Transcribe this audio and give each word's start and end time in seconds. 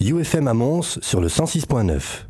UFM 0.00 0.48
à 0.48 0.54
Mons 0.54 0.98
sur 1.02 1.20
le 1.20 1.28
106.9. 1.28 2.26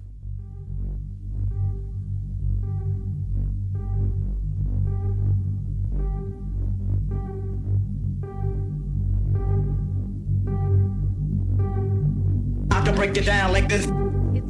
break 13.01 13.17
it 13.17 13.25
down 13.25 13.51
like 13.51 13.67
this. 13.67 13.91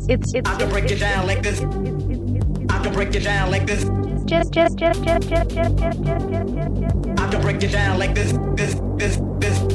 It's, 0.08 0.34
it's, 0.34 0.48
I 0.48 0.58
can 0.58 0.68
break 0.70 0.90
it 0.90 0.98
down 0.98 1.24
like 1.28 1.40
this. 1.40 1.60
I 1.60 2.82
can 2.82 2.92
break 2.92 3.14
it 3.14 3.20
down 3.20 3.48
like 3.48 3.64
this. 3.64 3.84
Just, 4.24 4.52
just, 4.52 4.76
just, 4.76 5.04
just, 5.04 5.28
just, 5.28 5.50
just, 5.50 5.76
just, 5.76 6.02
just, 6.02 6.26
just, 6.26 7.20
I 7.20 7.30
can 7.30 7.40
break 7.40 7.62
it 7.62 7.70
down 7.70 8.00
like 8.00 8.12
this, 8.16 8.32
this, 8.56 8.74
this, 8.96 9.20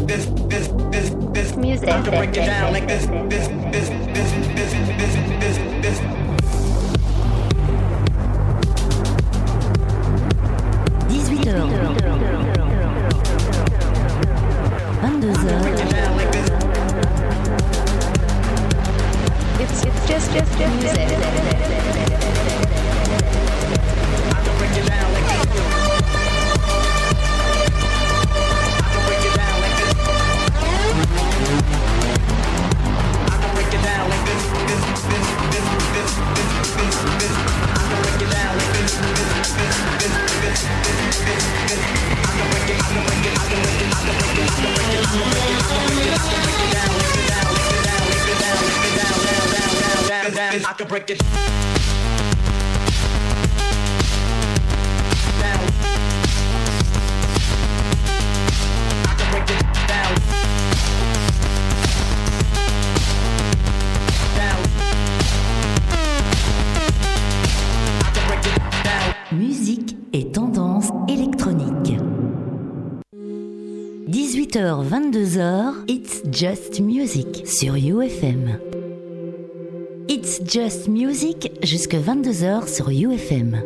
this, 0.06 0.26
this, 0.48 0.68
this, 0.92 1.10
this. 1.34 1.56
Music. 1.56 1.90
I 1.90 2.02
can 2.02 2.12
break 2.12 2.30
it 2.32 2.46
down 2.46 2.74
like 2.74 2.88
this, 2.88 3.06
this, 3.06 3.48
this, 3.48 3.90
this, 3.90 4.32
this, 4.56 4.72
this, 5.00 5.16
this, 5.40 5.58
this. 5.82 6.00
18h-22h, 11.10 12.16
It's 19.60 19.82
Just 20.08 20.32
I 50.68 50.74
can 50.74 50.88
break 50.88 51.10
it. 51.10 52.05
Music 76.80 77.48
sur 77.48 77.76
UFM. 77.76 78.60
It's 80.08 80.42
Just 80.46 80.88
Music 80.88 81.52
jusque 81.64 81.96
22h 81.96 82.68
sur 82.68 82.90
UFM. 82.90 83.64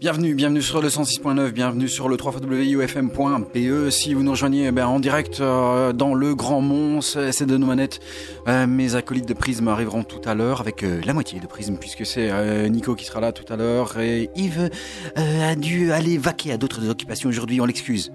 Bienvenue, 0.00 0.34
bienvenue 0.34 0.62
sur 0.62 0.80
le 0.80 0.88
106.9, 0.88 1.50
bienvenue 1.50 1.88
sur 1.88 2.08
le 2.08 2.16
3wufm.be. 2.16 3.90
Si 3.90 4.14
vous 4.14 4.22
nous 4.22 4.30
rejoignez 4.30 4.66
eh 4.68 4.72
ben, 4.72 4.86
en 4.86 4.98
direct 4.98 5.40
euh, 5.40 5.92
dans 5.92 6.14
le 6.14 6.34
Grand 6.34 6.62
Mons, 6.62 7.18
c'est 7.30 7.44
de 7.46 7.56
nos 7.58 7.66
manettes. 7.66 8.00
Euh, 8.48 8.66
mes 8.66 8.94
acolytes 8.94 9.28
de 9.28 9.34
Prisme 9.34 9.68
arriveront 9.68 10.04
tout 10.04 10.22
à 10.24 10.34
l'heure 10.34 10.62
avec 10.62 10.82
euh, 10.82 11.02
la 11.04 11.12
moitié 11.12 11.38
de 11.40 11.46
Prisme 11.46 11.76
puisque 11.78 12.06
c'est 12.06 12.30
Nico 12.70 12.94
qui 12.94 13.04
sera 13.04 13.20
là 13.20 13.32
tout 13.32 13.52
à 13.52 13.56
l'heure 13.56 13.98
et 13.98 14.30
Yves 14.36 14.70
a 15.16 15.54
dû 15.54 15.92
aller 15.92 16.16
vaquer 16.16 16.52
à 16.52 16.56
d'autres 16.56 16.88
occupations 16.88 17.28
aujourd'hui, 17.28 17.60
on 17.60 17.66
l'excuse 17.66 18.10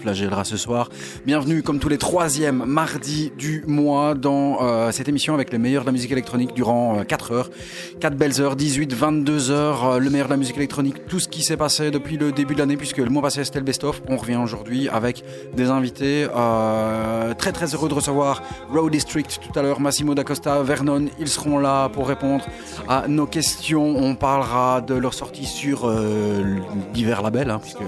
flagellera 0.00 0.44
ce 0.44 0.56
soir. 0.56 0.88
Bienvenue 1.26 1.62
comme 1.62 1.78
tous 1.78 1.90
les 1.90 1.98
troisièmes 1.98 2.64
mardis 2.66 3.32
du 3.36 3.62
mois 3.66 4.14
dans 4.14 4.62
euh, 4.62 4.92
cette 4.92 5.08
émission 5.08 5.34
avec 5.34 5.52
les 5.52 5.58
meilleurs 5.58 5.82
de 5.82 5.88
la 5.88 5.92
musique 5.92 6.10
électronique 6.10 6.54
durant 6.54 7.04
4 7.04 7.32
euh, 7.32 7.34
heures. 7.36 7.50
4 8.00 8.16
belles 8.16 8.40
heures, 8.40 8.56
18, 8.56 8.94
22 8.94 9.50
heures, 9.50 9.84
euh, 9.84 9.98
le 9.98 10.08
meilleur 10.08 10.28
de 10.28 10.32
la 10.32 10.38
musique 10.38 10.56
électronique, 10.56 11.06
tout 11.06 11.20
ce 11.20 11.28
qui 11.28 11.42
s'est 11.42 11.58
passé 11.58 11.90
depuis 11.90 12.16
le 12.16 12.32
début 12.32 12.54
de 12.54 12.60
l'année 12.60 12.78
puisque 12.78 12.96
le 12.96 13.10
mois 13.10 13.20
passé 13.20 13.44
c'était 13.44 13.58
le 13.58 13.64
best-of. 13.66 14.00
On 14.08 14.16
revient 14.16 14.36
aujourd'hui 14.36 14.88
avec 14.88 15.22
des 15.54 15.68
invités. 15.68 16.26
très 17.38 17.52
très 17.52 17.74
heureux 17.74 17.88
de 17.88 17.94
recevoir 17.94 18.42
Road 18.70 18.92
District 18.92 19.38
tout 19.42 19.58
à 19.58 19.62
l'heure, 19.62 19.80
Massimo 19.80 20.14
D'Acosta, 20.14 20.62
Vernon, 20.62 21.06
ils 21.18 21.28
seront 21.28 21.58
là 21.58 21.90
pour 21.90 22.08
répondre 22.08 22.46
à 22.88 23.06
nos 23.06 23.26
questions. 23.26 23.96
On 23.96 24.14
parlera 24.14 24.80
de 24.80 24.94
leur 24.94 25.12
sortie 25.12 25.46
sur 25.46 25.90
divers 26.94 27.22
labels 27.22 27.50
hein, 27.50 27.58
puisque 27.60 27.82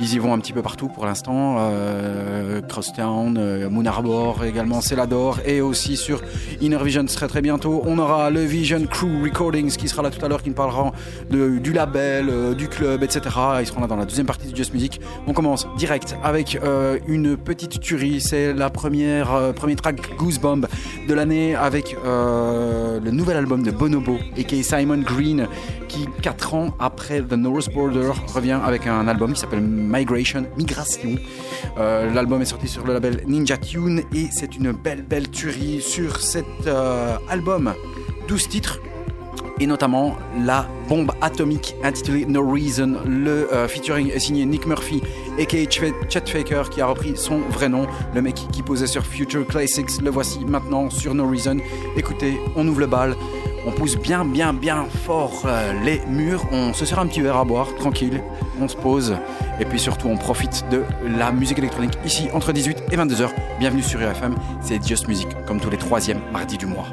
ils 0.00 0.14
y 0.14 0.18
vont 0.18 0.34
un 0.34 0.38
petit 0.38 0.52
peu 0.52 0.62
partout 0.62 0.88
pour 0.88 1.06
l'instant. 1.06 1.37
Euh, 1.38 2.60
Crosstown, 2.68 3.36
euh, 3.38 3.70
Moon 3.70 3.84
Arbor 3.86 4.44
également, 4.44 4.80
Celador 4.80 5.40
et 5.46 5.60
aussi 5.60 5.96
sur 5.96 6.20
Inner 6.60 6.82
Vision 6.82 7.04
très 7.04 7.28
très 7.28 7.40
bientôt. 7.40 7.82
On 7.86 7.98
aura 7.98 8.30
le 8.30 8.40
Vision 8.40 8.84
Crew 8.86 9.22
Recordings 9.22 9.76
qui 9.76 9.88
sera 9.88 10.02
là 10.02 10.10
tout 10.10 10.24
à 10.24 10.28
l'heure, 10.28 10.42
qui 10.42 10.50
nous 10.50 10.54
parlera 10.54 10.92
du 11.30 11.72
label, 11.72 12.28
euh, 12.28 12.54
du 12.54 12.68
club, 12.68 13.02
etc. 13.02 13.20
Ils 13.60 13.66
seront 13.66 13.80
là 13.80 13.86
dans 13.86 13.96
la 13.96 14.04
deuxième 14.04 14.26
partie 14.26 14.48
du 14.48 14.56
Just 14.56 14.72
Music. 14.74 15.00
On 15.26 15.32
commence 15.32 15.66
direct 15.76 16.16
avec 16.22 16.58
une 17.06 17.36
petite 17.36 17.80
tuerie. 17.80 18.20
C'est 18.20 18.52
la 18.52 18.70
première 18.70 19.54
premier 19.54 19.76
track 19.76 20.16
Goosebump 20.16 20.66
de 21.08 21.14
l'année 21.14 21.54
avec 21.54 21.96
le 22.04 23.10
nouvel 23.10 23.36
album 23.36 23.62
de 23.62 23.70
Bonobo 23.70 24.18
et 24.36 24.44
Simon 24.62 24.98
Green 24.98 25.46
qui 25.88 26.06
4 26.22 26.54
ans 26.54 26.74
après 26.78 27.22
The 27.22 27.32
North 27.32 27.72
Border 27.72 28.12
revient 28.34 28.58
avec 28.64 28.86
un 28.86 29.08
album 29.08 29.32
qui 29.32 29.40
s'appelle 29.40 29.60
Migration, 29.60 30.44
Migration 30.56 31.16
euh, 31.78 32.12
l'album 32.12 32.42
est 32.42 32.46
sorti 32.46 32.68
sur 32.68 32.84
le 32.84 32.92
label 32.92 33.22
Ninja 33.26 33.56
Tune 33.56 34.02
et 34.14 34.26
c'est 34.30 34.56
une 34.56 34.72
belle, 34.72 35.02
belle 35.02 35.30
tuerie 35.30 35.80
sur 35.80 36.20
cet 36.20 36.46
euh, 36.66 37.16
album. 37.28 37.74
12 38.28 38.48
titres 38.48 38.80
et 39.60 39.66
notamment 39.66 40.16
la 40.44 40.68
bombe 40.88 41.12
atomique 41.20 41.74
intitulée 41.82 42.26
No 42.26 42.48
Reason. 42.48 42.98
Le 43.06 43.52
euh, 43.52 43.68
featuring 43.68 44.10
est 44.10 44.20
signé 44.20 44.44
Nick 44.44 44.66
Murphy, 44.66 45.02
aka 45.38 45.58
Chet 45.68 46.26
Faker, 46.26 46.70
qui 46.70 46.80
a 46.80 46.86
repris 46.86 47.16
son 47.16 47.38
vrai 47.38 47.68
nom. 47.68 47.86
Le 48.14 48.22
mec 48.22 48.36
qui 48.52 48.62
posait 48.62 48.86
sur 48.86 49.04
Future 49.04 49.46
Classics, 49.46 50.00
le 50.02 50.10
voici 50.10 50.44
maintenant 50.44 50.90
sur 50.90 51.14
No 51.14 51.28
Reason. 51.28 51.56
Écoutez, 51.96 52.38
on 52.56 52.66
ouvre 52.68 52.80
le 52.80 52.86
bal, 52.86 53.16
on 53.68 53.70
pousse 53.70 53.96
bien, 53.98 54.24
bien, 54.24 54.54
bien 54.54 54.86
fort 55.04 55.46
les 55.84 56.00
murs, 56.08 56.46
on 56.52 56.72
se 56.72 56.86
sert 56.86 56.98
un 56.98 57.06
petit 57.06 57.20
verre 57.20 57.36
à 57.36 57.44
boire, 57.44 57.74
tranquille, 57.74 58.22
on 58.58 58.66
se 58.66 58.74
pose. 58.74 59.14
Et 59.60 59.66
puis 59.66 59.78
surtout, 59.78 60.08
on 60.08 60.16
profite 60.16 60.64
de 60.70 60.84
la 61.18 61.30
musique 61.32 61.58
électronique 61.58 61.98
ici 62.02 62.28
entre 62.32 62.52
18 62.52 62.84
et 62.90 62.96
22h. 62.96 63.28
Bienvenue 63.58 63.82
sur 63.82 64.00
UFM, 64.00 64.36
c'est 64.62 64.82
Just 64.86 65.06
Music, 65.06 65.28
comme 65.46 65.60
tous 65.60 65.68
les 65.68 65.76
troisièmes 65.76 66.20
mardis 66.32 66.56
du 66.56 66.64
mois. 66.64 66.86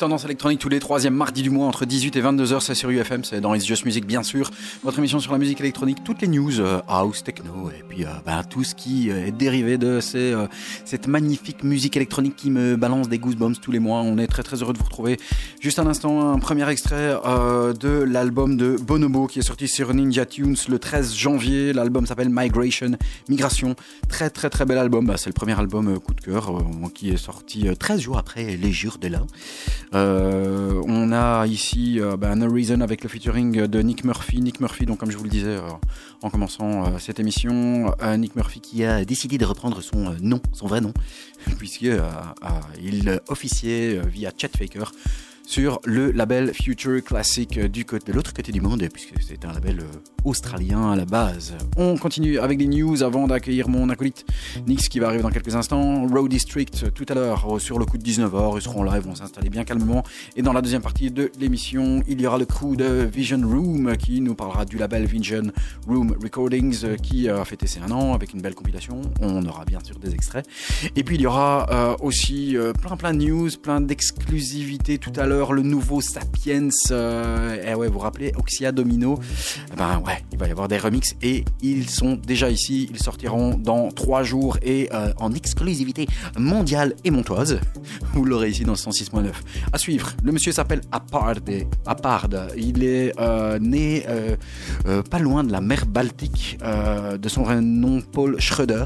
Tendance 0.00 0.24
électronique 0.24 0.58
tous 0.58 0.70
les 0.70 0.80
troisièmes 0.80 1.14
mardis 1.14 1.42
du 1.42 1.50
mois 1.50 1.66
entre 1.66 1.84
18 1.84 2.16
et 2.16 2.20
22 2.22 2.44
h 2.54 2.60
c'est 2.60 2.74
sur 2.74 2.88
UFM, 2.88 3.22
c'est 3.22 3.42
dans 3.42 3.54
It's 3.54 3.66
Just 3.66 3.84
Music 3.84 4.06
bien 4.06 4.22
sûr. 4.22 4.50
Votre 4.82 4.98
émission 4.98 5.20
sur 5.20 5.30
la 5.32 5.38
musique 5.38 5.60
électronique, 5.60 5.98
toutes 6.02 6.22
les 6.22 6.28
news, 6.28 6.58
euh, 6.58 6.80
house, 6.88 7.22
techno 7.22 7.59
bah, 8.30 8.44
tout 8.48 8.64
ce 8.64 8.74
qui 8.74 9.10
euh, 9.10 9.26
est 9.26 9.32
dérivé 9.32 9.76
de 9.78 10.00
ces, 10.00 10.34
cette 10.84 11.06
magnifique 11.08 11.64
musique 11.64 11.96
électronique 11.96 12.36
qui 12.36 12.50
me 12.50 12.76
balance 12.76 13.08
des 13.08 13.18
goosebumps 13.18 13.60
tous 13.60 13.72
les 13.72 13.80
mois. 13.80 14.02
On 14.02 14.18
est 14.18 14.26
très 14.26 14.42
très 14.42 14.62
heureux 14.62 14.72
de 14.72 14.78
vous 14.78 14.84
retrouver. 14.84 15.18
Juste 15.60 15.78
un 15.78 15.86
instant, 15.86 16.32
un 16.32 16.38
premier 16.38 16.68
extrait 16.68 17.14
de 17.80 17.88
l'album 17.88 18.56
de 18.56 18.76
Bonobo 18.76 19.26
qui 19.26 19.40
est 19.40 19.42
sorti 19.42 19.68
sur 19.68 19.92
Ninja 19.94 20.26
Tunes 20.26 20.56
le 20.68 20.78
13 20.78 21.14
janvier. 21.14 21.72
L'album 21.72 22.06
s'appelle 22.06 22.30
Migration, 22.30 22.92
Migration. 23.28 23.74
Très 24.08 24.30
très 24.30 24.48
très 24.48 24.64
bel 24.64 24.78
album. 24.78 25.06
Bah, 25.06 25.16
c'est 25.16 25.28
le 25.28 25.34
premier 25.34 25.58
album 25.58 25.98
coup 25.98 26.14
de 26.14 26.20
cœur 26.20 26.52
qui 26.94 27.10
est 27.10 27.16
sorti 27.16 27.66
13 27.78 27.98
euh, 27.98 28.00
jours 28.00 28.18
après 28.18 28.56
Les 28.56 28.72
Jures 28.72 28.98
de. 28.98 29.10
Euh, 29.94 30.80
on 30.86 31.12
a 31.12 31.46
ici 31.46 31.98
euh, 32.00 32.16
bah, 32.16 32.34
No 32.36 32.52
Reason 32.52 32.80
avec 32.80 33.02
le 33.02 33.08
featuring 33.08 33.66
de 33.66 33.82
Nick 33.82 34.04
Murphy. 34.04 34.40
Nick 34.40 34.60
Murphy, 34.60 34.86
donc 34.86 34.98
comme 34.98 35.10
je 35.10 35.16
vous 35.16 35.24
le 35.24 35.30
disais 35.30 35.56
en 36.22 36.30
commençant 36.30 36.98
cette 36.98 37.18
émission, 37.18 37.94
Nick 38.20 38.36
Murphy 38.36 38.60
qui 38.60 38.84
a 38.84 39.04
décidé 39.04 39.38
de 39.38 39.44
reprendre 39.44 39.80
son 39.82 40.14
nom, 40.20 40.40
son 40.52 40.66
vrai 40.66 40.80
nom, 40.80 40.92
puisqu'il 41.58 42.00
officiait 43.28 44.00
via 44.06 44.30
Chat 44.36 44.56
Faker 44.56 44.84
sur 45.46 45.80
le 45.84 46.12
label 46.12 46.52
Future 46.54 47.02
Classic 47.02 47.58
du 47.58 47.84
côté, 47.84 48.12
de 48.12 48.16
l'autre 48.16 48.32
côté 48.32 48.52
du 48.52 48.60
monde, 48.60 48.86
puisque 48.92 49.14
c'est 49.20 49.44
un 49.44 49.52
label 49.52 49.80
euh, 49.80 49.98
australien 50.24 50.92
à 50.92 50.96
la 50.96 51.04
base. 51.04 51.54
On 51.76 51.96
continue 51.96 52.38
avec 52.38 52.58
des 52.58 52.66
news 52.66 53.02
avant 53.02 53.26
d'accueillir 53.26 53.68
mon 53.68 53.88
acolyte 53.88 54.24
Nix 54.66 54.88
qui 54.88 55.00
va 55.00 55.08
arriver 55.08 55.22
dans 55.22 55.30
quelques 55.30 55.56
instants. 55.56 56.06
Road 56.06 56.30
District 56.30 56.92
tout 56.94 57.06
à 57.08 57.14
l'heure 57.14 57.56
euh, 57.56 57.58
sur 57.58 57.78
le 57.78 57.84
coup 57.84 57.98
de 57.98 58.04
19h, 58.04 58.56
ils 58.56 58.62
seront 58.62 58.84
live, 58.84 59.02
vont 59.02 59.14
s'installer 59.14 59.50
bien 59.50 59.64
calmement. 59.64 60.04
Et 60.36 60.42
dans 60.42 60.52
la 60.52 60.62
deuxième 60.62 60.82
partie 60.82 61.10
de 61.10 61.32
l'émission, 61.40 62.02
il 62.06 62.20
y 62.20 62.26
aura 62.26 62.38
le 62.38 62.46
crew 62.46 62.76
de 62.76 63.08
Vision 63.12 63.40
Room 63.42 63.96
qui 63.96 64.20
nous 64.20 64.34
parlera 64.34 64.64
du 64.64 64.78
label 64.78 65.04
Vision 65.06 65.50
Room 65.86 66.14
Recordings 66.22 66.84
euh, 66.84 66.96
qui 66.96 67.28
a 67.28 67.44
fêté 67.44 67.66
ses 67.66 67.80
un 67.80 67.90
an 67.90 68.12
avec 68.12 68.34
une 68.34 68.42
belle 68.42 68.54
compilation. 68.54 69.00
On 69.20 69.44
aura 69.46 69.64
bien 69.64 69.80
sûr 69.82 69.98
des 69.98 70.14
extraits. 70.14 70.46
Et 70.96 71.02
puis 71.02 71.16
il 71.16 71.22
y 71.22 71.26
aura 71.26 71.96
aussi 72.02 72.56
plein 72.82 72.96
plein 72.96 73.14
de 73.14 73.24
news, 73.24 73.48
plein 73.62 73.80
d'exclusivités 73.80 74.98
tout 74.98 75.12
à 75.16 75.24
l'heure 75.24 75.39
le 75.48 75.62
nouveau 75.62 76.00
Sapiens. 76.00 76.68
Euh, 76.90 77.64
eh 77.66 77.74
ouais, 77.74 77.86
vous 77.86 77.94
vous 77.94 77.98
rappelez, 78.00 78.32
Oxia 78.36 78.72
Domino. 78.72 79.18
Eh 79.72 79.76
ben 79.76 80.02
ouais, 80.06 80.22
il 80.32 80.38
va 80.38 80.46
y 80.46 80.50
avoir 80.50 80.68
des 80.68 80.76
remixes 80.76 81.16
et 81.22 81.44
ils 81.62 81.88
sont 81.88 82.14
déjà 82.14 82.50
ici. 82.50 82.88
Ils 82.90 83.02
sortiront 83.02 83.56
dans 83.56 83.88
trois 83.88 84.22
jours 84.22 84.58
et 84.62 84.88
euh, 84.92 85.12
en 85.16 85.32
exclusivité 85.32 86.06
mondiale 86.38 86.94
et 87.04 87.10
montoise. 87.10 87.58
Vous 88.12 88.24
l'aurez 88.24 88.50
ici 88.50 88.64
dans 88.64 88.72
le 88.72 88.78
106.9. 88.78 89.30
À 89.72 89.78
suivre, 89.78 90.10
le 90.22 90.32
monsieur 90.32 90.52
s'appelle 90.52 90.82
Apard. 90.92 91.36
Apard. 91.86 92.28
Il 92.56 92.84
est 92.84 93.18
euh, 93.18 93.58
né 93.58 94.04
pas 95.10 95.18
loin 95.18 95.42
de 95.42 95.52
la 95.52 95.60
mer 95.60 95.86
Baltique, 95.86 96.58
de 96.60 97.28
son 97.28 97.42
vrai 97.42 97.60
nom 97.60 98.02
Paul 98.02 98.38
Schroeder. 98.40 98.84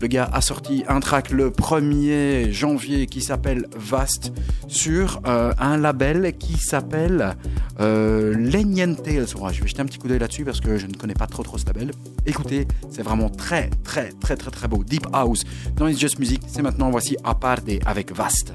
Le 0.00 0.08
gars 0.08 0.28
a 0.32 0.40
sorti 0.40 0.84
un 0.88 1.00
track 1.00 1.30
le 1.30 1.50
1er 1.50 2.50
janvier 2.50 3.06
qui 3.06 3.22
s'appelle 3.22 3.66
Vast 3.76 4.32
sur 4.68 5.20
un 5.24 5.65
label 5.76 6.36
qui 6.38 6.56
s'appelle 6.58 7.36
euh, 7.80 8.34
Lenient 8.34 8.94
Tales. 8.94 9.26
je 9.26 9.62
vais 9.62 9.68
jeter 9.68 9.80
un 9.80 9.86
petit 9.86 9.98
coup 9.98 10.08
d'œil 10.08 10.18
là-dessus 10.18 10.44
parce 10.44 10.60
que 10.60 10.76
je 10.76 10.86
ne 10.86 10.92
connais 10.92 11.14
pas 11.14 11.26
trop 11.26 11.42
trop 11.42 11.58
ce 11.58 11.66
label. 11.66 11.90
Écoutez, 12.26 12.66
c'est 12.90 13.02
vraiment 13.02 13.28
très 13.28 13.70
très 13.82 14.10
très 14.10 14.36
très 14.36 14.50
très 14.50 14.68
beau. 14.68 14.84
Deep 14.84 15.06
House 15.12 15.44
dans 15.74 15.88
It's 15.88 15.98
Just 15.98 16.18
Music. 16.18 16.42
C'est 16.46 16.62
maintenant, 16.62 16.90
voici 16.90 17.16
Aparte 17.24 17.68
avec 17.86 18.12
Vast. 18.12 18.54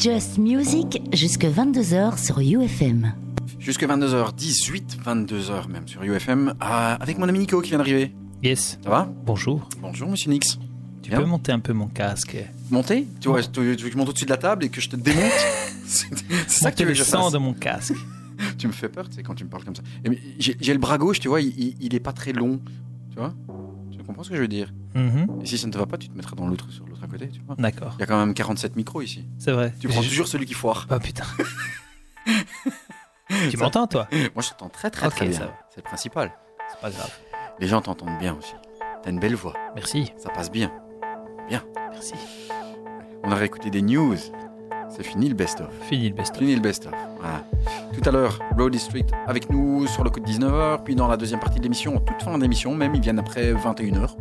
Just 0.00 0.38
Music 0.38 1.02
jusque 1.12 1.44
22h 1.44 2.16
sur 2.18 2.38
UFM. 2.38 3.12
Jusque 3.58 3.84
22h, 3.84 4.34
18, 4.34 4.98
22h 5.04 5.68
même 5.68 5.86
sur 5.86 6.02
UFM, 6.02 6.48
euh, 6.48 6.54
avec 6.98 7.18
mon 7.18 7.28
ami 7.28 7.40
Nico 7.40 7.60
qui 7.60 7.68
vient 7.70 7.78
d'arriver. 7.78 8.12
Yes. 8.42 8.78
Ça 8.82 8.88
va? 8.88 9.12
Bonjour. 9.26 9.68
Bonjour, 9.82 10.08
monsieur 10.08 10.30
Nix. 10.30 10.58
Tu 11.02 11.10
Bien. 11.10 11.20
peux 11.20 11.26
monter 11.26 11.52
un 11.52 11.58
peu 11.60 11.72
mon 11.74 11.88
casque 11.88 12.36
Monter? 12.70 13.06
Tu, 13.20 13.28
vois, 13.28 13.42
tu, 13.42 13.60
veux 13.60 13.74
que 13.76 13.90
je 13.90 13.96
monte 13.96 14.08
au-dessus 14.08 14.24
de 14.24 14.30
la 14.30 14.36
table 14.38 14.64
et 14.64 14.68
que 14.70 14.80
je 14.80 14.88
te 14.88 14.96
démonte? 14.96 15.22
C'est 15.84 16.08
ça 16.48 16.70
que 16.70 16.76
tu 16.76 16.84
veux 16.84 16.92
que 16.92 16.96
je 16.96 17.02
sang 17.04 17.24
fasse 17.24 17.32
de 17.32 17.38
mon 17.38 17.52
casque. 17.52 17.94
Tu 18.56 18.66
me 18.66 18.72
fais 18.72 18.88
peur, 18.88 19.06
tu 19.06 19.16
sais, 19.16 19.22
quand 19.22 19.34
tu 19.34 19.44
me 19.44 19.50
parles 19.50 19.64
comme 19.64 19.76
ça. 19.76 19.82
J'ai 20.38 20.72
le 20.72 20.78
bras 20.78 20.96
gauche, 20.96 21.20
tu 21.20 21.28
vois, 21.28 21.42
il, 21.42 21.76
il- 21.78 21.94
est 21.94 22.00
pas 22.00 22.14
très 22.14 22.32
long. 22.32 22.58
Tu 23.10 23.18
vois? 23.18 23.34
Tu 23.92 23.98
comprends 24.02 24.22
ce 24.22 24.30
que 24.30 24.36
je 24.36 24.40
veux 24.40 24.48
dire? 24.48 24.72
Mhm. 24.94 25.26
Et 25.42 25.46
si 25.46 25.58
ça 25.58 25.66
ne 25.66 25.72
te 25.72 25.76
va 25.76 25.84
pas, 25.84 25.98
tu 25.98 26.08
te 26.08 26.16
mettras 26.16 26.34
dans 26.36 26.46
l'autre, 26.46 26.70
sur 26.72 26.86
l'autre 26.86 27.04
côté, 27.20 27.30
tu 27.32 27.40
vois 27.46 27.56
D'accord. 27.56 27.92
Il 27.96 28.00
y 28.00 28.02
a 28.02 28.06
quand 28.06 28.18
même 28.18 28.34
47 28.34 28.76
micros 28.76 29.02
ici. 29.02 29.24
C'est 29.38 29.52
vrai. 29.52 29.72
Tu 29.80 29.88
prends 29.88 30.02
toujours 30.02 30.28
celui 30.28 30.46
qui 30.46 30.54
foire. 30.54 30.86
Oh 30.90 30.98
putain. 30.98 31.24
tu 33.50 33.56
m'entends 33.56 33.86
toi? 33.86 34.08
Moi, 34.12 34.42
je 34.42 34.50
t'entends 34.50 34.68
très 34.68 34.90
très 34.90 35.06
Ok, 35.06 35.14
très 35.14 35.26
bien. 35.26 35.50
C'est 35.70 35.78
le 35.78 35.82
principal. 35.82 36.32
C'est 36.70 36.80
pas 36.80 36.90
grave. 36.90 37.10
Les 37.58 37.68
gens 37.68 37.80
t'entendent 37.80 38.18
bien 38.18 38.34
aussi. 38.34 38.54
T'as 39.02 39.10
une 39.10 39.20
belle 39.20 39.34
voix. 39.34 39.54
Merci. 39.74 40.12
Ça 40.16 40.30
passe 40.30 40.50
bien. 40.50 40.72
Merci. 41.92 42.14
On 43.24 43.30
a 43.30 43.34
réécouté 43.34 43.70
des 43.70 43.82
news. 43.82 44.16
C'est 44.88 45.02
fini 45.02 45.28
le 45.28 45.34
best-of. 45.34 45.68
Fini 45.82 46.08
le 46.08 46.14
best-of. 46.14 46.38
Fini 46.38 46.54
le 46.54 46.60
best-of. 46.60 46.94
Voilà. 47.18 47.44
Tout 47.92 48.08
à 48.08 48.10
l'heure, 48.12 48.38
Road 48.56 48.72
District 48.72 49.10
avec 49.26 49.50
nous 49.50 49.86
sur 49.86 50.02
le 50.02 50.10
coup 50.10 50.20
de 50.20 50.26
19h. 50.26 50.82
Puis 50.82 50.94
dans 50.94 51.08
la 51.08 51.16
deuxième 51.16 51.40
partie 51.40 51.58
de 51.58 51.64
l'émission, 51.64 51.96
en 51.96 52.00
toute 52.00 52.22
fin 52.22 52.38
d'émission, 52.38 52.74
même, 52.74 52.94
ils 52.94 53.00
viennent 53.00 53.18
après 53.18 53.52
21h. 53.52 54.16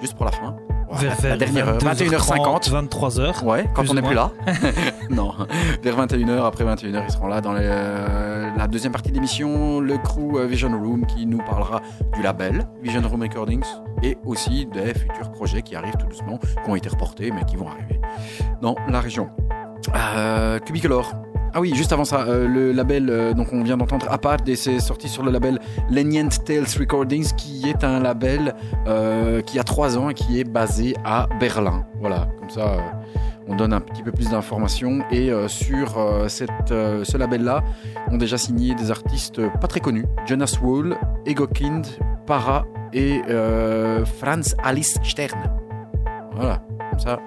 Juste 0.00 0.14
pour 0.14 0.24
la 0.24 0.32
fin. 0.32 0.56
Voilà, 0.90 1.14
la 1.22 1.36
dernière 1.36 1.68
heure. 1.68 1.78
21h50. 1.78 2.70
23h. 2.70 3.44
Ouais, 3.44 3.68
quand 3.74 3.88
on 3.88 3.94
n'est 3.94 4.02
plus 4.02 4.14
là. 4.14 4.30
non, 5.10 5.34
vers 5.82 5.96
21h, 6.06 6.44
après 6.44 6.64
21h, 6.64 7.02
ils 7.06 7.12
seront 7.12 7.28
là 7.28 7.40
dans 7.40 7.52
les, 7.52 7.64
euh, 7.64 8.50
la 8.56 8.66
deuxième 8.66 8.92
partie 8.92 9.10
de 9.10 9.14
l'émission, 9.14 9.80
le 9.80 9.96
crew 9.98 10.36
euh, 10.36 10.46
Vision 10.46 10.70
Room 10.70 11.06
qui 11.06 11.26
nous 11.26 11.38
parlera 11.38 11.80
du 12.14 12.22
label 12.22 12.66
Vision 12.82 13.02
Room 13.08 13.22
Recordings 13.22 13.64
et 14.02 14.18
aussi 14.24 14.66
des 14.66 14.94
futurs 14.94 15.30
projets 15.32 15.62
qui 15.62 15.76
arrivent 15.76 15.96
tout 15.98 16.06
doucement, 16.06 16.38
qui 16.38 16.70
ont 16.70 16.76
été 16.76 16.88
reportés 16.88 17.30
mais 17.30 17.44
qui 17.44 17.56
vont 17.56 17.68
arriver 17.68 18.00
dans 18.60 18.74
la 18.88 19.00
région. 19.00 19.30
Euh, 19.94 20.58
Cubicolor. 20.58 21.29
Ah 21.52 21.60
oui, 21.60 21.74
juste 21.74 21.92
avant 21.92 22.04
ça, 22.04 22.20
euh, 22.20 22.46
le 22.46 22.70
label, 22.70 23.10
euh, 23.10 23.34
donc 23.34 23.52
on 23.52 23.62
vient 23.64 23.76
d'entendre 23.76 24.06
Apart 24.08 24.38
et 24.46 24.54
c'est 24.54 24.78
sorti 24.78 25.08
sur 25.08 25.24
le 25.24 25.32
label 25.32 25.58
Lenient 25.90 26.28
Tales 26.44 26.66
Recordings 26.78 27.32
qui 27.36 27.68
est 27.68 27.82
un 27.82 27.98
label 27.98 28.54
euh, 28.86 29.40
qui 29.42 29.58
a 29.58 29.64
trois 29.64 29.98
ans 29.98 30.10
et 30.10 30.14
qui 30.14 30.38
est 30.38 30.44
basé 30.44 30.94
à 31.04 31.28
Berlin. 31.40 31.84
Voilà, 32.00 32.28
comme 32.38 32.50
ça 32.50 32.74
euh, 32.74 32.78
on 33.48 33.56
donne 33.56 33.72
un 33.72 33.80
petit 33.80 34.04
peu 34.04 34.12
plus 34.12 34.30
d'informations 34.30 35.00
et 35.10 35.30
euh, 35.32 35.48
sur 35.48 35.98
euh, 35.98 36.28
cette, 36.28 36.70
euh, 36.70 37.02
ce 37.02 37.16
label-là 37.16 37.64
ont 38.12 38.16
déjà 38.16 38.38
signé 38.38 38.76
des 38.76 38.92
artistes 38.92 39.40
pas 39.60 39.66
très 39.66 39.80
connus, 39.80 40.06
Jonas 40.26 40.56
Wall, 40.62 40.96
Ego 41.26 41.48
Kind, 41.48 41.84
Para 42.26 42.64
et 42.92 43.22
euh, 43.28 44.04
Franz 44.04 44.54
Alice 44.62 44.98
Stern. 45.02 45.40
Voilà, 46.36 46.62
comme 46.90 47.00
ça 47.00 47.18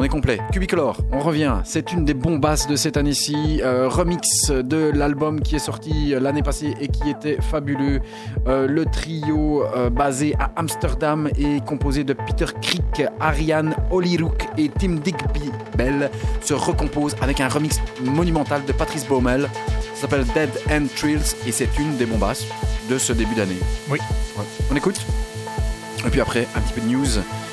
on 0.00 0.02
est 0.02 0.08
complet. 0.08 0.40
Cubicolor, 0.50 0.96
on 1.12 1.18
revient. 1.18 1.56
C'est 1.64 1.92
une 1.92 2.06
des 2.06 2.14
bombasses 2.14 2.66
de 2.66 2.74
cette 2.74 2.96
année-ci. 2.96 3.60
Euh, 3.62 3.86
remix 3.86 4.50
de 4.50 4.90
l'album 4.94 5.42
qui 5.42 5.56
est 5.56 5.60
sorti 5.60 6.14
euh, 6.14 6.20
l'année 6.20 6.42
passée 6.42 6.74
et 6.80 6.88
qui 6.88 7.10
était 7.10 7.36
fabuleux. 7.42 8.00
Euh, 8.46 8.66
le 8.66 8.86
trio 8.86 9.62
euh, 9.62 9.90
basé 9.90 10.34
à 10.38 10.52
Amsterdam 10.56 11.28
est 11.38 11.62
composé 11.66 12.02
de 12.02 12.14
Peter 12.14 12.46
Crick, 12.62 13.02
Ariane 13.20 13.74
Olirouk 13.90 14.48
et 14.56 14.70
Tim 14.70 14.94
Digby 15.04 15.50
Bell 15.76 16.10
se 16.40 16.54
recompose 16.54 17.14
avec 17.20 17.42
un 17.42 17.48
remix 17.48 17.78
monumental 18.02 18.64
de 18.64 18.72
Patrice 18.72 19.06
Baumel. 19.06 19.50
Ça 19.94 20.08
s'appelle 20.08 20.24
Dead 20.32 20.48
End 20.70 20.86
Thrills 20.96 21.36
et 21.46 21.52
c'est 21.52 21.78
une 21.78 21.98
des 21.98 22.06
bombasses 22.06 22.46
de 22.88 22.96
ce 22.96 23.12
début 23.12 23.34
d'année. 23.34 23.58
Oui. 23.90 23.98
Ouais. 24.38 24.44
On 24.72 24.76
écoute? 24.76 25.04
Et 26.06 26.10
puis 26.10 26.20
après, 26.20 26.48
un 26.54 26.60
petit 26.60 26.72
peu 26.72 26.80
de 26.80 26.86
news. 26.86 27.06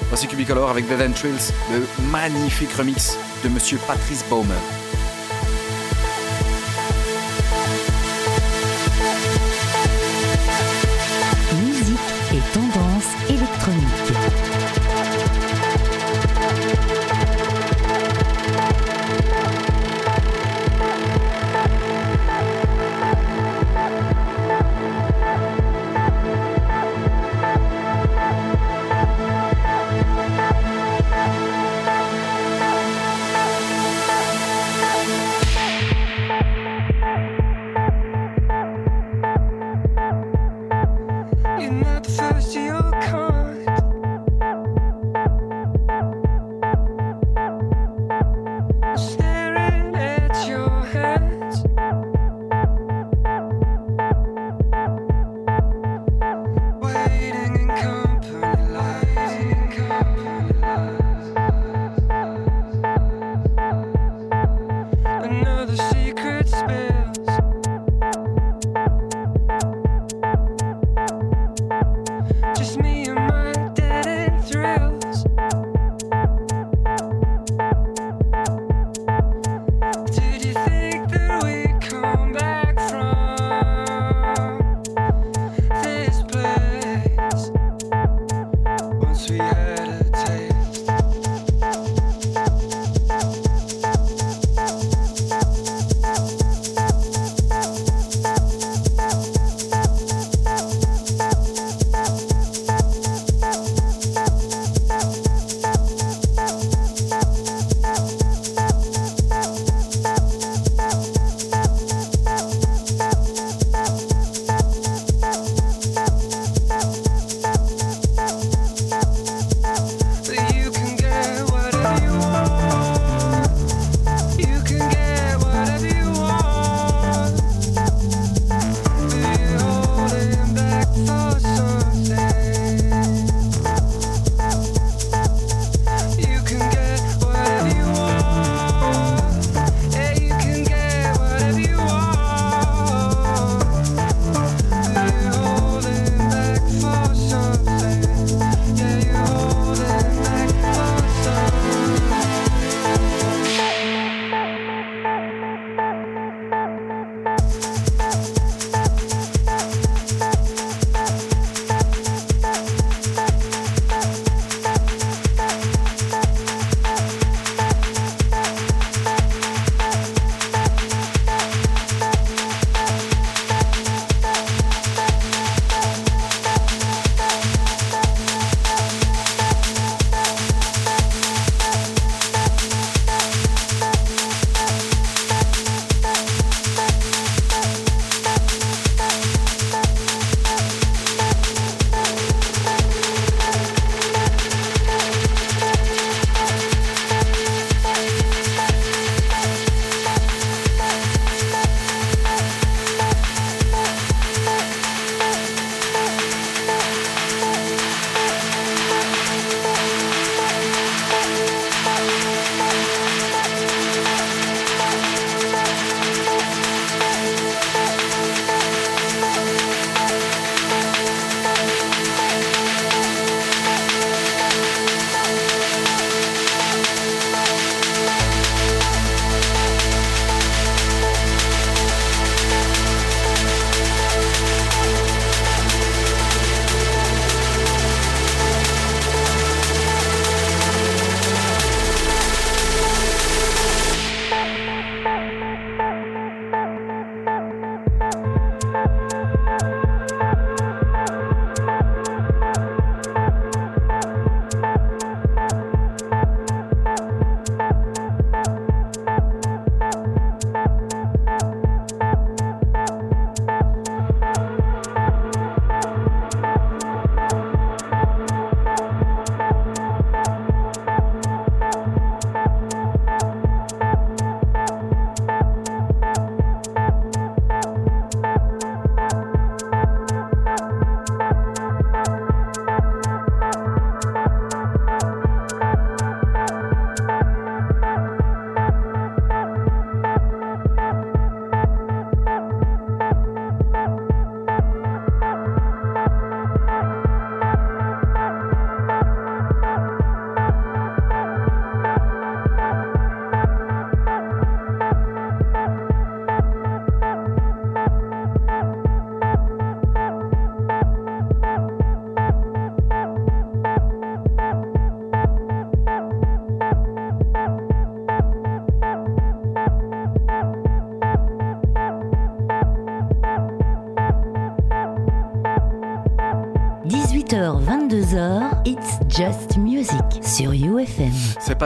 Voici 0.09 0.27
Cubicolor 0.27 0.69
avec 0.69 0.87
Dead 0.87 1.01
End 1.01 1.11
Thrills, 1.11 1.53
le 1.71 1.85
magnifique 2.11 2.71
remix 2.71 3.17
de 3.43 3.49
Monsieur 3.49 3.77
Patrice 3.85 4.23
Baumer. 4.29 4.53
Musique 11.59 11.97
et 12.33 12.53
tendance 12.53 13.29
électronique. 13.29 14.16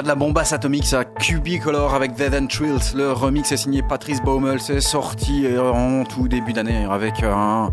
De 0.02 0.08
la 0.08 0.16
bombasse 0.16 0.54
atomique, 0.54 0.86
ça. 0.86 1.04
Cubicolor 1.04 1.94
avec 1.94 2.16
Dead 2.16 2.34
and 2.34 2.48
Trills. 2.48 2.96
Le 2.96 3.12
remix 3.12 3.52
est 3.52 3.58
signé 3.58 3.82
Patrice 3.82 4.22
Baumel. 4.22 4.60
C'est 4.60 4.82
sorti 4.82 5.46
euh, 5.46 5.72
en 5.72 6.04
tout 6.04 6.28
début 6.28 6.54
d'année 6.54 6.86
avec 6.90 7.24
un 7.24 7.70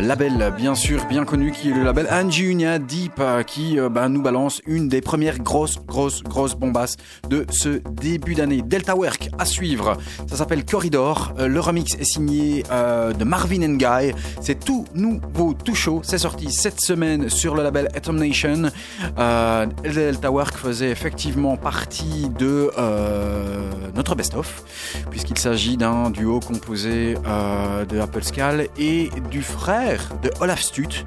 label 0.00 0.52
bien 0.56 0.74
sûr 0.74 1.06
bien 1.06 1.24
connu 1.24 1.52
qui 1.52 1.70
est 1.70 1.74
le 1.74 1.82
label 1.82 2.06
Anjunia 2.10 2.78
Deep 2.78 2.99
euh, 3.20 3.42
qui 3.42 3.78
euh, 3.78 3.88
bah, 3.88 4.08
nous 4.08 4.22
balance 4.22 4.60
une 4.66 4.88
des 4.88 5.00
premières 5.00 5.38
grosses, 5.38 5.78
grosses, 5.86 6.22
grosses 6.22 6.54
bombasses 6.54 6.96
de 7.28 7.46
ce 7.50 7.80
début 7.90 8.34
d'année. 8.34 8.62
Delta 8.62 8.96
Work 8.96 9.30
à 9.38 9.44
suivre. 9.44 9.96
Ça 10.26 10.36
s'appelle 10.36 10.64
Corridor. 10.64 11.32
le 11.38 11.60
remix 11.60 11.94
est 11.94 12.04
signé 12.04 12.62
de 12.62 13.24
Marvin 13.24 13.62
and 13.62 13.76
Guy. 13.76 14.12
C'est 14.40 14.64
tout 14.64 14.84
nouveau, 14.94 15.54
tout 15.54 15.74
chaud. 15.74 16.00
C'est 16.04 16.18
sorti 16.18 16.50
cette 16.52 16.80
semaine 16.80 17.28
sur 17.28 17.54
le 17.54 17.62
label 17.62 17.88
Atom 17.94 18.16
Nation. 18.16 18.70
Euh, 19.18 19.66
Delta 19.82 20.30
Work 20.30 20.56
faisait 20.56 20.90
effectivement 20.90 21.56
partie 21.56 22.28
de 22.38 22.70
euh, 22.78 23.70
notre 23.94 24.14
best-of, 24.14 24.64
puisqu'il 25.10 25.38
s'agit 25.38 25.76
d'un 25.76 26.10
duo 26.10 26.40
composé 26.40 27.16
euh, 27.26 27.84
de 27.84 27.98
Apple 27.98 28.20
et 28.78 29.10
du 29.30 29.42
frère 29.42 30.00
de 30.22 30.30
Olaf 30.40 30.60
Stut. 30.60 31.04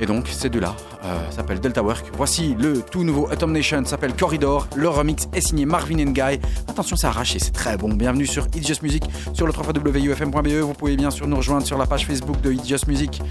Et 0.00 0.06
donc 0.06 0.28
ces 0.28 0.48
deux-là 0.48 0.74
euh, 1.04 1.30
s'appellent 1.30 1.60
Delta 1.60 1.82
Work. 1.82 2.06
Voici 2.16 2.54
le 2.58 2.82
tout 2.82 3.04
nouveau 3.04 3.28
Atom 3.30 3.52
Nation, 3.52 3.84
s'appelle 3.84 4.14
Corridor. 4.14 4.68
Le 4.74 4.88
remix 4.88 5.28
est 5.32 5.40
signé 5.40 5.66
Marvin 5.66 5.96
Guy. 5.96 6.40
Attention, 6.68 6.96
c'est 6.96 7.06
arraché, 7.06 7.38
c'est 7.38 7.52
très 7.52 7.76
bon. 7.76 7.88
Bienvenue 7.94 8.26
sur 8.26 8.46
It's 8.54 8.66
Just 8.66 8.82
Music, 8.82 9.04
sur 9.32 9.46
le 9.46 9.52
www.ufm.be. 9.52 10.48
Vous 10.48 10.74
pouvez 10.74 10.96
bien 10.96 11.10
sûr 11.10 11.26
nous 11.26 11.36
rejoindre 11.36 11.66
sur 11.66 11.78
la 11.78 11.86
page 11.86 12.06
Facebook 12.06 12.40
de 12.40 12.52
It's 12.52 12.66
Just 12.66 12.86
Music. 12.86 13.22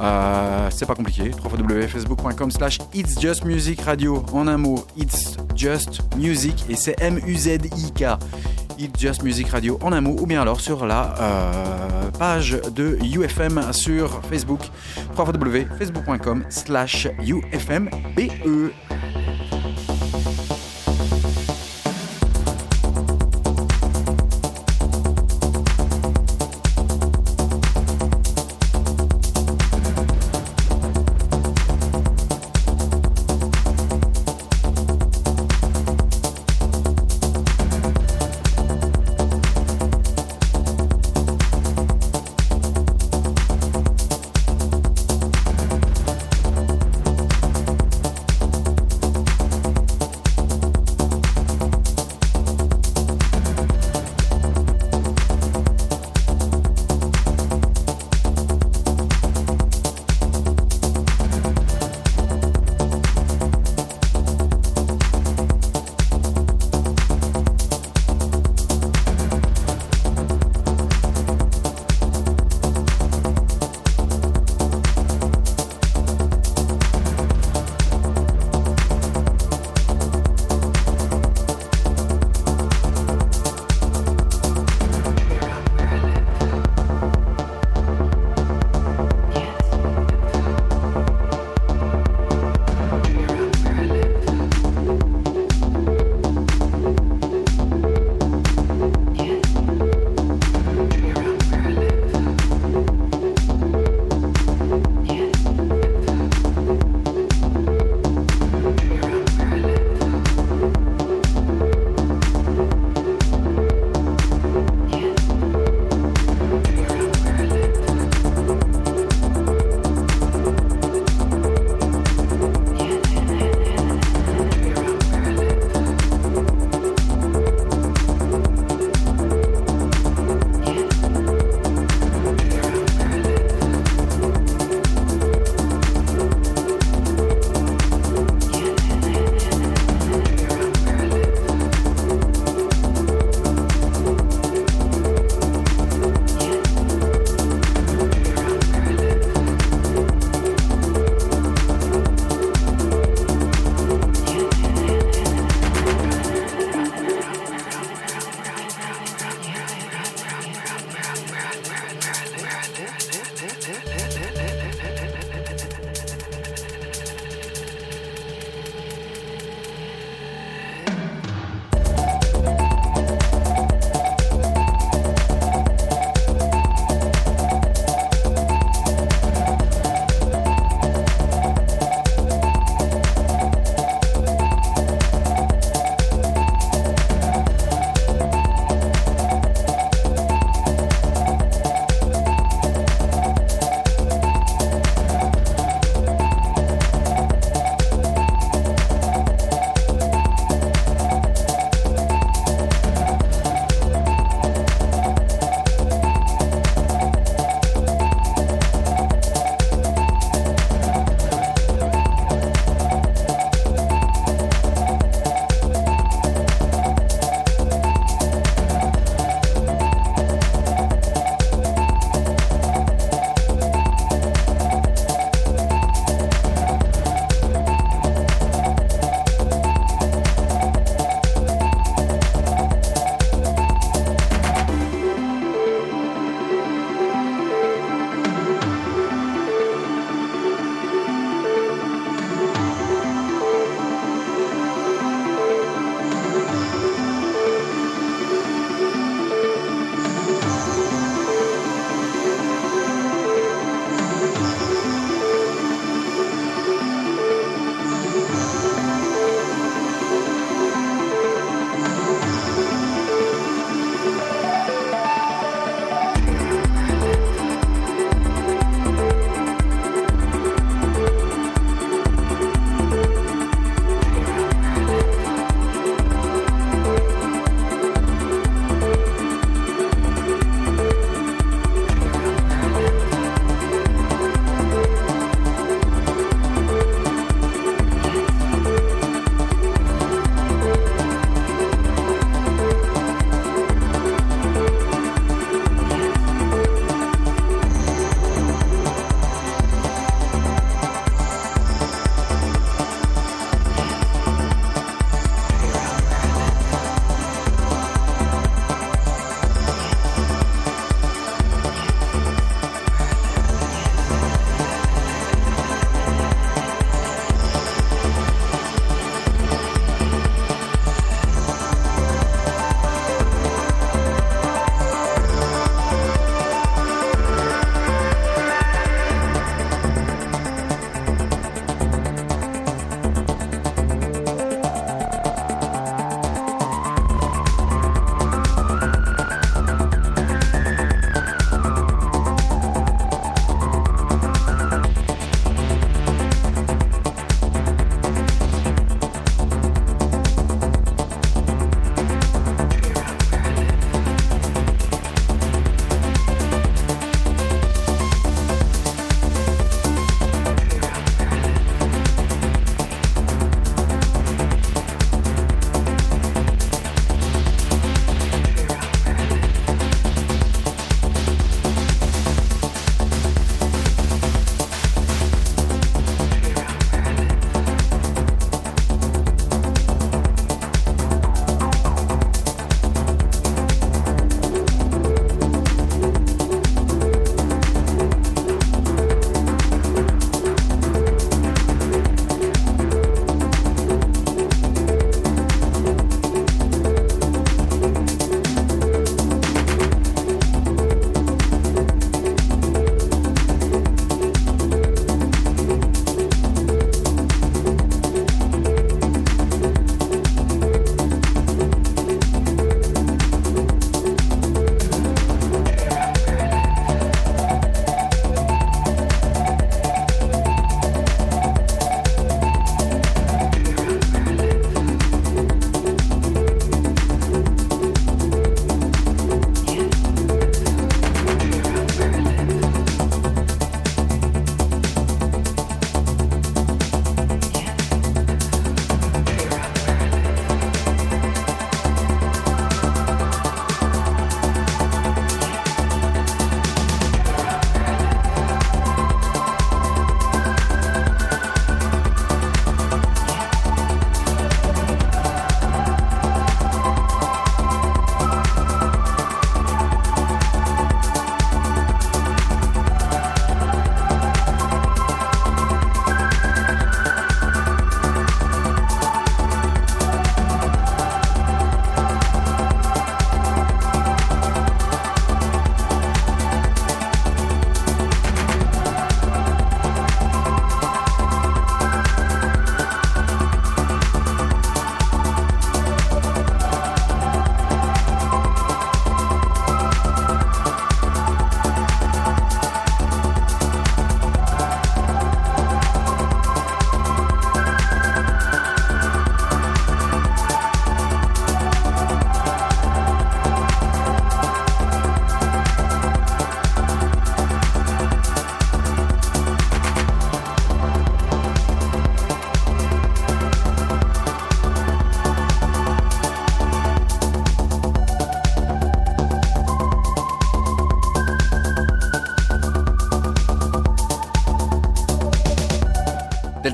Euh, 0.00 0.68
c'est 0.70 0.86
pas 0.86 0.94
compliqué, 0.94 1.30
www.facebook.com 1.42 2.50
slash 2.50 2.78
It's 2.94 3.20
Just 3.20 3.44
Music 3.44 3.80
Radio. 3.82 4.24
En 4.32 4.46
un 4.46 4.56
mot, 4.56 4.86
It's 4.96 5.36
Just 5.56 6.02
Music 6.16 6.64
et 6.68 6.76
c'est 6.76 7.00
M-U-Z-I-K. 7.00 8.04
It's 8.78 9.00
Just 9.00 9.22
Music 9.22 9.48
Radio 9.48 9.78
en 9.82 9.92
un 9.92 10.00
mot 10.00 10.16
ou 10.18 10.26
bien 10.26 10.40
alors 10.42 10.60
sur 10.60 10.86
la 10.86 11.14
euh, 11.20 12.10
page 12.18 12.60
de 12.74 12.98
UFM 13.02 13.72
sur 13.72 14.20
Facebook 14.24 14.60
www.facebook.com 15.16 16.44
slash 16.48 17.08
UFMBE. 17.20 18.72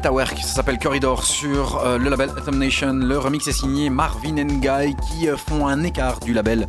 Ça 0.09 0.55
s'appelle 0.55 0.79
Corridor 0.79 1.23
sur 1.23 1.81
euh, 1.85 1.99
le 1.99 2.09
label 2.09 2.31
Atom 2.37 2.59
Nation. 2.59 2.93
Le 2.95 3.19
remix 3.19 3.47
est 3.47 3.53
signé 3.53 3.91
Marvin 3.91 4.39
and 4.39 4.59
Guy 4.61 4.97
qui 5.07 5.29
euh, 5.29 5.37
font 5.37 5.67
un 5.67 5.85
écart 5.85 6.19
du 6.21 6.33
label. 6.33 6.67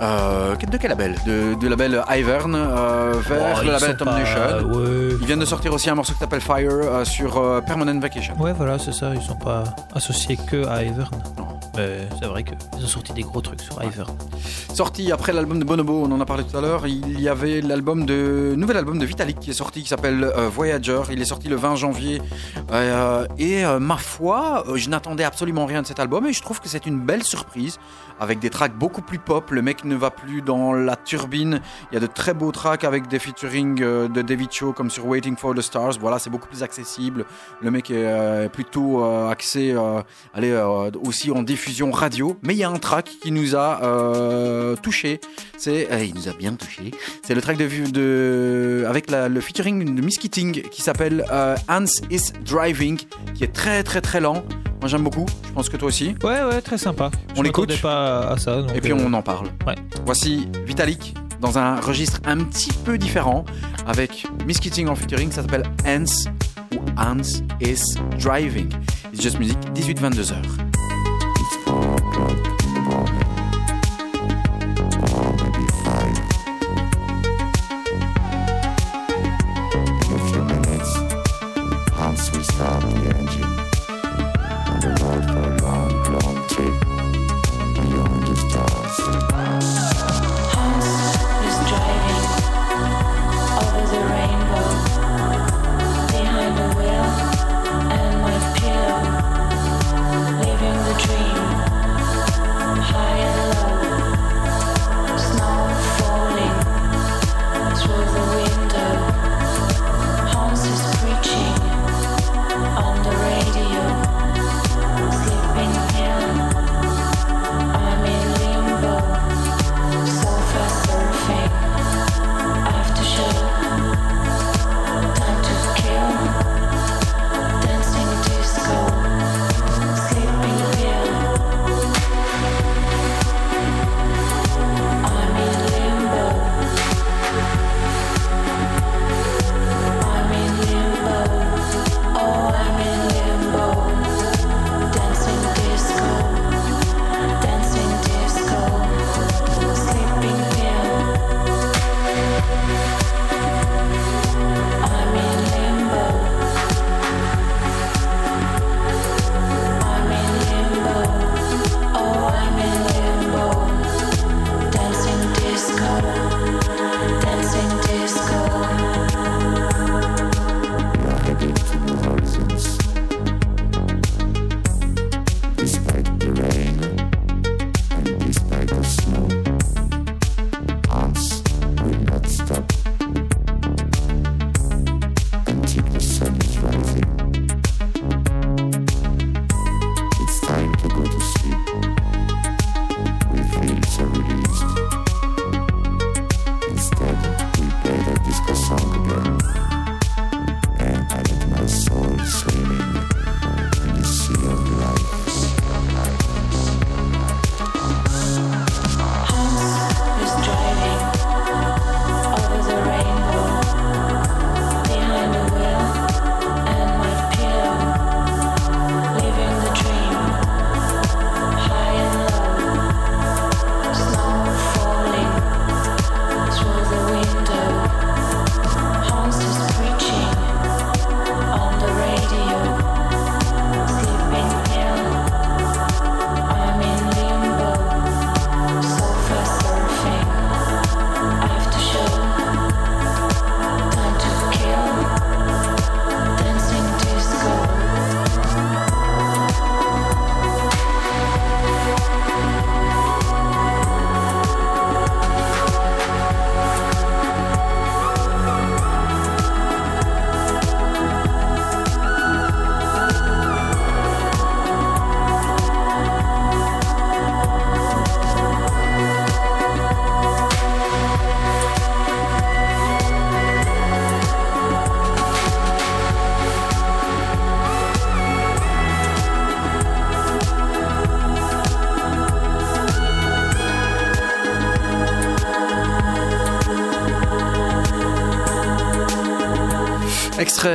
Euh, 0.00 0.56
de 0.56 0.76
quel 0.76 0.90
label? 0.90 1.14
De, 1.24 1.54
Du 1.54 1.68
label 1.68 2.02
Ivern 2.10 2.54
euh, 2.56 3.12
vers 3.28 3.56
Oh, 3.58 3.64
le 3.64 3.70
label 3.70 3.90
Atom 3.90 4.08
pas- 4.08 4.18
Nation. 4.18 4.68
Ouais. 4.72 5.16
Ils 5.20 5.26
viennent 5.26 5.38
de 5.38 5.44
sortir 5.44 5.72
aussi 5.72 5.90
un 5.90 5.94
morceau 5.94 6.12
qui 6.14 6.18
s'appelle 6.18 6.40
Fire 6.40 7.04
sur 7.06 7.62
Permanent 7.64 7.98
Vacation. 8.00 8.34
Ouais, 8.40 8.52
voilà, 8.52 8.78
c'est 8.80 8.92
ça. 8.92 9.12
Ils 9.14 9.22
sont 9.22 9.36
pas 9.36 9.62
associés 9.94 10.36
que 10.36 10.66
à 10.66 10.82
Ivern. 10.82 11.22
Non. 11.38 11.46
Mais 11.76 12.08
c'est 12.18 12.26
vrai 12.26 12.42
qu'ils 12.42 12.84
ont 12.84 12.88
sorti 12.88 13.12
des 13.12 13.22
gros 13.22 13.40
trucs 13.40 13.60
sur 13.60 13.80
Ivern. 13.82 14.10
Sorti 14.74 15.12
après 15.12 15.32
l'album 15.32 15.58
de 15.58 15.64
Bonobo, 15.64 16.02
on 16.04 16.12
en 16.12 16.20
a 16.20 16.24
parlé 16.24 16.44
tout 16.44 16.56
à 16.56 16.60
l'heure, 16.60 16.86
il 16.86 17.20
y 17.20 17.28
avait 17.28 17.60
l'album 17.60 18.06
de 18.06 18.54
nouvel 18.56 18.76
album 18.76 18.98
de 18.98 19.04
Vitalik 19.04 19.38
qui 19.38 19.50
est 19.50 19.54
sorti 19.54 19.82
qui 19.82 19.88
s'appelle 19.88 20.24
euh, 20.24 20.48
Voyager. 20.48 21.02
Il 21.10 21.20
est 21.20 21.26
sorti 21.26 21.48
le 21.48 21.56
20 21.56 21.76
janvier 21.76 22.22
Euh, 22.72 23.26
et 23.38 23.64
euh, 23.64 23.78
ma 23.78 23.96
foi, 23.96 24.64
je 24.74 24.88
n'attendais 24.88 25.24
absolument 25.24 25.66
rien 25.66 25.82
de 25.82 25.86
cet 25.86 26.00
album 26.00 26.26
et 26.26 26.32
je 26.32 26.40
trouve 26.40 26.60
que 26.60 26.68
c'est 26.68 26.86
une 26.86 27.00
belle 27.00 27.22
surprise 27.22 27.78
avec 28.18 28.38
des 28.38 28.50
tracks 28.50 28.76
beaucoup 28.76 29.02
plus 29.02 29.18
pop. 29.18 29.50
Le 29.50 29.60
mec 29.62 29.84
ne 29.84 29.94
va 29.94 30.10
plus 30.10 30.40
dans 30.40 30.72
la 30.72 30.96
turbine. 30.96 31.60
Il 31.90 31.94
y 31.94 31.96
a 31.98 32.00
de 32.00 32.06
très 32.06 32.32
beaux 32.32 32.50
tracks 32.50 32.84
avec 32.84 33.08
des 33.08 33.18
featuring 33.18 33.74
de 33.76 34.22
David 34.22 34.52
Cho 34.52 34.72
comme 34.72 34.90
sur 34.90 35.06
Waiting 35.06 35.36
for 35.36 35.54
the 35.54 35.60
Stars. 35.60 35.98
Voilà, 36.00 36.18
c'est 36.18 36.30
beaucoup 36.30 36.48
plus 36.48 36.62
accessible. 36.62 37.26
Le 37.60 37.70
mec 37.70 37.90
est 37.90 38.48
plutôt 38.52 39.04
axé, 39.04 39.74
allez, 40.34 40.56
aussi 41.04 41.30
en 41.30 41.42
diffusion 41.42 41.90
radio. 41.90 42.38
Mais 42.42 42.54
il 42.54 42.58
y 42.58 42.64
a 42.64 42.70
un 42.70 42.78
track 42.78 43.10
qui 43.22 43.32
nous 43.32 43.56
a 43.56 43.80
euh, 44.32 44.76
touché. 44.76 45.20
C'est, 45.58 45.90
euh, 45.92 46.02
il 46.04 46.14
nous 46.14 46.28
a 46.28 46.32
bien 46.32 46.54
touché. 46.54 46.90
C'est 47.26 47.34
le 47.34 47.40
track 47.42 47.56
de, 47.56 47.68
de 47.90 48.84
avec 48.88 49.10
la- 49.10 49.28
le 49.28 49.40
featuring 49.40 49.94
de 49.94 50.02
Miss 50.02 50.18
Keating 50.18 50.62
qui 50.70 50.82
s'appelle 50.82 51.24
euh, 51.30 51.56
Hans 51.68 51.84
is 52.10 52.32
Driving, 52.44 52.98
qui 53.34 53.44
est 53.44 53.52
très 53.52 53.82
très 53.82 54.00
très 54.00 54.20
lent. 54.20 54.42
Moi 54.80 54.88
j'aime 54.88 55.04
beaucoup. 55.04 55.26
Je 55.46 55.52
pense 55.52 55.68
que 55.68 55.76
toi 55.76 55.88
aussi. 55.88 56.14
Ouais, 56.24 56.42
ouais, 56.42 56.60
très 56.60 56.78
sympa. 56.78 57.10
On 57.36 57.38
Je 57.38 57.42
l'écoute 57.44 57.80
pas 57.80 58.30
à 58.30 58.36
ça. 58.38 58.62
donc, 58.62 58.74
Et 58.74 58.80
puis 58.80 58.90
euh, 58.92 58.96
on 58.98 59.12
en 59.12 59.22
parle. 59.22 59.46
ouais. 59.66 59.76
Voici 60.04 60.48
Vitalik 60.66 61.14
dans 61.40 61.58
un 61.58 61.80
registre 61.80 62.20
un 62.24 62.38
petit 62.38 62.72
peu 62.84 62.98
différent 62.98 63.44
avec 63.86 64.26
Miss 64.46 64.58
Keating 64.58 64.88
en 64.88 64.94
featuring. 64.96 65.30
Ça 65.30 65.42
s'appelle 65.42 65.64
Hans 65.86 66.04
ou 66.74 66.78
Hans 66.96 67.42
is 67.60 67.94
Driving. 68.18 68.68
It's 69.12 69.22
Just 69.22 69.38
Music, 69.38 69.58
18-22 69.74 70.32
heures. 70.32 70.42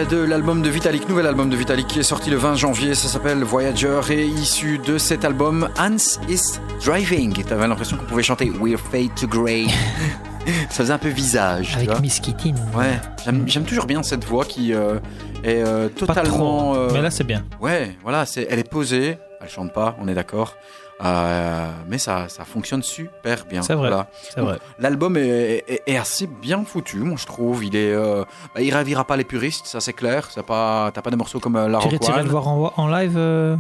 De 0.10 0.18
l'album 0.24 0.62
de 0.62 0.70
Vitalik, 0.70 1.10
nouvel 1.10 1.26
album 1.28 1.50
de 1.50 1.56
Vitalik 1.56 1.88
qui 1.88 2.00
est 2.00 2.04
sorti 2.04 2.30
le 2.30 2.38
20 2.38 2.56
janvier, 2.56 2.96
ça 2.96 3.08
s'appelle 3.08 3.44
Voyager 3.44 4.00
et 4.10 4.26
issu 4.26 4.78
de 4.80 4.98
cet 4.98 5.26
album 5.26 5.70
Hans 5.78 5.98
is 6.30 6.60
Driving. 6.86 7.40
Et 7.40 7.44
T'avais 7.44 7.68
l'impression 7.68 7.98
qu'on 7.98 8.06
pouvait 8.06 8.24
chanter 8.24 8.50
We're 8.50 8.80
Fade 8.80 9.14
to 9.20 9.28
Grey. 9.28 9.66
ça 10.70 10.84
faisait 10.84 10.94
un 10.94 10.98
peu 10.98 11.10
visage. 11.10 11.76
Avec. 11.76 12.00
Miss 12.00 12.20
Kittin. 12.20 12.56
Ouais, 12.76 13.00
j'aime 13.48 13.66
toujours 13.66 13.86
bien 13.86 14.02
cette 14.04 14.24
voix 14.24 14.46
qui 14.46 14.74
euh, 14.74 15.00
est 15.44 15.62
euh, 15.66 15.90
Pas 15.90 16.08
totalement. 16.08 16.74
trop. 16.74 16.76
euh, 16.76 16.90
Mais 16.94 17.02
là, 17.02 17.12
c'est 17.12 17.26
bien. 17.26 17.44
Ouais, 17.60 17.96
voilà, 18.04 18.26
c'est, 18.26 18.48
elle 18.50 18.60
est 18.60 18.70
posée, 18.70 19.18
elle 19.42 19.50
chante 19.50 19.74
pas, 19.74 19.98
on 20.02 20.08
est 20.08 20.16
d'accord. 20.16 20.56
Euh, 21.04 21.70
mais 21.88 21.98
ça, 22.00 22.28
ça 22.28 22.44
fonctionne 22.44 22.82
super 22.82 23.46
bien. 23.46 23.62
C'est 23.62 23.76
vrai. 23.76 23.90
Voilà. 23.90 24.58
L'album 24.80 25.16
est, 25.18 25.64
est- 25.68 25.84
est 25.86 25.98
assez 25.98 26.26
bien 26.28 26.64
foutu, 26.66 26.98
moi 26.98 27.18
je 27.20 27.26
trouve. 27.26 27.64
Il 27.64 27.76
est, 27.76 27.94
euh, 27.94 28.24
bah, 28.56 28.62
il 28.62 28.74
ravira 28.74 29.04
pas 29.06 29.16
les 29.16 29.24
puristes, 29.24 29.68
ça 29.68 29.80
c'est 29.80 29.94
clair. 29.94 30.28
C'est 30.32 30.44
pas, 30.46 30.90
t'as 30.94 31.02
pas 31.02 31.12
des 31.12 31.16
morceaux 31.18 31.40
comme 31.40 31.56
euh, 31.56 31.68
La 31.68 31.80
Tu 31.80 31.88
irais 32.04 32.24
le 32.24 32.30
voir 32.30 32.48
en, 32.48 32.74
en 32.76 32.88
live 32.88 33.14
euh, 33.16 33.56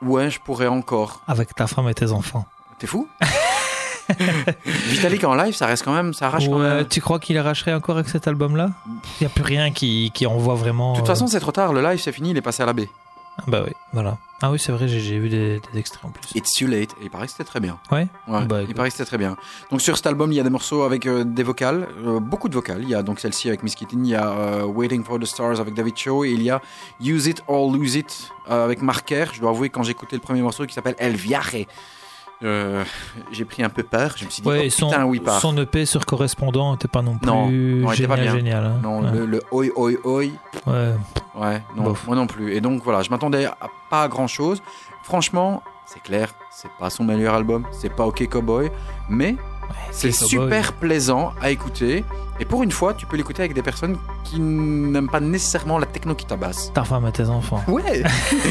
Ouais, 0.00 0.30
je 0.30 0.40
pourrais 0.40 0.66
encore. 0.66 1.20
avec 1.28 1.54
ta 1.54 1.66
femme 1.66 1.88
et 1.88 1.94
tes 1.94 2.10
enfants. 2.10 2.46
T'es 2.78 2.86
fou? 2.86 3.06
Vitalik 4.88 5.24
en 5.24 5.34
live, 5.34 5.54
ça 5.54 5.66
reste 5.66 5.84
quand 5.84 5.92
même, 5.94 6.12
ça 6.12 6.26
arrache 6.26 6.48
quand 6.48 6.58
même. 6.58 6.86
tu 6.86 7.00
crois 7.00 7.18
qu'il 7.18 7.38
arracherait 7.38 7.72
encore 7.74 7.96
avec 7.96 8.08
cet 8.08 8.26
album-là? 8.26 8.70
Il 8.86 9.22
n'y 9.22 9.26
a 9.26 9.30
plus 9.30 9.44
rien 9.44 9.70
qui, 9.70 10.10
qui 10.12 10.26
envoie 10.26 10.54
vraiment. 10.54 10.92
De 10.92 10.98
toute 10.98 11.06
façon, 11.06 11.26
c'est 11.26 11.40
trop 11.40 11.52
tard. 11.52 11.72
Le 11.72 11.82
live, 11.82 12.00
c'est 12.00 12.12
fini. 12.12 12.30
Il 12.30 12.36
est 12.36 12.42
passé 12.42 12.62
à 12.62 12.66
la 12.66 12.72
baie. 12.72 12.88
Ah 13.38 13.42
Bah 13.46 13.62
oui, 13.66 13.72
voilà. 13.92 14.18
Ah 14.44 14.50
oui, 14.50 14.58
c'est 14.58 14.72
vrai, 14.72 14.88
j'ai 14.88 15.18
vu 15.20 15.28
des, 15.28 15.60
des 15.72 15.78
extraits 15.78 16.04
en 16.04 16.08
plus. 16.10 16.22
It's 16.34 16.52
too 16.54 16.66
late. 16.66 16.90
Et 17.00 17.04
il 17.04 17.10
paraît 17.10 17.26
que 17.26 17.30
c'était 17.32 17.44
très 17.44 17.60
bien. 17.60 17.78
Ouais 17.92 18.08
Ouais, 18.26 18.44
Bah, 18.44 18.62
il 18.66 18.74
paraît 18.74 18.88
que 18.88 18.94
c'était 18.96 19.06
très 19.06 19.16
bien. 19.18 19.36
Donc 19.70 19.80
sur 19.80 19.96
cet 19.96 20.06
album, 20.08 20.32
il 20.32 20.34
y 20.34 20.40
a 20.40 20.42
des 20.42 20.50
morceaux 20.50 20.82
avec 20.82 21.06
euh, 21.06 21.22
des 21.22 21.44
vocales, 21.44 21.86
euh, 22.04 22.18
beaucoup 22.18 22.48
de 22.48 22.54
vocales. 22.54 22.82
Il 22.82 22.88
y 22.88 22.94
a 22.96 23.04
donc 23.04 23.20
celle-ci 23.20 23.46
avec 23.48 23.62
Miss 23.62 23.76
Kittin, 23.76 23.98
il 24.02 24.08
y 24.08 24.14
a 24.16 24.28
euh, 24.30 24.64
Waiting 24.64 25.04
for 25.04 25.20
the 25.20 25.24
Stars 25.26 25.60
avec 25.60 25.74
David 25.74 25.96
Cho, 25.96 26.24
et 26.24 26.30
il 26.32 26.42
y 26.42 26.50
a 26.50 26.60
Use 27.00 27.26
It 27.28 27.42
or 27.46 27.72
Lose 27.72 27.94
It 27.94 28.30
avec 28.48 28.82
Marker. 28.82 29.26
Je 29.32 29.40
dois 29.40 29.50
avouer, 29.50 29.70
quand 29.70 29.84
j'ai 29.84 29.92
écouté 29.92 30.16
le 30.16 30.22
premier 30.22 30.42
morceau 30.42 30.66
qui 30.66 30.74
s'appelle 30.74 30.96
El 30.98 31.14
Viaje, 31.14 31.66
euh, 32.44 32.84
j'ai 33.30 33.44
pris 33.44 33.62
un 33.62 33.68
peu 33.68 33.82
peur. 33.82 34.12
Je 34.16 34.24
me 34.24 34.30
suis 34.30 34.42
dit, 34.42 34.48
Ouais, 34.48 34.64
oh, 34.66 34.70
son, 34.70 34.88
putain, 34.88 35.04
oui, 35.04 35.20
part. 35.20 35.40
son 35.40 35.56
EP 35.58 35.86
sur 35.86 36.04
correspondant 36.06 36.72
n'était 36.72 36.88
pas 36.88 37.02
non 37.02 37.16
plus 37.18 37.26
Non, 37.26 37.86
pas 37.86 37.94
génial, 37.94 38.30
génial. 38.36 38.64
hein. 38.64 38.80
Non, 38.82 39.02
ouais. 39.02 39.10
le, 39.12 39.26
le 39.26 39.42
oi 39.50 39.66
oi 39.76 39.92
oi, 40.04 40.24
Ouais. 40.66 40.94
ouais, 41.36 41.62
non, 41.76 41.84
Bof. 41.84 42.06
moi 42.06 42.16
non 42.16 42.26
plus. 42.26 42.52
Et 42.54 42.60
donc 42.60 42.82
voilà, 42.82 43.02
je 43.02 43.10
m'attendais 43.10 43.44
à 43.46 43.56
pas 43.90 44.08
grand 44.08 44.26
chose. 44.26 44.62
Franchement, 45.02 45.62
c'est 45.86 46.02
clair, 46.02 46.34
c'est 46.50 46.70
pas 46.78 46.90
son 46.90 47.04
meilleur 47.04 47.34
album, 47.34 47.66
c'est 47.72 47.90
pas 47.94 48.06
OK 48.06 48.26
Cowboy, 48.28 48.70
mais 49.08 49.36
c'est 49.90 50.12
super 50.12 50.72
plaisant 50.72 51.32
à 51.40 51.50
écouter. 51.50 52.04
Et 52.40 52.44
pour 52.44 52.62
une 52.62 52.72
fois, 52.72 52.94
tu 52.94 53.06
peux 53.06 53.16
l'écouter 53.16 53.42
avec 53.42 53.54
des 53.54 53.62
personnes 53.62 53.96
qui 54.24 54.40
n'aiment 54.40 55.08
pas 55.08 55.20
nécessairement 55.20 55.78
la 55.78 55.86
techno 55.86 56.14
qui 56.14 56.26
tabasse. 56.26 56.72
Ta 56.72 56.82
femme 56.82 57.06
et 57.06 57.12
tes 57.12 57.28
enfants. 57.28 57.62
Ouais 57.68 58.02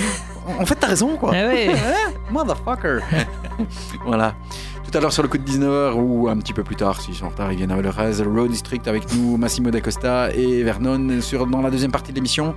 En 0.59 0.65
fait, 0.65 0.75
t'as 0.75 0.87
raison, 0.87 1.17
quoi. 1.17 1.33
Eh 1.35 1.69
oui. 1.69 1.75
Motherfucker 2.31 2.99
Voilà. 4.05 4.35
Tout 4.83 4.97
à 4.97 5.01
l'heure 5.01 5.13
sur 5.13 5.23
le 5.23 5.29
coup 5.29 5.37
de 5.37 5.49
19h 5.49 5.93
ou 5.93 6.27
un 6.27 6.37
petit 6.37 6.53
peu 6.53 6.63
plus 6.63 6.75
tard, 6.75 7.01
s'ils 7.01 7.15
sont 7.15 7.25
en 7.25 7.29
retard, 7.29 7.51
ils 7.51 7.57
viennent 7.57 7.71
à 7.71 7.81
l'heure 7.81 7.95
Road 7.95 8.49
District 8.49 8.87
avec 8.87 9.13
nous, 9.13 9.37
Massimo 9.37 9.71
D'Acosta 9.71 10.33
et 10.33 10.63
Vernon 10.63 11.21
sur, 11.21 11.47
dans 11.47 11.61
la 11.61 11.69
deuxième 11.69 11.91
partie 11.91 12.11
de 12.11 12.15
l'émission. 12.15 12.53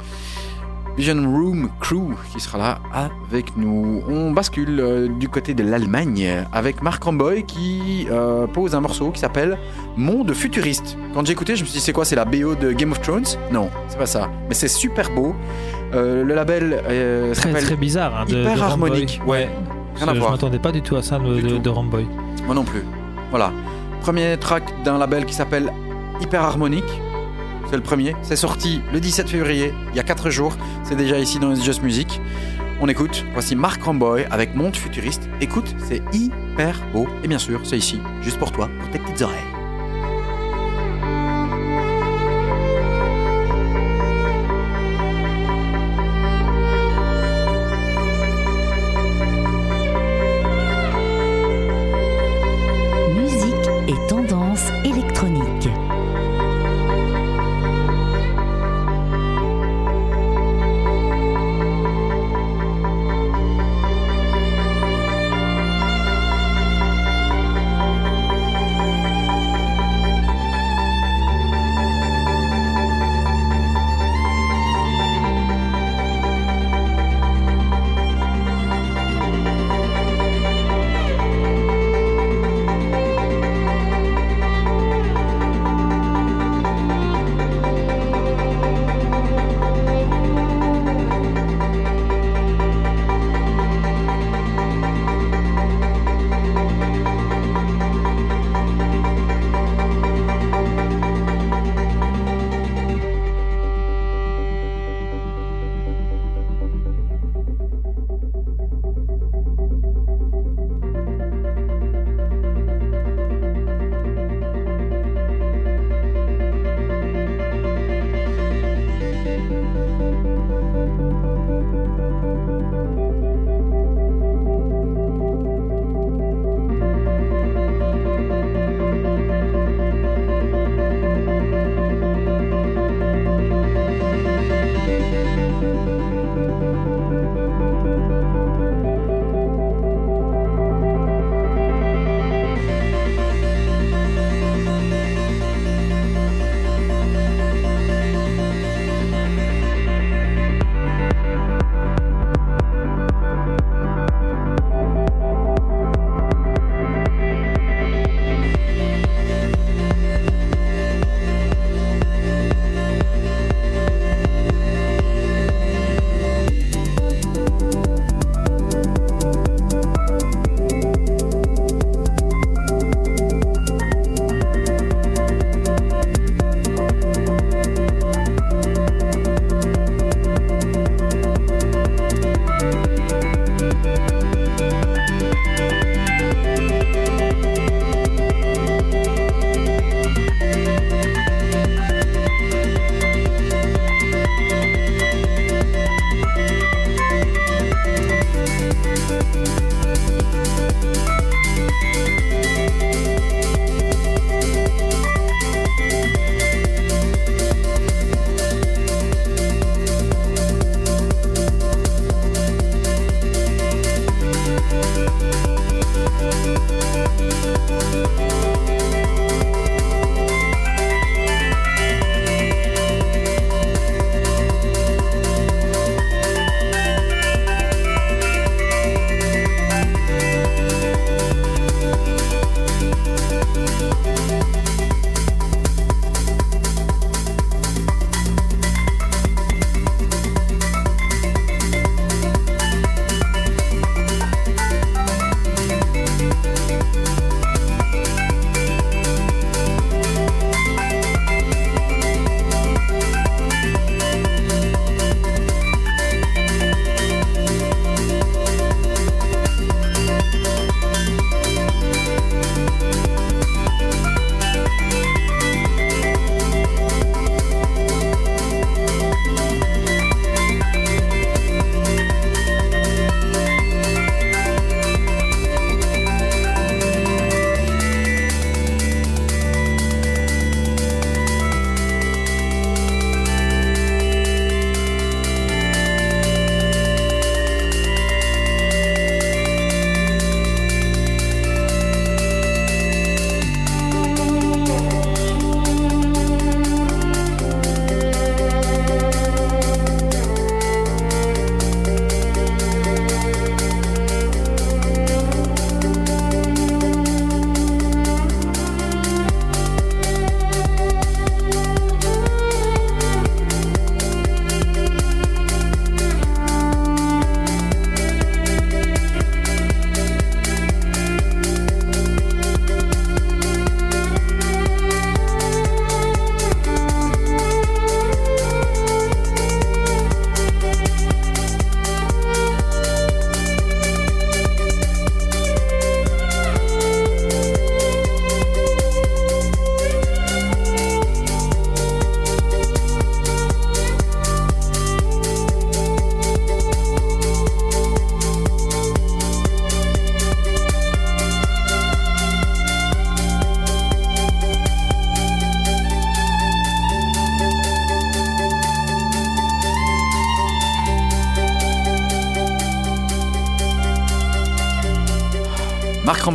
Vision 0.97 1.17
Room 1.29 1.71
Crew 1.81 2.15
qui 2.33 2.41
sera 2.41 2.57
là 2.59 2.79
avec 2.93 3.57
nous. 3.57 4.03
On 4.09 4.31
bascule 4.31 4.79
euh, 4.79 5.09
du 5.09 5.29
côté 5.29 5.53
de 5.55 5.63
l'Allemagne 5.65 6.45
avec 6.53 6.83
Mark 6.83 7.03
Ramboy 7.03 7.45
qui 7.45 8.07
euh, 8.11 8.47
pose 8.47 8.75
un 8.77 8.81
morceau 8.81 9.11
qui 9.11 9.19
s'appelle 9.21 9.59
Monde 9.97 10.33
futuriste. 10.33 10.97
Quand 11.13 11.27
j'ai 11.27 11.33
écouté, 11.33 11.57
je 11.57 11.63
me 11.63 11.67
suis 11.67 11.79
dit 11.79 11.85
c'est 11.85 11.93
quoi 11.93 12.05
C'est 12.05 12.15
la 12.17 12.25
BO 12.25 12.55
de 12.55 12.73
Game 12.73 12.93
of 12.93 13.01
Thrones? 13.01 13.25
Non, 13.53 13.71
c'est 13.89 13.99
pas 13.99 14.07
ça. 14.07 14.31
Mais 14.49 14.55
c'est 14.55 14.69
super 14.69 15.11
beau. 15.11 15.35
Euh, 15.95 16.23
le 16.25 16.35
label 16.35 16.81
Très, 17.35 17.53
très 17.53 17.77
bizarre. 17.77 18.21
hein, 18.21 18.25
de, 18.27 18.41
Hyper 18.41 18.55
de 18.57 18.61
harmonique. 18.61 19.19
Ramboy. 19.21 19.31
Ouais, 19.41 19.49
rien 19.97 20.09
à 20.09 20.15
Je 20.15 20.19
voir. 20.21 20.31
m'attendais 20.31 20.59
pas 20.61 20.71
du 20.73 20.81
tout 20.83 20.95
à 20.97 21.03
ça 21.03 21.19
de, 21.19 21.41
de, 21.41 21.59
de 21.59 21.69
Ramboy. 21.71 22.07
Moi 22.47 22.55
non 22.55 22.65
plus. 22.65 22.85
Voilà. 23.31 23.53
Premier 24.01 24.37
track 24.39 24.63
d'un 24.85 24.99
label 24.99 25.25
qui 25.25 25.35
s'appelle 25.35 25.73
Hyper 26.21 26.43
Harmonique. 26.43 26.85
C'est 27.71 27.77
le 27.77 27.83
premier. 27.83 28.15
C'est 28.23 28.37
sorti 28.37 28.81
le 28.93 29.01
17 29.01 29.29
février, 29.29 29.73
il 29.91 29.97
y 29.97 30.01
a 30.01 30.03
4 30.03 30.31
jours. 30.31 30.57
C'est 30.83 30.97
déjà 30.97 31.19
ici 31.19 31.39
dans 31.39 31.55
Just 31.55 31.83
Music. 31.83 32.21
On 32.81 32.89
écoute. 32.89 33.25
Voici 33.33 33.57
Mark 33.57 33.83
Ramboy 33.83 34.27
avec 34.31 34.55
Monde 34.55 34.77
Futuriste. 34.77 35.29
Écoute, 35.41 35.75
c'est 35.79 36.03
hyper 36.13 36.81
beau. 36.93 37.07
Et 37.23 37.29
bien 37.29 37.39
sûr, 37.39 37.61
c'est 37.65 37.79
ici, 37.79 38.01
juste 38.23 38.39
pour 38.39 38.53
toi, 38.53 38.69
pour 38.81 38.91
tes 38.91 38.99
petites 38.99 39.23
oreilles. 39.23 39.54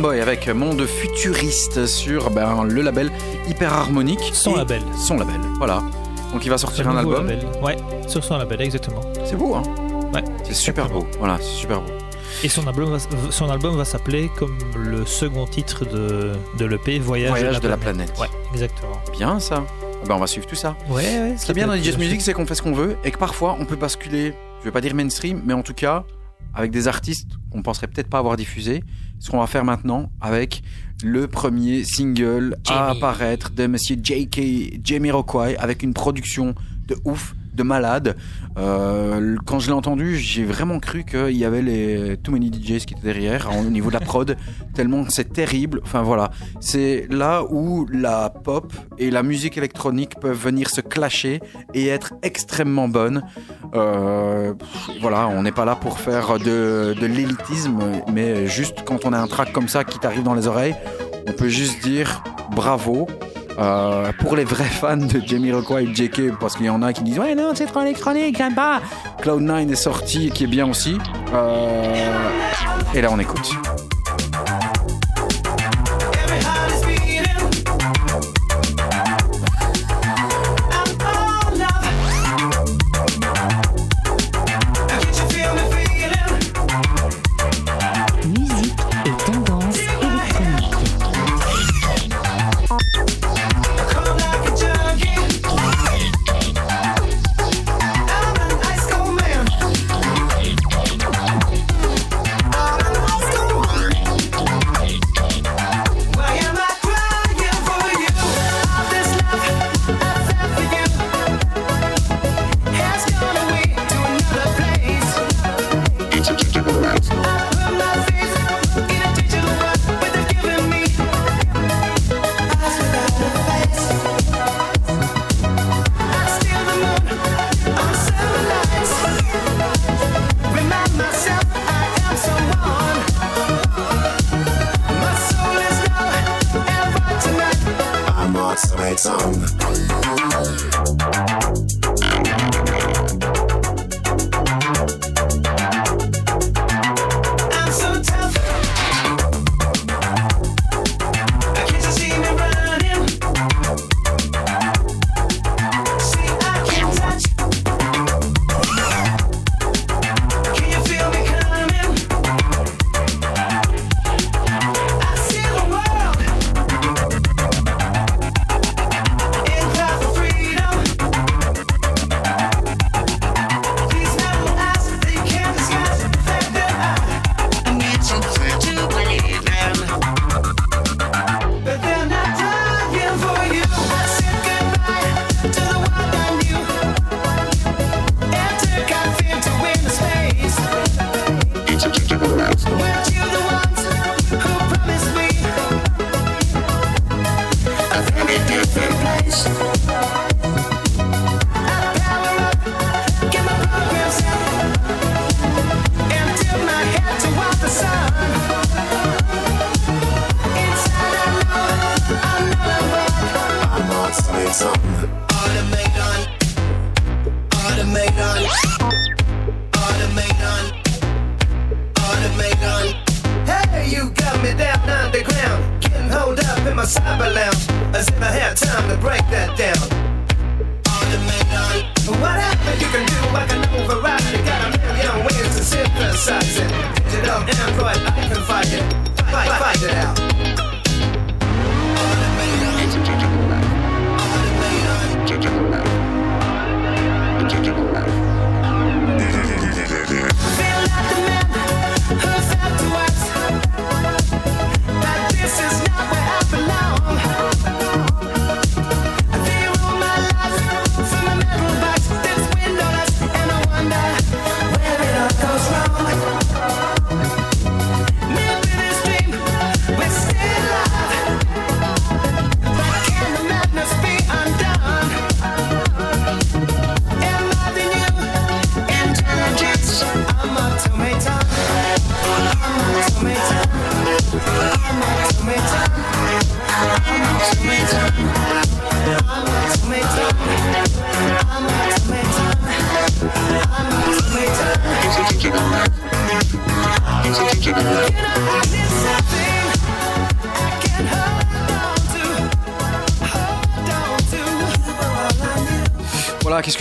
Ramboy 0.00 0.22
avec 0.22 0.48
Monde 0.48 0.86
Futuriste 0.86 1.84
sur 1.84 2.30
ben, 2.30 2.64
le 2.64 2.80
label 2.80 3.12
Hyper 3.46 3.70
Harmonique. 3.70 4.30
Son 4.32 4.56
label. 4.56 4.80
Son 4.96 5.18
label, 5.18 5.38
voilà. 5.58 5.82
Donc 6.32 6.42
il 6.46 6.48
va 6.48 6.56
sortir 6.56 6.88
un 6.88 6.96
album. 6.96 7.26
label. 7.26 7.46
Ouais, 7.62 7.76
sur 8.06 8.24
son 8.24 8.38
label, 8.38 8.62
exactement. 8.62 9.02
C'est 9.26 9.36
beau, 9.36 9.56
hein 9.56 9.62
Ouais. 10.14 10.24
C'est 10.42 10.54
super 10.54 10.88
beau. 10.88 11.06
Voilà, 11.18 11.36
c'est 11.38 11.54
super 11.54 11.82
beau. 11.82 11.92
Et 12.42 12.48
son 12.48 12.66
album 12.66 12.96
va, 12.96 12.98
son 13.28 13.50
album 13.50 13.76
va 13.76 13.84
s'appeler 13.84 14.30
comme 14.38 14.56
le 14.74 15.04
second 15.04 15.44
titre 15.44 15.84
de, 15.84 16.32
de 16.56 16.64
l'EP, 16.64 16.98
Voyage, 16.98 17.28
Voyage 17.28 17.60
de 17.60 17.68
la 17.68 17.76
planète. 17.76 18.14
Ouais, 18.18 18.28
exactement. 18.54 18.92
Bien 19.12 19.38
ça. 19.38 19.64
Ah 19.66 20.06
Ben, 20.06 20.14
on 20.14 20.18
va 20.20 20.26
suivre 20.26 20.46
tout 20.46 20.56
ça. 20.56 20.76
Ouais, 20.88 21.02
ouais. 21.02 21.34
Ce 21.36 21.44
qui 21.44 21.50
est 21.50 21.54
bien 21.54 21.66
dans 21.66 21.74
les 21.74 21.82
jazz 21.82 21.98
music, 21.98 22.22
c'est 22.22 22.32
qu'on 22.32 22.46
fait 22.46 22.54
ce 22.54 22.62
qu'on 22.62 22.72
veut 22.72 22.96
et 23.04 23.10
que 23.10 23.18
parfois 23.18 23.54
on 23.60 23.66
peut 23.66 23.76
basculer, 23.76 24.32
je 24.60 24.64
vais 24.64 24.72
pas 24.72 24.80
dire 24.80 24.94
mainstream, 24.94 25.42
mais 25.44 25.52
en 25.52 25.62
tout 25.62 25.74
cas 25.74 26.04
avec 26.54 26.70
des 26.70 26.88
artistes 26.88 27.28
qu'on 27.52 27.62
penserait 27.62 27.86
peut-être 27.86 28.08
pas 28.08 28.18
avoir 28.18 28.36
diffusés. 28.38 28.82
Ce 29.20 29.30
qu'on 29.30 29.38
va 29.38 29.46
faire 29.46 29.64
maintenant 29.64 30.10
avec 30.20 30.62
le 31.04 31.28
premier 31.28 31.84
single 31.84 32.56
à 32.68 32.90
apparaître 32.90 33.50
de 33.50 33.66
Monsieur 33.66 33.96
J.K. 34.02 34.80
Jamie 34.84 35.10
Rockway 35.10 35.56
avec 35.58 35.82
une 35.82 35.94
production 35.94 36.54
de 36.88 36.96
ouf, 37.04 37.34
de 37.54 37.62
malade. 37.62 38.16
Euh, 38.58 39.36
quand 39.46 39.58
je 39.58 39.68
l'ai 39.68 39.72
entendu, 39.72 40.16
j'ai 40.16 40.44
vraiment 40.44 40.78
cru 40.80 41.04
qu'il 41.04 41.36
y 41.36 41.44
avait 41.44 41.62
les 41.62 42.16
Too 42.16 42.32
Many 42.32 42.50
DJs 42.50 42.86
qui 42.86 42.94
étaient 42.94 43.02
derrière 43.02 43.48
au 43.56 43.64
niveau 43.64 43.88
de 43.88 43.94
la 43.94 44.00
prod, 44.00 44.36
tellement 44.74 45.04
c'est 45.08 45.32
terrible. 45.32 45.80
Enfin 45.84 46.02
voilà, 46.02 46.30
c'est 46.60 47.06
là 47.10 47.44
où 47.48 47.86
la 47.92 48.30
pop 48.30 48.72
et 48.98 49.10
la 49.10 49.22
musique 49.22 49.56
électronique 49.56 50.18
peuvent 50.20 50.38
venir 50.38 50.70
se 50.70 50.80
clasher 50.80 51.40
et 51.74 51.86
être 51.86 52.14
extrêmement 52.22 52.88
bonnes. 52.88 53.22
Euh, 53.74 54.54
voilà, 55.00 55.28
on 55.28 55.42
n'est 55.42 55.52
pas 55.52 55.64
là 55.64 55.76
pour 55.76 55.98
faire 55.98 56.38
de, 56.38 56.94
l'élitisme, 57.00 57.78
mais 58.12 58.46
juste 58.46 58.78
quand 58.84 59.04
on 59.04 59.12
a 59.12 59.18
un 59.18 59.26
track 59.26 59.52
comme 59.52 59.68
ça 59.68 59.84
qui 59.84 59.98
t'arrive 59.98 60.22
dans 60.22 60.34
les 60.34 60.46
oreilles, 60.46 60.74
on 61.28 61.32
peut 61.32 61.48
juste 61.48 61.82
dire 61.82 62.22
bravo. 62.54 63.06
Euh, 63.58 64.12
pour 64.20 64.36
les 64.36 64.44
vrais 64.44 64.64
fans 64.64 64.96
de 64.96 65.20
Jamie 65.26 65.52
Rockway 65.52 65.84
et 65.84 65.94
JK, 65.94 66.38
parce 66.38 66.56
qu'il 66.56 66.66
y 66.66 66.70
en 66.70 66.82
a 66.82 66.94
qui 66.94 67.02
disent 67.02 67.18
ouais 67.18 67.34
non 67.34 67.50
c'est 67.54 67.66
trop 67.66 67.82
électronique, 67.82 68.36
j'aime 68.38 68.54
pas. 68.54 68.80
Cloud9 69.22 69.70
est 69.70 69.74
sorti, 69.74 70.30
qui 70.30 70.44
est 70.44 70.46
bien 70.46 70.70
aussi. 70.70 70.96
Euh, 71.34 71.94
et 72.94 73.02
là 73.02 73.08
on 73.12 73.18
écoute. 73.18 73.50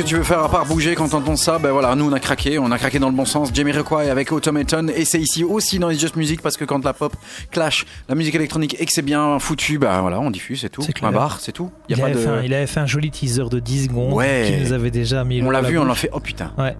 Tu 0.09 0.15
veux 0.15 0.23
faire 0.23 0.39
à 0.43 0.49
part 0.49 0.65
bouger 0.65 0.95
quand 0.95 1.07
t'entends 1.09 1.35
ça 1.35 1.59
Ben 1.59 1.69
voilà, 1.71 1.93
nous 1.93 2.05
on 2.09 2.13
a 2.13 2.19
craqué, 2.19 2.57
on 2.57 2.71
a 2.71 2.79
craqué 2.79 2.97
dans 2.97 3.09
le 3.09 3.15
bon 3.15 3.25
sens. 3.25 3.49
Jamie 3.53 3.71
Jamiroquai 3.73 4.09
avec 4.09 4.31
Automaton 4.31 4.87
et 4.87 5.05
c'est 5.05 5.19
ici 5.19 5.43
aussi 5.43 5.77
dans 5.77 5.87
les 5.87 5.99
Just 5.99 6.15
Music 6.15 6.41
parce 6.41 6.57
que 6.57 6.65
quand 6.65 6.83
la 6.83 6.93
pop 6.93 7.15
clash 7.51 7.85
la 8.07 8.15
musique 8.15 8.33
électronique 8.33 8.75
et 8.79 8.85
que 8.87 8.91
c'est 8.91 9.03
bien 9.03 9.37
foutu, 9.37 9.77
ben 9.77 10.01
voilà, 10.01 10.19
on 10.19 10.31
diffuse, 10.31 10.61
c'est 10.61 10.69
tout. 10.69 10.81
C'est 10.81 10.93
clair. 10.93 11.11
Un 11.11 11.13
bar, 11.13 11.39
c'est 11.39 11.51
tout. 11.51 11.69
Y 11.89 11.93
a 11.93 11.97
Il 11.97 11.99
pas 12.01 12.05
avait, 12.07 12.15
de... 12.15 12.19
fait 12.21 12.27
un, 12.27 12.41
il 12.41 12.53
avait 12.55 12.65
fait 12.65 12.79
un 12.79 12.87
joli 12.87 13.11
teaser 13.11 13.49
de 13.51 13.59
10 13.59 13.83
secondes 13.85 14.13
Ouais. 14.13 14.45
qui 14.51 14.63
nous 14.65 14.73
avait 14.73 14.89
déjà 14.89 15.23
mis 15.23 15.43
On 15.43 15.51
l'a 15.51 15.61
vu, 15.61 15.77
on 15.77 15.85
l'a 15.85 15.93
fait. 15.93 16.09
Oh 16.11 16.19
putain. 16.19 16.53
Ouais. 16.57 16.75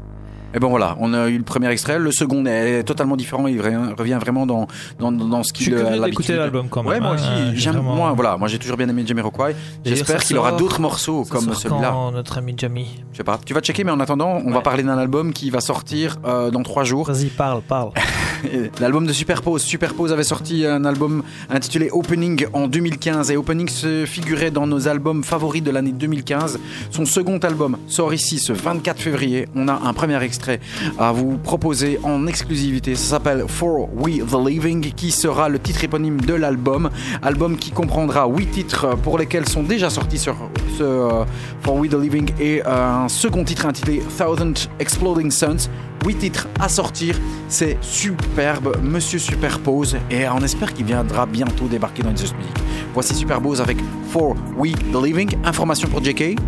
Et 0.53 0.59
bon 0.59 0.69
voilà, 0.69 0.95
on 0.99 1.13
a 1.13 1.27
eu 1.29 1.37
le 1.37 1.43
premier 1.43 1.69
extrait, 1.69 1.99
le 1.99 2.11
second 2.11 2.43
est 2.45 2.83
totalement 2.83 3.15
différent, 3.15 3.45
il 3.45 3.61
revient 3.61 4.17
vraiment 4.19 4.47
dans 4.47 4.67
dans, 4.97 5.11
dans 5.11 5.43
ce 5.43 5.53
qu'il 5.53 5.75
a 5.75 5.95
l'habitude. 5.95 6.35
l'album 6.35 6.69
quand 6.69 6.81
même. 6.81 6.91
Ouais, 6.91 6.99
moi 6.99 7.11
hein, 7.11 7.49
aussi, 7.51 7.57
j'aime 7.59 7.73
vraiment. 7.73 7.95
moi 7.95 8.13
voilà, 8.15 8.35
moi 8.37 8.47
j'ai 8.47 8.57
toujours 8.57 8.77
bien 8.77 8.89
aimé 8.89 9.03
Jamiroquai. 9.05 9.55
J'espère 9.85 10.23
qu'il 10.23 10.37
aura 10.37 10.53
d'autres 10.53 10.81
morceaux 10.81 11.23
comme 11.25 11.53
celui-là. 11.53 11.93
notre 12.11 12.39
ami 12.39 12.55
Jamie. 12.57 13.03
Je 13.11 13.17
sais 13.17 13.23
pas. 13.23 13.39
Tu 13.45 13.53
vas 13.53 13.61
checker, 13.61 13.83
mais 13.83 13.91
en 13.91 13.99
attendant, 13.99 14.41
on 14.43 14.51
va 14.51 14.61
parler 14.61 14.83
d'un 14.83 14.97
album 14.97 15.33
qui 15.33 15.49
va 15.49 15.61
sortir 15.61 16.17
euh, 16.25 16.49
dans 16.49 16.63
trois 16.63 16.83
jours. 16.83 17.07
Vas-y, 17.11 17.27
parle, 17.27 17.61
parle. 17.61 17.91
L'album 18.79 19.05
de 19.05 19.13
Superpose. 19.13 19.61
Superpose 19.61 20.11
avait 20.11 20.23
sorti 20.23 20.65
un 20.65 20.85
album 20.85 21.23
intitulé 21.49 21.89
Opening 21.91 22.45
en 22.53 22.67
2015 22.67 23.31
et 23.31 23.37
Opening 23.37 23.67
se 23.67 24.05
figurait 24.05 24.51
dans 24.51 24.67
nos 24.67 24.87
albums 24.87 25.23
favoris 25.23 25.63
de 25.63 25.71
l'année 25.71 25.91
2015. 25.91 26.59
Son 26.91 27.05
second 27.05 27.37
album 27.39 27.77
sort 27.87 28.13
ici 28.13 28.39
ce 28.39 28.53
24 28.53 28.99
février. 29.01 29.47
On 29.55 29.67
a 29.67 29.73
un 29.73 29.93
premier 29.93 30.21
extrait 30.23 30.59
à 30.97 31.11
vous 31.11 31.37
proposer 31.37 31.99
en 32.03 32.27
exclusivité. 32.27 32.95
Ça 32.95 33.11
s'appelle 33.11 33.45
For 33.47 33.89
We 33.95 34.19
the 34.19 34.47
Living 34.47 34.93
qui 34.93 35.11
sera 35.11 35.49
le 35.49 35.59
titre 35.59 35.83
éponyme 35.83 36.21
de 36.21 36.33
l'album. 36.33 36.89
Album 37.21 37.57
qui 37.57 37.71
comprendra 37.71 38.27
8 38.27 38.47
titres 38.47 38.97
pour 39.03 39.17
lesquels 39.17 39.47
sont 39.47 39.63
déjà 39.63 39.89
sortis 39.89 40.17
sur 40.17 40.35
euh, 40.81 41.25
For 41.61 41.75
We 41.75 41.89
the 41.89 41.95
Living 41.95 42.31
et 42.39 42.61
euh, 42.65 43.03
un 43.05 43.09
second 43.09 43.43
titre 43.43 43.65
intitulé 43.65 44.01
Thousand 44.17 44.53
Exploding 44.79 45.31
Suns. 45.31 45.69
8 46.05 46.15
titres 46.15 46.47
à 46.59 46.69
sortir, 46.69 47.15
c'est 47.47 47.77
superbe, 47.81 48.77
Monsieur 48.81 49.19
Superpose, 49.19 49.97
et 50.09 50.27
on 50.29 50.39
espère 50.39 50.73
qu'il 50.73 50.85
viendra 50.85 51.25
bientôt 51.25 51.67
débarquer 51.67 52.03
dans 52.03 52.09
les 52.11 52.17
Just 52.17 52.35
Music. 52.37 52.53
Voici 52.93 53.13
Superpose 53.13 53.61
avec 53.61 53.77
For 54.09 54.35
We 54.57 54.73
the 54.73 55.03
Living. 55.03 55.35
Information 55.43 55.87
pour 55.89 56.03
JK. 56.03 56.39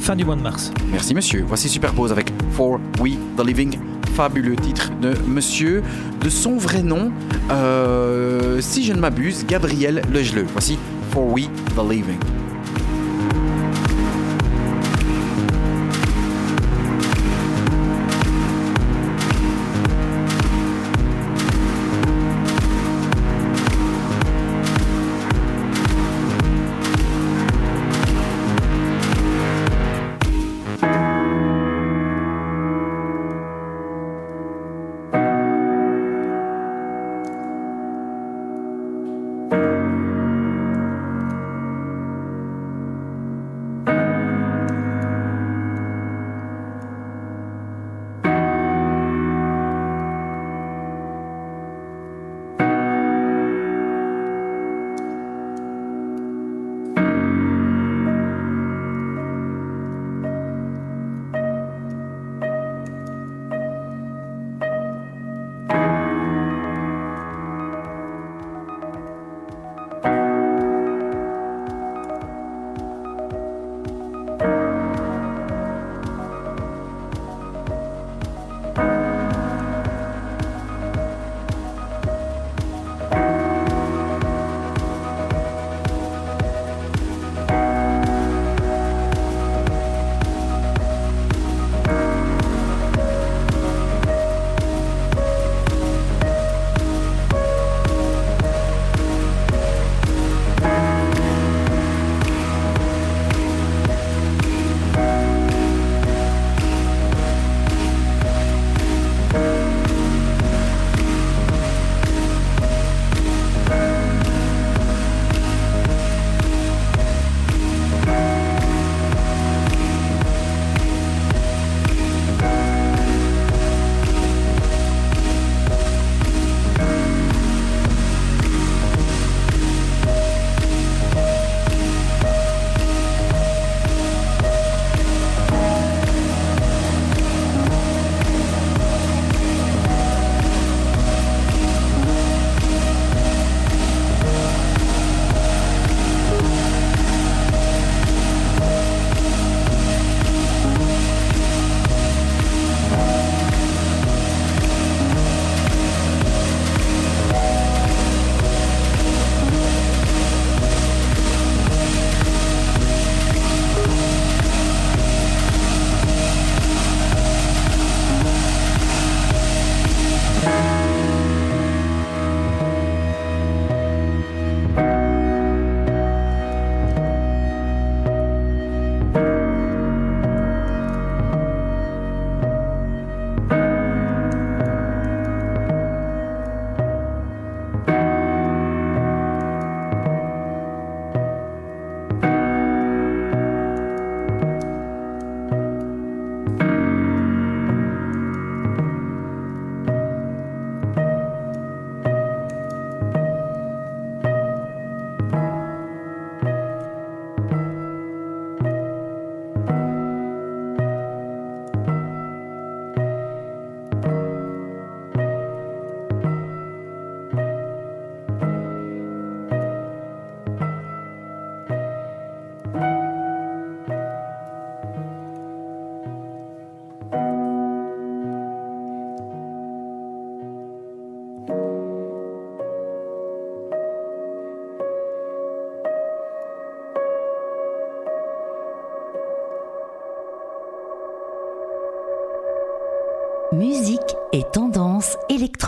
Fin 0.00 0.16
du 0.16 0.24
mois 0.24 0.36
de 0.36 0.42
mars. 0.42 0.72
Merci 0.90 1.14
monsieur. 1.14 1.44
Voici 1.46 1.68
Superpose 1.68 2.12
avec 2.12 2.30
For 2.52 2.78
We 3.00 3.12
the 3.36 3.46
Living. 3.46 3.78
Fabuleux 4.14 4.56
titre 4.56 4.90
de 5.00 5.14
monsieur, 5.26 5.82
de 6.20 6.28
son 6.28 6.56
vrai 6.56 6.82
nom, 6.82 7.10
euh, 7.50 8.60
si 8.60 8.84
je 8.84 8.92
ne 8.92 9.00
m'abuse, 9.00 9.44
Gabriel 9.46 10.02
Legeleux. 10.12 10.46
Voici 10.52 10.78
For 11.10 11.24
We 11.32 11.48
the 11.74 11.90
Living. 11.90 12.18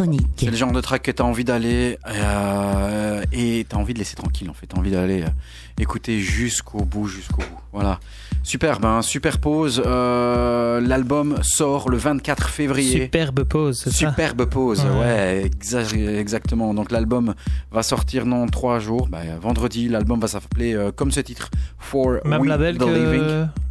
Électronique. 0.05 0.27
C'est 0.37 0.51
le 0.51 0.57
genre 0.57 0.73
de 0.73 0.81
track 0.81 1.03
que 1.03 1.11
tu 1.11 1.23
as 1.23 1.25
envie 1.25 1.45
d'aller 1.45 1.99
euh, 2.09 3.23
et 3.33 3.67
tu 3.69 3.75
as 3.77 3.79
envie 3.79 3.95
de 3.95 3.99
laisser 3.99 4.17
tranquille 4.17 4.49
en 4.51 4.55
fait. 4.55 4.67
Tu 4.67 4.77
as 4.77 4.79
envie 4.79 4.91
d'aller 4.91 5.23
euh, 5.23 5.29
écouter 5.79 6.21
jusqu'au 6.21 6.85
bout, 6.85 7.07
jusqu'au 7.09 7.39
bout. 7.43 7.61
Voilà. 7.73 8.01
Superbe, 8.43 8.85
hein, 8.85 9.03
super 9.03 9.39
pause. 9.39 9.83
Euh, 9.85 10.81
L'album 10.81 11.37
sort 11.43 11.89
le 11.91 11.97
24 11.97 12.49
février. 12.49 13.03
Superbe 13.03 13.43
pause, 13.45 13.81
c'est 13.83 13.91
ça 13.91 13.97
Superbe 14.11 14.45
pause, 14.45 14.85
Ouais. 14.85 15.01
ouais, 15.01 15.51
exa- 15.51 16.17
exactement. 16.19 16.73
Donc 16.73 16.93
l'album 16.93 17.35
va 17.73 17.83
sortir 17.83 18.25
dans 18.25 18.47
trois 18.47 18.79
jours. 18.79 19.09
Bah, 19.09 19.19
vendredi, 19.41 19.89
l'album 19.89 20.21
va 20.21 20.29
s'appeler 20.29 20.75
euh, 20.75 20.93
comme 20.93 21.11
ce 21.11 21.21
titre, 21.21 21.51
For 21.79 22.19
Même 22.25 22.41
We 22.43 22.49
label 22.49 22.77
the 22.77 22.81
que 22.81 22.85
Living. 22.85 23.23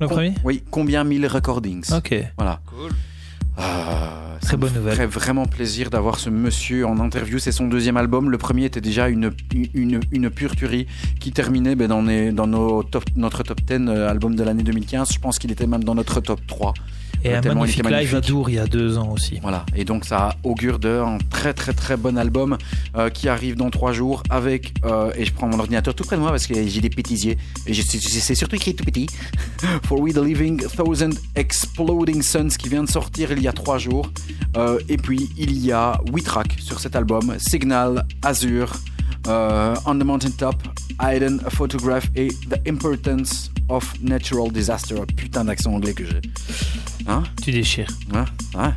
le 0.02 0.08
Com- 0.08 0.08
premier 0.10 0.34
Oui, 0.44 0.62
combien 0.70 1.04
mille 1.06 1.26
recordings. 1.28 1.94
Ok. 1.94 2.14
Voilà. 2.38 2.60
Ah, 3.58 4.38
Très 4.42 4.58
bonne 4.58 4.74
nouvelle. 4.74 4.94
ferait 4.96 5.08
vraiment 5.08 5.46
plaisir 5.46 5.90
d'avoir 5.90 6.20
ce 6.20 6.30
monsieur 6.30 6.86
en 6.86 7.00
interview. 7.00 7.40
C'est 7.40 7.52
son 7.52 7.68
deuxième 7.68 7.98
album. 7.98 8.30
Le 8.30 8.38
premier 8.38 8.66
était 8.66 8.82
déjà 8.82 9.08
une, 9.10 9.32
une, 9.74 10.00
une 10.12 10.30
pure 10.30 10.56
tuerie 10.56 10.86
qui 11.20 11.32
terminait 11.32 11.76
ben, 11.76 11.88
dans, 11.88 12.02
les- 12.04 12.32
dans 12.32 12.46
nos 12.48 12.84
top, 12.84 13.06
notre 13.16 13.44
top 13.44 13.62
10 13.62 13.88
euh, 13.90 14.10
album 14.10 14.36
de 14.36 14.44
l'année 14.44 14.64
2015. 14.64 15.12
Je 15.14 15.20
pense 15.20 15.40
qu'il 15.40 15.52
était 15.52 15.68
même 15.68 15.84
dans 15.84 15.96
notre 15.96 16.20
top 16.22 16.40
3. 16.48 16.74
Et 17.24 17.34
un 17.34 17.42
magnifique 17.42 17.80
était 17.80 17.90
live 17.90 18.10
à 18.10 18.14
magnifique. 18.14 18.30
Dour 18.30 18.50
il 18.50 18.56
y 18.56 18.60
a 18.60 18.68
deux 18.68 18.98
ans 18.98 19.12
aussi. 19.12 19.40
Voilà, 19.42 19.66
et 19.76 19.86
donc 19.86 20.06
ça 20.06 20.36
augure 20.44 20.80
d'un 20.80 21.18
très 21.30 21.54
très 21.54 21.74
très 21.74 21.98
bon 21.98 22.18
album 22.18 22.58
euh, 22.96 23.10
qui 23.10 23.30
arrive 23.30 23.56
dans 23.56 23.70
trois 23.70 23.92
jours 23.92 24.24
avec, 24.30 24.74
euh, 24.86 25.12
et 25.16 25.26
je 25.26 25.34
prends 25.34 25.48
mon 25.48 25.60
ordinateur 25.60 25.94
tout 25.94 26.04
près 26.04 26.16
de 26.16 26.22
moi 26.22 26.32
parce 26.32 26.48
que 26.48 26.54
j'ai 26.68 26.82
des 26.82 26.90
petits 26.90 27.28
yeux, 27.28 27.36
et 27.68 27.74
c'est 27.74 28.36
surtout 28.36 28.56
écrit 28.56 28.76
tout 28.76 28.86
petit, 28.86 29.08
For 29.84 30.00
We 30.00 30.14
the 30.14 30.24
Living 30.24 30.62
Thousand 30.68 31.12
Exploding 31.36 32.22
Suns 32.22 32.50
qui 32.60 32.70
vient 32.70 32.84
de 32.84 32.90
sortir 32.90 33.32
il 33.32 33.42
y 33.42 33.48
a 33.48 33.54
trois 33.54 33.78
jours. 33.78 34.10
Euh, 34.58 34.80
et 34.88 34.98
puis 34.98 35.30
il 35.38 35.58
y 35.58 35.72
a 35.72 36.00
huit 36.14 36.24
tracks 36.24 36.56
sur 36.60 36.80
cet 36.80 36.96
album, 36.96 37.36
Signal, 37.40 38.06
Azure, 38.22 38.74
euh, 39.28 39.76
On 39.86 39.96
the 39.98 40.04
Mountain 40.04 40.32
Top, 40.32 40.56
Hidden 41.02 41.42
a 41.46 41.50
Photograph 41.50 42.06
et 42.16 42.28
The 42.50 42.68
Importance 42.68 43.52
of 43.70 43.94
Natural 44.02 44.52
Disaster. 44.52 44.96
Putain 45.16 45.46
d'accent 45.46 45.74
anglais 45.74 45.94
que 45.94 46.06
j'ai. 46.06 46.22
Hein? 47.08 47.24
Tu 47.44 47.52
déchires. 47.52 47.88
Ouais. 48.14 48.70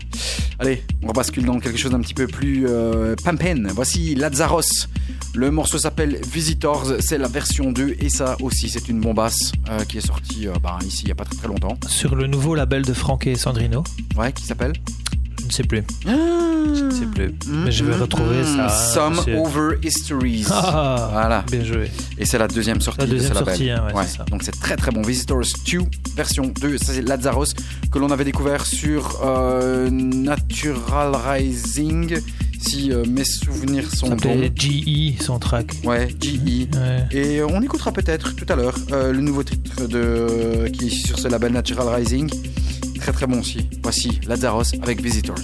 Allez, 0.58 0.82
on 1.02 1.12
bascule 1.12 1.44
dans 1.44 1.58
quelque 1.60 1.78
chose 1.78 1.92
d'un 1.92 2.00
petit 2.00 2.14
peu 2.14 2.26
plus 2.26 2.66
euh, 2.68 3.14
pampen. 3.24 3.70
Voici 3.74 4.14
Lazarus. 4.14 4.88
Le 5.34 5.50
morceau 5.50 5.78
s'appelle 5.78 6.18
Visitors, 6.32 6.86
c'est 7.00 7.18
la 7.18 7.28
version 7.28 7.70
2 7.70 7.96
et 8.00 8.08
ça 8.08 8.36
aussi 8.40 8.68
c'est 8.70 8.88
une 8.88 9.00
bombasse 9.00 9.52
euh, 9.68 9.84
qui 9.84 9.98
est 9.98 10.06
sortie 10.06 10.48
euh, 10.48 10.54
bah, 10.60 10.78
ici 10.84 11.02
il 11.02 11.06
n'y 11.06 11.12
a 11.12 11.14
pas 11.14 11.24
très 11.24 11.36
très 11.36 11.48
longtemps. 11.48 11.78
Sur 11.86 12.16
le 12.16 12.26
nouveau 12.26 12.54
label 12.54 12.82
de 12.82 12.92
Franck 12.94 13.26
et 13.26 13.36
Sandrino, 13.36 13.84
Ouais, 14.16 14.32
qui 14.32 14.44
s'appelle? 14.44 14.72
Ne 15.48 15.52
sais 15.52 15.62
plus. 15.64 15.82
Je 16.06 16.84
ne 16.84 16.90
sais 16.90 17.06
plus. 17.06 17.34
Mais 17.48 17.70
je 17.72 17.84
vais 17.84 17.94
retrouver 17.96 18.44
ça. 18.44 18.68
Some 18.68 19.20
C'est- 19.24 19.34
Over 19.36 19.76
Histories. 19.82 20.46
Ah, 20.50 21.08
Voilà. 21.12 21.44
Bien 21.50 21.64
joué. 21.64 21.90
Et 22.18 22.24
c'est 22.26 22.38
la 22.38 22.46
deuxième 22.48 22.80
sortie 22.80 23.00
La 23.00 23.06
deuxième 23.06 23.30
de 23.32 23.34
ce 23.34 23.40
label. 23.40 23.54
sortie, 23.56 23.70
hein, 23.70 23.84
ouais, 23.94 24.02
c'est 24.06 24.18
ça. 24.18 24.24
Donc 24.24 24.42
c'est 24.42 24.58
très 24.60 24.76
très 24.76 24.90
bon. 24.90 25.02
Visitors 25.02 25.42
2, 25.66 25.78
version 26.16 26.52
2. 26.60 26.78
Ça 26.78 26.92
c'est 26.92 27.02
Lazarus 27.02 27.54
que 27.90 27.98
l'on 27.98 28.10
avait 28.10 28.24
découvert 28.24 28.66
sur 28.66 29.20
euh, 29.24 29.88
Natural 29.90 31.14
Rising. 31.16 32.18
Si 32.60 32.90
euh, 32.92 33.04
mes 33.08 33.24
souvenirs 33.24 33.88
sont 33.94 34.16
bons. 34.16 34.50
GE, 34.56 35.22
son 35.22 35.38
track. 35.38 35.70
Ouais, 35.84 36.08
GE. 36.20 36.34
Ouais. 36.74 37.06
Et 37.12 37.38
euh, 37.40 37.46
on 37.48 37.62
écoutera 37.62 37.92
peut-être 37.92 38.34
tout 38.34 38.46
à 38.48 38.56
l'heure 38.56 38.76
euh, 38.92 39.12
le 39.12 39.20
nouveau 39.20 39.44
titre 39.44 39.86
de, 39.86 40.66
qui 40.72 40.88
est 40.88 41.06
sur 41.06 41.18
ce 41.20 41.28
label 41.28 41.52
Natural 41.52 41.86
Rising. 41.88 42.28
Très 42.98 43.12
très 43.12 43.26
bon 43.26 43.40
aussi. 43.40 43.68
Voici 43.82 44.20
Lazarus 44.26 44.72
avec 44.82 45.00
Visitors. 45.00 45.36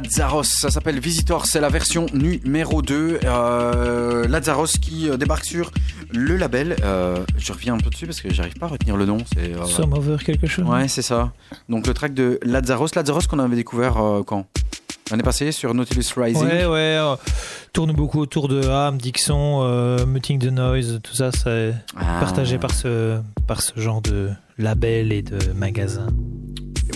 Lazarus, 0.00 0.48
ça 0.60 0.70
s'appelle 0.70 1.00
Visitor, 1.00 1.46
c'est 1.46 1.60
la 1.60 1.68
version 1.70 2.06
numéro 2.12 2.82
2. 2.82 3.20
Euh, 3.24 4.28
Lazarus 4.28 4.72
qui 4.78 5.08
euh, 5.08 5.16
débarque 5.16 5.44
sur 5.44 5.70
le 6.12 6.36
label. 6.36 6.76
euh, 6.84 7.24
je 7.38 7.52
reviens 7.52 7.74
un 7.74 7.78
peu 7.78 7.88
dessus 7.90 8.06
parce 8.06 8.20
que 8.20 8.32
j'arrive 8.32 8.54
pas 8.54 8.66
à 8.66 8.68
retenir 8.68 8.96
le 8.96 9.06
nom. 9.06 9.18
C'est, 9.34 9.54
euh, 9.54 9.64
Some 9.64 9.94
over 9.94 10.16
quelque 10.24 10.46
chose 10.46 10.66
Ouais, 10.66 10.86
c'est 10.88 11.02
ça. 11.02 11.32
Donc 11.70 11.86
le 11.86 11.94
track 11.94 12.12
de 12.14 12.38
Lazarus, 12.42 12.94
Lazarus 12.94 13.26
qu'on 13.26 13.38
avait 13.38 13.56
découvert 13.56 13.94
quand? 14.26 14.46
L'année 15.10 15.22
passée 15.22 15.50
sur 15.52 15.72
Nautilus 15.72 16.04
Rising. 16.16 16.44
Ouais, 16.46 16.66
ouais. 16.66 16.98
tourne 17.72 17.92
beaucoup 17.92 18.20
autour 18.20 18.48
de 18.48 18.66
Ham, 18.66 18.98
Dixon, 18.98 20.04
Muting 20.06 20.38
the 20.40 20.50
Noise, 20.52 21.00
tout 21.02 21.14
ça, 21.14 21.30
c'est 21.32 21.74
Ah. 21.96 22.18
partagé 22.20 22.58
par 22.58 22.72
ce, 22.72 23.18
par 23.46 23.62
ce 23.62 23.78
genre 23.80 24.02
de 24.02 24.30
label 24.58 25.12
et 25.12 25.22
de 25.22 25.52
magasin. 25.52 26.08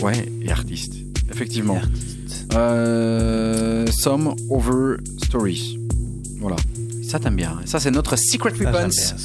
Ouais, 0.02 0.26
et 0.42 0.50
artiste. 0.50 0.94
Effectivement. 1.30 1.74
Et 1.76 1.78
artiste. 1.78 2.09
Euh, 2.54 3.86
Some 3.90 4.34
Over 4.48 4.96
Stories. 5.24 5.78
Voilà. 6.40 6.56
Ça 7.08 7.18
t'aimes 7.18 7.36
bien. 7.36 7.58
Ça 7.64 7.80
c'est 7.80 7.90
notre 7.90 8.16
Secret 8.16 8.52
Weapons. 8.52 8.90
ça. 8.90 9.16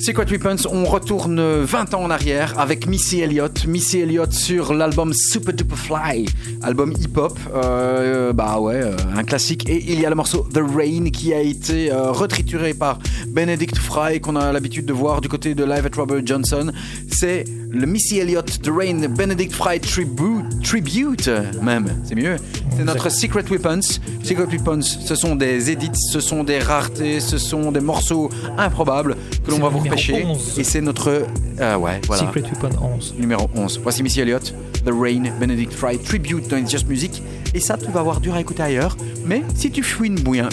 Secret 0.00 0.24
Weapons, 0.30 0.66
on 0.72 0.86
retourne 0.86 1.38
20 1.62 1.92
ans 1.92 2.04
en 2.04 2.10
arrière 2.10 2.58
avec 2.58 2.86
Missy 2.86 3.20
Elliott. 3.20 3.66
Missy 3.66 3.98
Elliott 3.98 4.32
sur 4.32 4.72
l'album 4.72 5.12
Super 5.12 5.52
Duper 5.52 5.76
Fly, 5.76 6.26
album 6.62 6.94
hip-hop. 6.98 7.38
Euh, 7.54 8.32
bah 8.32 8.58
ouais, 8.60 8.80
euh, 8.82 8.96
un 9.14 9.24
classique. 9.24 9.68
Et 9.68 9.92
il 9.92 10.00
y 10.00 10.06
a 10.06 10.08
le 10.08 10.14
morceau 10.14 10.48
The 10.54 10.62
Rain 10.74 11.10
qui 11.10 11.34
a 11.34 11.42
été 11.42 11.92
euh, 11.92 12.12
retrituré 12.12 12.72
par 12.72 12.98
Benedict 13.28 13.76
Fry, 13.76 14.22
qu'on 14.22 14.36
a 14.36 14.52
l'habitude 14.52 14.86
de 14.86 14.94
voir 14.94 15.20
du 15.20 15.28
côté 15.28 15.54
de 15.54 15.64
Live 15.64 15.84
at 15.84 15.94
Robert 15.94 16.22
Johnson. 16.24 16.72
C'est 17.10 17.44
le 17.70 17.86
Missy 17.86 18.20
Elliott 18.20 18.62
The 18.62 18.70
Rain 18.74 19.06
Benedict 19.06 19.52
Fry 19.52 19.80
Tribute, 19.80 20.62
tribute 20.64 21.28
même, 21.60 21.88
c'est 22.04 22.14
mieux. 22.14 22.36
C'est 22.80 22.84
notre 22.86 23.08
Secret 23.10 23.44
Weapons. 23.50 23.80
Secret 24.22 24.46
Weapons, 24.46 24.82
ce 24.82 25.14
sont 25.14 25.34
des 25.36 25.70
edits, 25.70 25.90
ce 25.94 26.20
sont 26.20 26.44
des 26.44 26.58
raretés, 26.58 27.20
ce 27.20 27.38
sont 27.38 27.72
des 27.72 27.80
morceaux 27.80 28.30
improbables 28.58 29.16
que 29.44 29.50
l'on 29.50 29.58
va 29.58 29.68
vous 29.68 29.78
repêcher. 29.80 30.24
11. 30.24 30.58
Et 30.58 30.64
c'est 30.64 30.80
notre. 30.80 31.24
euh, 31.60 31.76
ouais, 31.76 32.00
voilà. 32.06 32.22
Secret 32.22 32.42
Weapon 32.42 32.70
11. 32.96 33.14
Numéro 33.18 33.48
11. 33.54 33.80
Voici 33.82 34.02
Missy 34.02 34.20
Elliott, 34.20 34.54
The 34.84 34.90
Rain, 34.92 35.24
Benedict 35.38 35.72
Fry, 35.72 35.98
Tribute 35.98 36.48
dans 36.48 36.56
It's 36.56 36.70
Just 36.70 36.88
Music. 36.88 37.22
Et 37.54 37.60
ça, 37.60 37.76
tu 37.76 37.90
vas 37.90 38.00
avoir 38.00 38.20
dur 38.20 38.34
à 38.34 38.40
écouter 38.40 38.62
ailleurs. 38.62 38.96
Mais 39.26 39.42
si 39.54 39.70
tu 39.70 39.82
fouines 39.82 40.14
bien, 40.20 40.48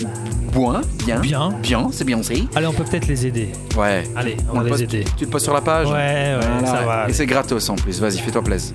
bien, 0.54 0.82
bien, 1.06 1.20
Bien. 1.22 1.50
bien, 1.62 1.88
c'est 1.92 2.04
bien 2.04 2.20
aussi. 2.20 2.48
Allez, 2.56 2.66
on 2.68 2.74
peut 2.74 2.84
peut-être 2.84 3.08
les 3.08 3.28
aider. 3.28 3.50
Ouais. 3.78 4.04
Allez, 4.16 4.36
On 4.50 4.52
on, 4.52 4.56
va 4.56 4.60
le 4.60 4.66
les 4.66 4.72
poste- 4.72 4.84
aider. 4.84 5.04
Tu 5.16 5.26
te 5.26 5.32
poses 5.32 5.44
sur 5.44 5.54
la 5.54 5.62
page 5.62 5.88
Ouais, 5.88 5.94
ouais, 6.40 6.66
ça 6.66 6.82
va. 6.86 7.08
Et 7.10 7.14
c'est 7.14 7.26
gratos 7.28 7.70
en 7.70 7.76
plus. 7.76 8.00
Vas-y, 8.02 8.18
fais-toi 8.18 8.42
plaisir. 8.44 8.74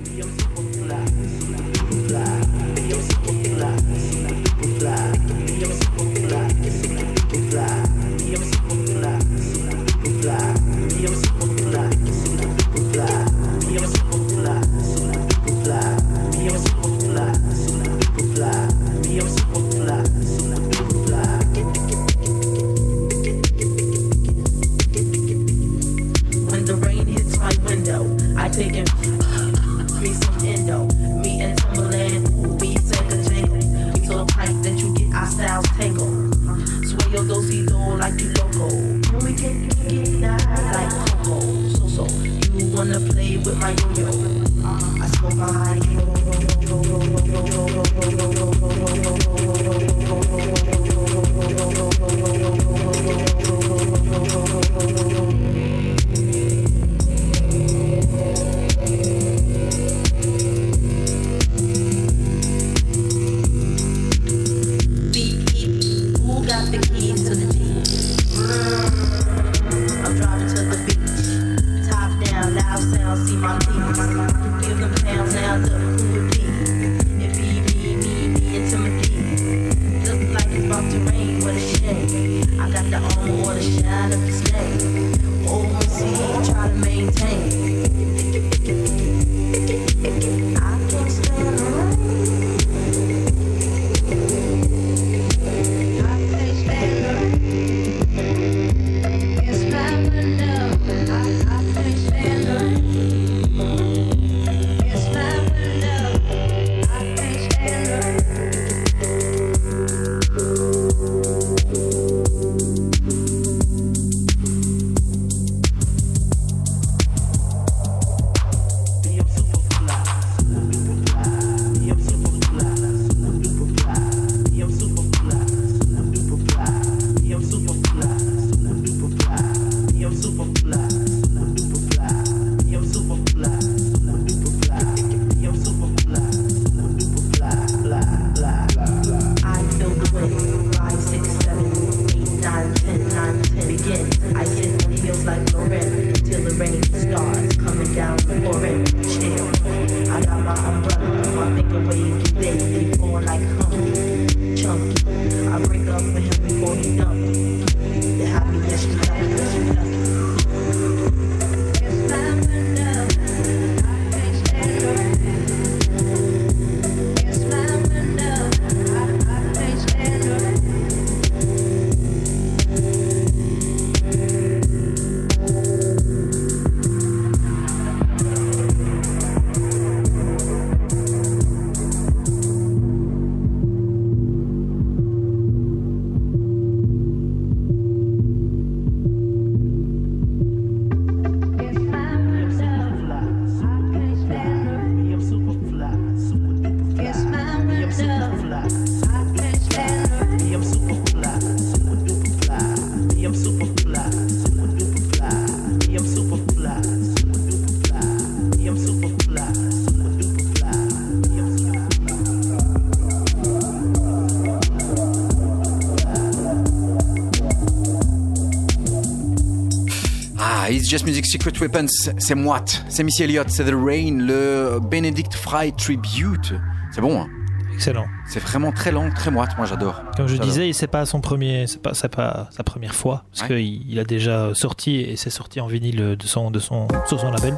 Just 220.93 221.07
Music 221.07 221.25
Secret 221.25 221.53
Weapons, 221.59 221.87
c'est 222.19 222.35
moite, 222.35 222.85
c'est 222.87 223.03
Missy 223.03 223.23
Elliott, 223.23 223.49
c'est 223.49 223.63
The 223.65 223.73
Rain, 223.73 224.19
le 224.19 224.77
Benedict 224.79 225.33
Fry 225.33 225.73
Tribute. 225.73 226.53
C'est 226.91 227.01
bon, 227.01 227.19
hein 227.19 227.27
Excellent. 227.73 228.05
c'est 228.27 228.39
vraiment 228.39 228.71
très 228.71 228.91
lent, 228.91 229.09
très 229.09 229.31
moite, 229.31 229.57
moi 229.57 229.65
j'adore. 229.65 230.03
Comme 230.15 230.27
je 230.27 230.37
disais, 230.37 230.71
c'est 230.71 230.85
pas 230.85 231.07
son 231.07 231.19
premier, 231.19 231.65
c'est 231.65 231.81
pas, 231.81 231.95
sa 231.95 232.63
première 232.63 232.93
fois, 232.93 233.23
parce 233.31 233.49
Ouais. 233.49 233.55
qu'il 233.57 233.91
il 233.91 233.97
a 233.97 234.03
déjà 234.03 234.51
sorti 234.53 234.97
et 234.99 235.15
c'est 235.15 235.31
sorti 235.31 235.59
en 235.61 235.65
vinyle 235.65 236.15
de 236.15 236.27
son, 236.27 236.51
de 236.51 236.59
son, 236.59 236.87
sur 237.07 237.19
son 237.19 237.31
label, 237.31 237.55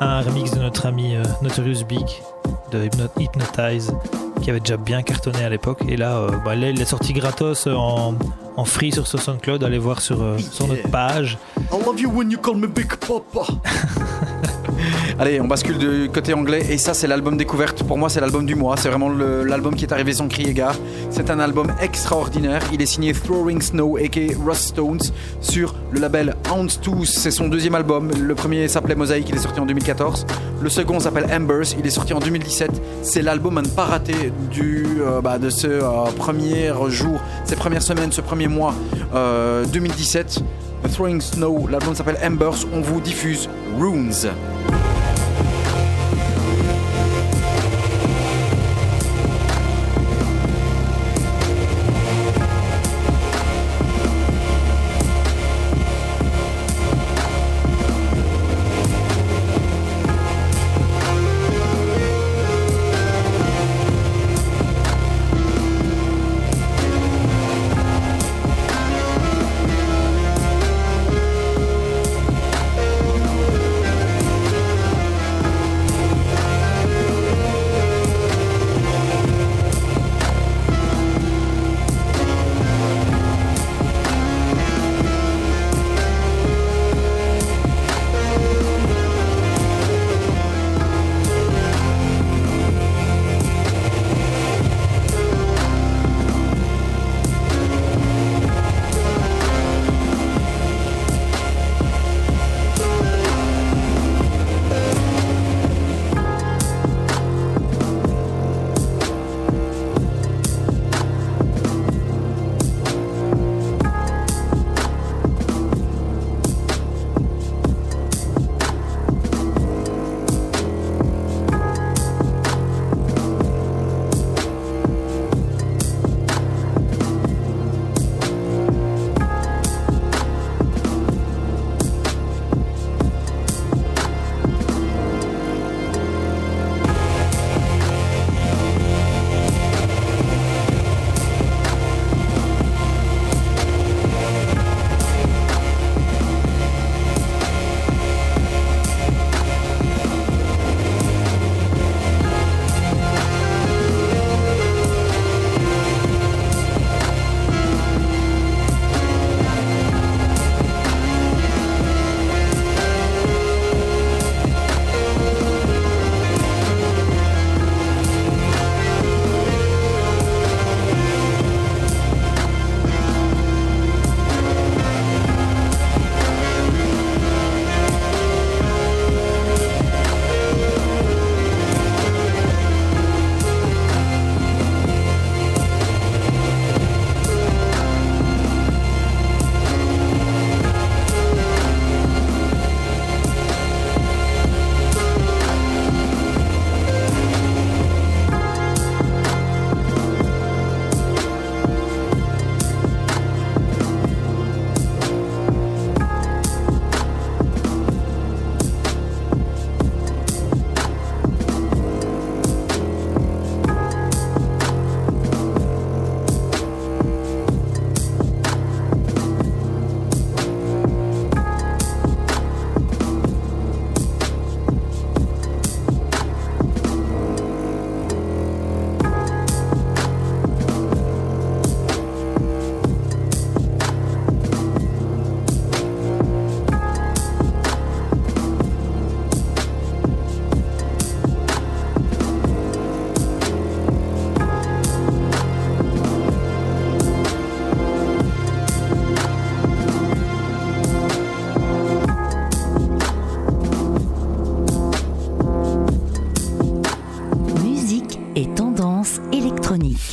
un 0.00 0.22
remix 0.22 0.50
de 0.52 0.60
notre 0.60 0.86
ami 0.86 1.16
euh, 1.16 1.22
Notorious 1.42 1.84
Big 1.86 2.06
de 2.72 2.78
Hypno- 2.82 3.10
Hypnotize, 3.20 3.92
qui 4.40 4.48
avait 4.48 4.60
déjà 4.60 4.78
bien 4.78 5.02
cartonné 5.02 5.44
à 5.44 5.50
l'époque. 5.50 5.80
Et 5.86 5.98
là, 5.98 6.16
euh, 6.16 6.30
bah, 6.42 6.54
là, 6.56 6.70
il 6.70 6.80
est 6.80 6.84
sorti 6.86 7.12
gratos 7.12 7.66
en, 7.66 8.14
en 8.56 8.64
free 8.64 8.90
sur 8.90 9.06
ce 9.06 9.18
SoundCloud. 9.18 9.62
Allez 9.64 9.78
voir 9.78 10.00
sur, 10.00 10.22
euh, 10.22 10.38
sur 10.38 10.66
notre 10.66 10.88
page. 10.88 11.36
I 11.74 11.76
love 11.76 12.00
you 12.00 12.08
when 12.08 12.30
you 12.30 12.38
call 12.38 12.54
me 12.54 12.68
Big 12.68 12.94
Papa. 12.98 13.46
Allez, 15.18 15.40
on 15.40 15.48
bascule 15.48 15.76
du 15.76 16.08
côté 16.08 16.32
anglais 16.32 16.64
et 16.70 16.78
ça 16.78 16.94
c'est 16.94 17.08
l'album 17.08 17.36
découverte. 17.36 17.82
Pour 17.82 17.98
moi 17.98 18.08
c'est 18.08 18.20
l'album 18.20 18.46
du 18.46 18.54
mois. 18.54 18.76
C'est 18.76 18.88
vraiment 18.88 19.08
l'album 19.08 19.74
qui 19.74 19.84
est 19.84 19.92
arrivé 19.92 20.12
sans 20.12 20.28
crier 20.28 20.54
gare. 20.54 20.76
C'est 21.10 21.30
un 21.30 21.40
album 21.40 21.72
extraordinaire. 21.80 22.62
Il 22.72 22.80
est 22.80 22.86
signé 22.86 23.12
Throwing 23.12 23.60
Snow 23.60 23.96
aka 23.96 24.20
Ross 24.46 24.58
Stones 24.58 25.00
sur 25.40 25.74
le 25.90 25.98
label 25.98 26.36
Houndstooth. 26.48 27.06
C'est 27.06 27.32
son 27.32 27.48
deuxième 27.48 27.74
album. 27.74 28.08
Le 28.20 28.34
premier 28.36 28.68
s'appelait 28.68 28.94
Mosaic. 28.94 29.28
Il 29.28 29.34
est 29.34 29.40
sorti 29.40 29.58
en 29.58 29.66
2014. 29.66 30.26
Le 30.62 30.68
second 30.68 31.00
s'appelle 31.00 31.26
Embers. 31.32 31.74
Il 31.76 31.84
est 31.84 31.90
sorti 31.90 32.12
en 32.12 32.20
2017. 32.20 32.70
C'est 33.02 33.22
l'album 33.22 33.58
à 33.58 33.62
ne 33.62 33.68
pas 33.68 33.84
rater 33.84 34.32
du, 34.48 34.86
euh, 35.00 35.20
bah, 35.20 35.38
de 35.38 35.50
ce 35.50 35.66
euh, 35.66 36.04
premier 36.16 36.72
jour, 36.88 37.20
ces 37.44 37.56
premières 37.56 37.82
semaines, 37.82 38.12
ce 38.12 38.20
premier 38.20 38.46
mois 38.46 38.74
euh, 39.12 39.64
2017. 39.66 40.40
Throwing 40.94 41.20
Snow, 41.20 41.66
l'album 41.66 41.92
s'appelle 41.92 42.18
Embers, 42.22 42.66
on 42.72 42.80
vous 42.80 43.00
diffuse 43.00 43.48
Runes. 43.80 44.30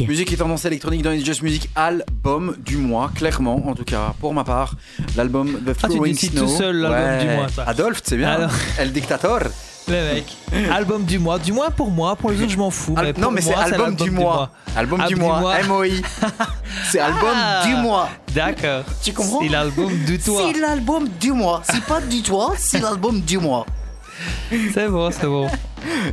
Musique 0.07 0.32
et 0.34 0.38
tendance 0.38 0.65
électronique 0.65 1.02
dans 1.03 1.11
les 1.11 1.23
Just 1.23 1.41
Music, 1.41 1.69
album 1.76 2.56
du 2.65 2.78
mois, 2.78 3.11
clairement, 3.14 3.61
en 3.68 3.73
tout 3.76 3.84
cas, 3.84 4.14
pour 4.19 4.34
ma 4.34 4.44
part. 4.44 4.76
L'album 5.15 5.60
The 5.65 5.76
Ah, 5.84 5.88
tu 5.90 5.99
décides 5.99 6.32
Snow. 6.34 6.45
tout 6.45 6.57
seul 6.57 6.78
l'album 6.78 7.02
Ouais. 7.02 7.26
du 7.26 7.36
mois, 7.36 7.48
toi. 7.53 7.64
Adolphe, 7.68 8.02
c'est 8.03 8.18
bien. 8.18 8.30
Alors. 8.32 8.52
El 8.80 8.91
Dictator. 8.91 9.40
Le 9.88 10.14
mec. 10.14 10.26
Album 10.72 11.03
du 11.06 11.18
mois. 11.19 11.40
Du 11.40 11.52
moins 11.52 11.69
pour 11.72 11.90
moi. 11.90 12.15
Pour 12.15 12.30
les 12.32 12.40
autres, 12.41 12.52
je 12.52 12.57
m'en 12.57 12.69
fous. 12.69 12.94
Al- 12.95 13.06
mais 13.07 13.14
pour 13.14 13.23
non, 13.23 13.32
mais 13.32 13.41
c'est 13.41 13.49
moi, 13.52 13.60
album, 13.64 13.95
du 13.95 14.11
mois. 14.11 14.52
Album 14.76 14.99
du 14.99 15.06
Album 15.06 15.07
du 15.07 15.15
mois. 15.26 15.40
mois. 15.40 15.64
MOI. 15.64 15.88
c'est 16.91 16.99
album 16.99 17.30
Ah. 17.36 17.64
du 17.65 17.76
mois. 17.76 18.10
D'accord. 18.34 18.84
Tu 19.03 19.11
comprends 19.11 19.40
C'est 19.41 19.49
l'album 19.49 19.91
du 20.06 20.19
toit. 20.19 20.52
C'est 20.53 20.60
l'album 20.60 21.07
du 21.19 21.32
mois. 21.32 21.61
C'est 21.69 21.84
pas 21.84 21.99
du 21.99 22.22
toit, 22.22 22.53
c'est 22.57 22.80
l'album 22.80 23.22
du 23.22 23.38
mois. 23.40 23.65
C'est 24.73 24.88
bon, 24.88 25.10
c'est 25.11 25.26
bon. 25.27 25.49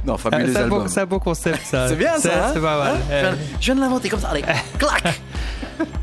Non, 0.07 0.17
fabuleux 0.17 0.51
C'est 0.53 0.59
un, 0.59 0.63
album. 0.65 0.83
beau, 0.83 0.89
c'est 0.89 1.01
un 1.01 1.07
beau 1.07 1.19
concept, 1.19 1.61
ça. 1.65 1.89
C'est 1.89 1.97
bien 1.97 2.17
ça. 2.19 2.47
hein 2.47 2.51
C'est 2.55 2.61
pas 2.61 2.79
mal. 2.79 2.95
Hein 2.97 2.99
Euh, 3.11 3.21
je, 3.21 3.27
viens, 3.37 3.39
je 3.61 3.65
viens 3.67 3.75
de 3.75 3.81
l'inventer 3.81 4.09
comme 4.09 4.21
ça. 4.21 4.29
Allez, 4.29 4.43
clac. 4.79 5.21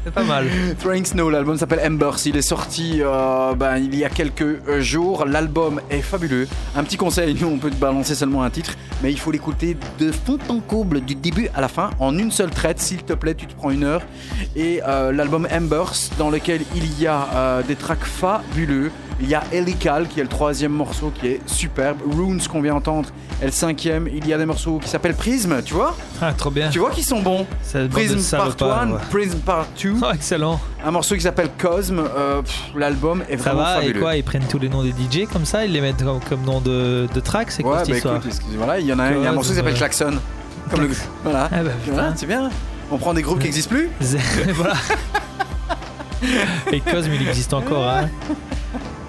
C'est 0.04 0.14
pas 0.14 0.24
mal. 0.24 0.48
Throwing 0.80 1.06
Snow, 1.06 1.30
l'album 1.30 1.58
s'appelle 1.58 1.82
Embers. 1.86 2.20
Il 2.26 2.38
est 2.38 2.42
sorti 2.42 3.00
euh, 3.02 3.54
ben, 3.54 3.78
il 3.78 3.96
y 3.96 4.06
a 4.06 4.10
quelques 4.10 4.80
jours. 4.80 5.26
L'album 5.26 5.82
est 5.90 6.02
fabuleux. 6.02 6.48
Un 6.76 6.84
petit 6.84 6.98
conseil, 6.98 7.36
nous 7.40 7.48
on 7.48 7.58
peut 7.58 7.70
te 7.70 7.76
balancer 7.76 8.16
seulement 8.16 8.44
un 8.44 8.50
titre, 8.50 8.76
mais 9.02 9.12
il 9.12 9.20
faut 9.20 9.32
l'écouter 9.32 9.78
de 10.00 10.12
fond 10.12 10.40
en 10.50 10.60
comble, 10.60 11.02
du 11.02 11.16
début 11.16 11.50
à 11.56 11.62
la 11.62 11.68
fin, 11.68 11.90
en 12.00 12.18
une 12.18 12.32
seule 12.32 12.52
traite. 12.52 12.80
S'il 12.80 13.04
te 13.04 13.14
plaît, 13.14 13.36
tu 13.36 13.48
te 13.48 13.54
prends 13.54 13.72
une 13.72 13.84
heure. 13.84 14.02
Et 14.56 14.82
euh, 14.88 15.12
l'album 15.12 15.48
Embers, 15.52 15.96
dans 16.18 16.30
lequel 16.30 16.62
il 16.76 17.00
y 17.00 17.08
a 17.08 17.28
euh, 17.34 17.64
des 17.64 17.76
tracks 17.76 18.04
fabuleux. 18.04 18.92
Il 19.22 19.30
y 19.30 19.36
a 19.36 19.44
Helical 19.54 20.10
qui 20.10 20.20
est 20.20 20.24
le 20.24 20.30
troisième 20.30 20.74
morceau 20.74 21.12
qui 21.18 21.28
est 21.28 21.40
superbe. 21.46 22.00
Runes 22.06 22.42
qu'on 22.52 22.62
vient 22.62 22.76
entendre 22.76 23.10
est 23.42 23.46
le 23.46 23.52
cinquième. 23.52 24.08
Il 24.08 24.28
y 24.28 24.34
a 24.34 24.38
des 24.38 24.46
morceaux 24.46 24.80
qui 24.80 24.88
s'appellent 24.90 25.16
Prism, 25.16 25.62
tu 25.64 25.74
vois 25.74 25.96
Ah, 26.22 26.34
trop 26.34 26.50
bien. 26.52 26.70
Tu 26.70 26.80
vois 26.80 26.92
qu'ils 26.92 27.04
sont 27.06 27.22
bons. 27.22 27.46
Prism 27.92 28.16
Part 28.16 28.24
salopards, 28.24 28.82
1, 28.82 28.92
ouais. 28.92 29.00
Prism 29.10 29.38
Part 29.40 29.68
2. 29.82 29.94
Oh, 30.02 30.06
excellent. 30.14 30.60
Un 30.84 30.92
morceau 30.92 31.16
qui 31.16 31.22
s'appelle 31.22 31.50
Cosme. 31.58 32.00
euh, 32.18 32.42
L'album 32.76 33.24
est 33.30 33.38
Ça 33.38 33.54
vraiment 33.54 33.64
va, 33.64 33.84
et 33.86 33.94
quoi 33.94 34.16
Ils 34.16 34.24
prennent 34.24 34.46
tous 34.50 34.60
les 34.60 34.70
noms 34.70 34.84
des 34.84 34.92
DJ 34.92 35.28
comme 35.32 35.46
ça 35.46 35.66
Ils 35.66 35.72
les 35.72 35.82
mettent 35.82 36.04
comme, 36.04 36.20
comme 36.22 36.42
nom 36.44 36.62
de, 36.62 37.08
de 37.14 37.20
track 37.20 37.52
C'est 37.52 37.64
quoi 37.64 37.84
cette 37.86 38.04
bah 38.04 38.20
écoute, 38.20 38.32
voilà, 38.58 38.80
il 38.80 38.86
y 38.86 38.94
en 38.94 39.00
a 39.00 39.04
un, 39.04 39.12
il 39.14 39.24
y 39.24 39.28
a 39.28 39.30
un 39.32 39.34
morceau 39.34 39.50
qui 39.52 39.58
s'appelle. 39.58 39.74
Klaxon. 39.76 40.14
Comme 40.72 40.82
le, 40.82 40.90
voilà. 41.24 41.50
Ah 41.52 41.64
bah, 41.64 41.72
Voilà, 41.88 42.14
c'est 42.16 42.26
bien. 42.26 42.50
On 42.92 42.98
prend 42.98 43.14
des 43.14 43.22
groupes 43.22 43.40
qui 43.40 43.46
n'existent 43.46 43.70
plus. 43.76 43.90
Voilà. 44.54 44.74
Et 46.72 46.80
Cosme, 46.80 47.12
il 47.14 47.28
existe 47.28 47.54
encore, 47.54 47.88
hein 47.88 48.10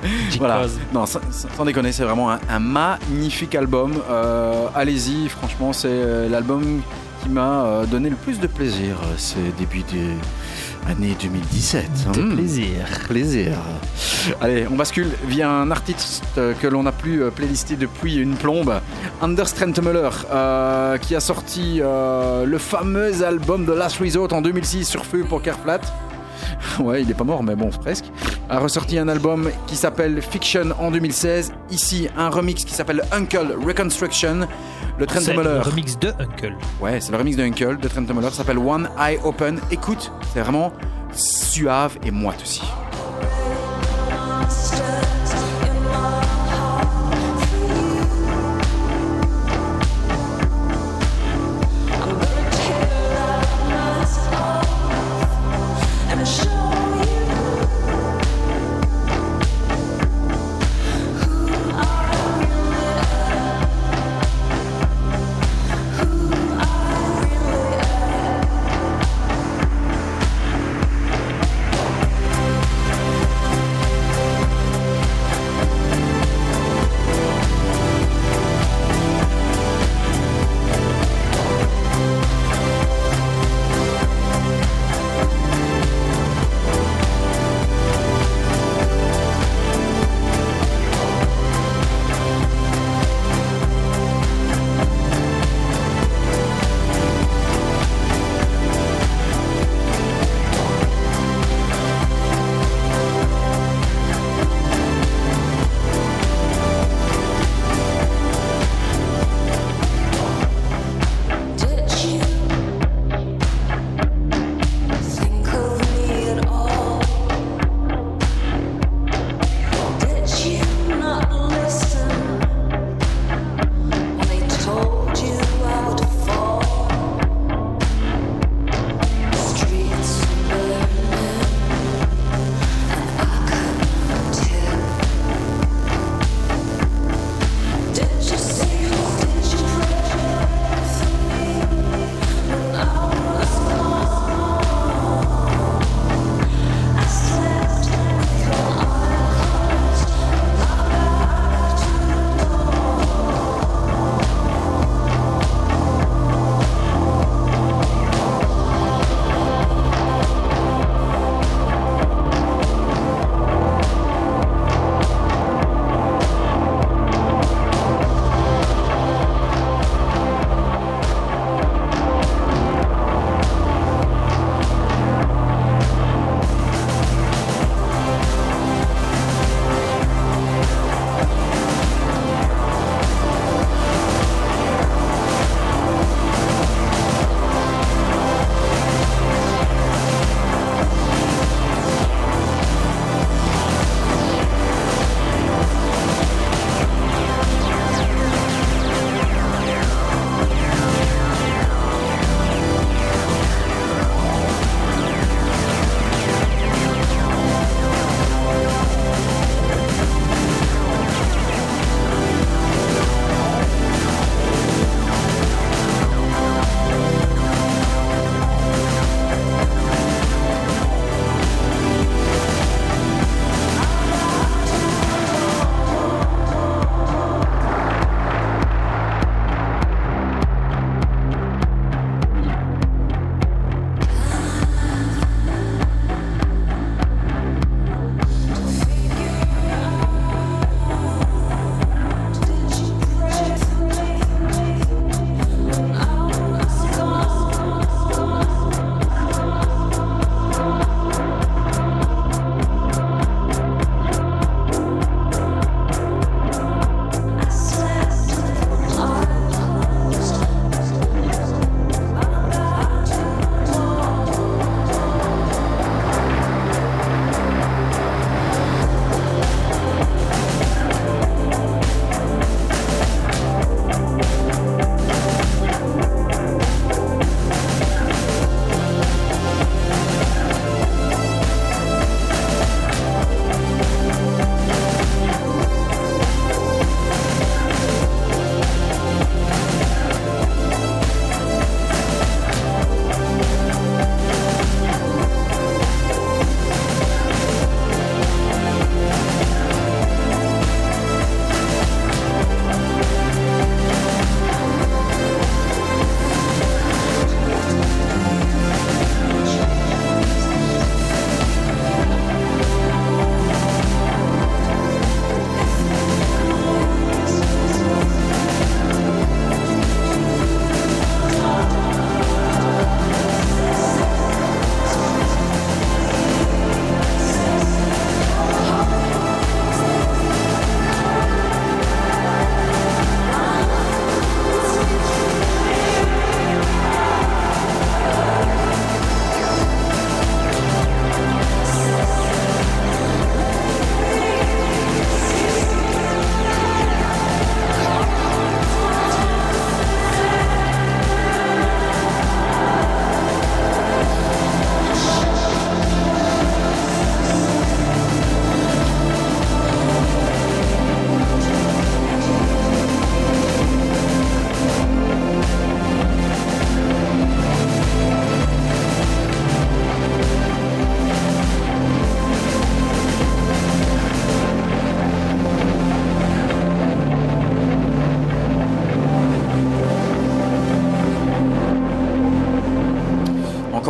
Voilà. 0.39 0.63
Non, 0.93 1.07
sans, 1.07 1.21
sans 1.31 1.65
déconner, 1.65 1.93
c'est 1.93 2.05
vraiment 2.05 2.31
un, 2.31 2.39
un 2.49 2.59
magnifique 2.59 3.55
album. 3.55 3.95
Euh, 4.11 4.67
Allez-y, 4.75 5.29
franchement, 5.29 5.73
c'est 5.73 5.89
euh, 5.91 6.29
l'album 6.29 6.81
qui 7.23 7.29
m'a 7.31 7.65
euh, 7.65 7.87
donné 7.87 8.11
le 8.11 8.17
plus 8.17 8.39
de 8.39 8.47
plaisir 8.47 8.97
ces 9.17 9.41
débuts 9.59 9.85
de 9.93 10.91
année 10.91 11.17
2017. 11.21 11.89
De 12.15 12.21
Hmm. 12.23 12.35
plaisir. 12.37 12.87
Plaisir. 13.09 13.53
Allez, 14.41 14.67
on 14.71 14.77
bascule 14.77 15.09
via 15.27 15.51
un 15.51 15.71
artiste 15.73 16.23
que 16.61 16.67
l'on 16.69 16.85
n'a 16.85 16.93
plus 16.93 17.23
playlisté 17.35 17.75
depuis 17.77 18.17
une 18.17 18.35
plombe, 18.37 18.73
Anders 19.21 19.53
Trentemøller, 19.53 20.11
euh, 20.33 20.97
qui 20.99 21.17
a 21.17 21.21
sorti 21.21 21.81
euh, 21.81 22.45
le 22.45 22.59
fameux 22.59 23.25
album 23.25 23.65
de 23.65 23.73
Last 23.73 23.99
Resort 23.99 24.33
en 24.33 24.43
2006 24.43 24.85
sur 24.85 25.05
feu 25.05 25.25
pour 25.29 25.43
Carflat. 25.43 25.81
Ouais, 26.79 27.03
il 27.03 27.11
est 27.11 27.15
pas 27.15 27.25
mort, 27.25 27.43
mais 27.43 27.55
bon, 27.57 27.71
presque. 27.71 28.05
A 28.51 28.59
ressorti 28.59 28.99
un 28.99 29.09
album 29.09 29.51
qui 29.67 29.77
s'appelle 29.77 30.21
Fiction 30.23 30.71
en 30.79 30.91
2016. 30.91 31.53
Ici, 31.71 32.09
un 32.17 32.29
remix 32.29 32.65
qui 32.65 32.75
s'appelle 32.75 33.03
Uncle 33.13 33.57
Reconstruction. 33.67 34.47
Le 34.99 35.07
C'est 35.09 35.21
Trentemøller. 35.21 35.55
le 35.57 35.61
remix 35.61 35.99
de 35.99 36.09
Uncle. 36.19 36.55
Ouais, 36.81 37.01
c'est 37.01 37.13
le 37.13 37.19
remix 37.19 37.37
de 37.37 37.43
Uncle 37.43 37.79
de 37.79 37.89
Trent 37.89 38.03
Muller, 38.03 38.29
ça 38.31 38.37
s'appelle 38.39 38.59
One 38.59 38.89
Eye 38.99 39.19
Open. 39.25 39.59
Écoute, 39.71 40.11
c'est 40.33 40.41
vraiment 40.41 40.73
suave 41.13 41.99
et 42.05 42.11
moite 42.11 42.41
aussi. 42.43 42.63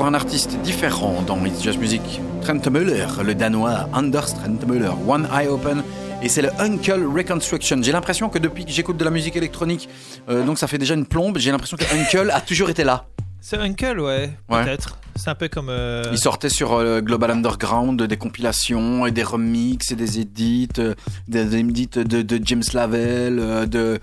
Un 0.07 0.15
artiste 0.15 0.57
différent 0.63 1.23
dans 1.27 1.45
It's 1.45 1.63
Just 1.63 1.81
Music. 1.81 2.21
Trent 2.41 2.71
Müller, 2.71 3.07
le 3.25 3.35
danois 3.35 3.89
Anders 3.93 4.35
Trent 4.35 4.65
Müller, 4.67 4.93
One 5.07 5.29
Eye 5.33 5.49
Open. 5.49 5.83
Et 6.23 6.29
c'est 6.29 6.43
le 6.43 6.51
Uncle 6.61 7.05
Reconstruction. 7.05 7.83
J'ai 7.83 7.93
l'impression 7.93 8.29
que 8.29 8.39
depuis 8.39 8.65
que 8.65 8.71
j'écoute 8.71 8.97
de 8.97 9.05
la 9.05 9.11
musique 9.11 9.37
électronique, 9.37 9.89
euh, 10.29 10.45
donc 10.45 10.59
ça 10.59 10.69
fait 10.69 10.79
déjà 10.79 10.95
une 10.95 11.07
plombe, 11.07 11.39
j'ai 11.39 11.51
l'impression 11.51 11.77
que 11.77 11.85
Uncle 11.93 12.31
a 12.31 12.41
toujours 12.41 12.71
été 12.71 12.85
là. 12.85 13.05
C'est 13.49 13.59
Uncle, 13.59 14.01
ouais, 14.01 14.37
Ouais. 14.51 14.65
peut-être. 14.65 14.99
C'est 15.15 15.31
un 15.31 15.37
peu 15.37 15.47
comme. 15.47 15.69
euh, 15.69 16.03
Il 16.11 16.19
sortait 16.19 16.49
sur 16.49 16.73
euh, 16.73 17.01
Global 17.01 17.31
Underground 17.31 18.03
des 18.03 18.17
compilations 18.17 19.07
et 19.07 19.13
des 19.13 19.23
remixes 19.23 19.93
et 19.93 19.95
des 19.95 20.19
edits, 20.19 20.69
euh, 20.81 20.95
des, 21.29 21.55
edits 21.57 21.87
de, 21.87 22.23
de 22.23 22.41
James 22.45 22.65
Lavelle, 22.75 23.39
euh, 23.39 23.67
de, 23.67 24.01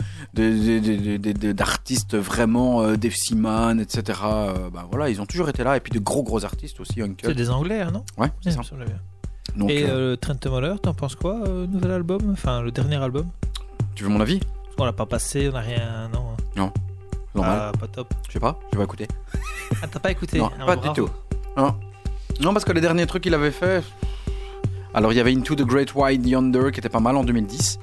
d'artistes 1.52 2.16
vraiment 2.16 2.94
Dave 2.96 3.12
Seaman, 3.14 3.82
etc. 3.82 4.18
Bah 4.74 4.88
voilà, 4.90 5.10
ils 5.10 5.20
ont 5.20 5.26
toujours 5.26 5.50
été 5.50 5.62
là 5.66 5.76
et 5.76 5.82
puis 5.82 5.92
de 5.92 6.00
gros 6.00 6.24
gros 6.24 6.46
artistes 6.46 6.80
aussi, 6.80 6.94
C'est 6.96 7.02
Uncle. 7.02 7.36
des 7.36 7.50
Anglais, 7.50 7.82
hein, 7.82 7.92
non? 7.92 8.06
Ouais, 8.18 8.32
c'est 8.42 8.52
ça. 8.52 8.62
bien. 8.78 8.86
Donc, 9.58 9.70
Et 9.72 9.86
Trent 10.22 10.40
Muller, 10.46 10.76
t'en 10.82 10.94
penses 10.94 11.16
quoi, 11.16 11.42
nouvel 11.70 11.92
album? 11.92 12.32
Enfin, 12.32 12.62
le 12.62 12.72
dernier 12.72 12.96
album? 12.96 13.26
Tu 13.94 14.06
veux 14.06 14.10
mon 14.10 14.22
avis? 14.22 14.40
On 14.78 14.86
l'a 14.86 14.94
pas 14.94 15.06
passé, 15.06 15.50
on 15.52 15.56
a 15.58 15.60
rien. 15.60 16.10
Non. 16.56 16.72
Normal. 17.36 17.72
Ah, 17.74 17.78
pas 17.78 17.88
top. 17.88 18.14
Je 18.28 18.34
sais 18.34 18.40
pas, 18.40 18.60
je 18.72 18.78
vais 18.78 18.84
écouter. 18.84 19.08
Ah, 19.82 19.88
t'as 19.92 20.00
pas 20.00 20.12
écouté 20.12 20.38
Non, 20.40 20.50
Ah, 20.60 20.66
pas 20.66 20.76
bravo. 20.76 20.94
du 20.94 21.02
tout. 21.02 21.10
Non. 21.58 21.76
non, 22.42 22.54
parce 22.54 22.66
que 22.66 22.72
les 22.74 22.82
derniers 22.82 23.06
trucs 23.08 23.24
qu'il 23.24 23.34
avait 23.34 23.52
fait. 23.52 23.84
Alors, 24.94 25.12
il 25.12 25.16
y 25.16 25.20
avait 25.20 25.34
Into 25.36 25.56
the 25.56 25.64
Great 25.64 25.94
Wide 25.96 26.26
Yonder 26.26 26.70
qui 26.72 26.80
était 26.80 26.90
pas 26.90 27.00
mal 27.00 27.16
en 27.18 27.24
2010. 27.24 27.80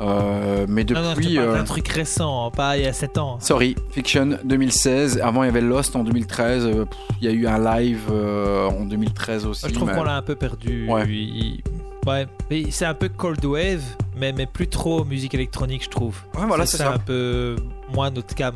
Euh, 0.00 0.66
mais 0.68 0.84
Non, 0.84 1.02
non, 1.02 1.10
depuis. 1.14 1.36
parle 1.36 1.48
euh, 1.48 1.54
d'un 1.54 1.64
truc 1.64 1.86
récent, 1.88 2.50
pas 2.50 2.76
il 2.76 2.84
y 2.84 2.86
a 2.86 2.92
7 2.92 3.16
ans. 3.18 3.38
Sorry, 3.40 3.76
Fiction 3.90 4.38
2016. 4.44 5.20
Avant, 5.22 5.42
il 5.44 5.46
y 5.46 5.48
avait 5.48 5.60
Lost 5.60 5.94
en 5.96 6.02
2013. 6.04 6.64
Euh, 6.66 6.84
pff, 6.84 6.98
Il 7.20 7.26
y 7.26 7.30
a 7.30 7.32
eu 7.32 7.46
un 7.46 7.58
live 7.58 8.10
en 8.10 8.84
2013 8.84 9.46
aussi. 9.46 9.66
je 9.68 9.74
trouve 9.74 9.88
mais- 9.88 9.94
qu'on 9.94 10.02
l'a 10.04 10.16
un 10.16 10.22
peu 10.22 10.34
perdu. 10.34 10.88
Ouais. 10.88 11.04
Il- 11.08 11.62
Ouais, 12.06 12.26
mais 12.50 12.70
c'est 12.70 12.84
un 12.84 12.92
peu 12.92 13.08
cold 13.08 13.42
wave, 13.46 13.80
mais, 14.14 14.32
mais 14.34 14.44
plus 14.44 14.68
trop 14.68 15.06
musique 15.06 15.32
électronique, 15.32 15.84
je 15.84 15.88
trouve. 15.88 16.18
Ouais, 16.36 16.44
voilà, 16.46 16.66
c'est 16.66 16.76
ça. 16.76 16.92
un 16.92 16.98
peu 16.98 17.56
moins 17.94 18.10
notre 18.10 18.34
cam. 18.34 18.52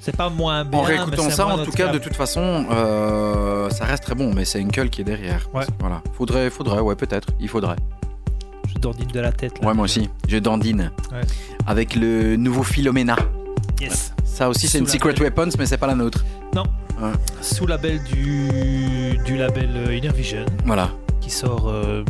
C'est 0.00 0.16
pas 0.16 0.28
moins 0.30 0.64
bien. 0.64 0.78
En 0.78 0.82
réécoutant 0.82 1.28
ça, 1.30 1.46
en 1.46 1.58
tout 1.64 1.72
cas, 1.72 1.88
de 1.88 1.98
toute 1.98 2.14
façon, 2.16 2.64
euh, 2.70 3.68
ça 3.70 3.84
reste 3.84 4.04
très 4.04 4.14
bon, 4.14 4.32
mais 4.34 4.44
c'est 4.44 4.60
Uncle 4.62 4.88
qui 4.90 5.00
est 5.02 5.04
derrière. 5.04 5.48
Ouais. 5.52 5.64
Voilà. 5.80 6.02
Faudrait, 6.14 6.50
faudrait, 6.50 6.80
ouais, 6.80 6.94
peut-être. 6.96 7.28
Il 7.40 7.48
faudrait. 7.48 7.76
Je 8.68 8.78
dandine 8.78 9.08
de 9.08 9.20
la 9.20 9.32
tête. 9.32 9.60
Là. 9.60 9.68
Ouais, 9.68 9.74
moi 9.74 9.84
aussi. 9.84 10.08
Je 10.28 10.38
dandine. 10.38 10.92
Ouais. 11.12 11.20
Avec 11.66 11.94
le 11.96 12.36
nouveau 12.36 12.62
Philomena. 12.62 13.16
Yes. 13.80 14.12
Ça 14.24 14.48
aussi, 14.48 14.68
c'est 14.68 14.78
une 14.78 14.86
Secret 14.86 15.12
belle- 15.14 15.22
Weapons, 15.24 15.50
mais 15.58 15.66
c'est 15.66 15.78
pas 15.78 15.86
la 15.86 15.94
nôtre. 15.94 16.24
Non. 16.54 16.64
Ouais. 17.00 17.12
Sous 17.42 17.66
label 17.66 18.02
du, 18.04 19.18
du 19.24 19.36
label 19.36 19.70
euh, 19.76 19.94
Inner 19.96 20.12
Vision, 20.12 20.44
Voilà. 20.64 20.90
qui 21.20 21.30
sort 21.30 21.68
euh, 21.68 22.04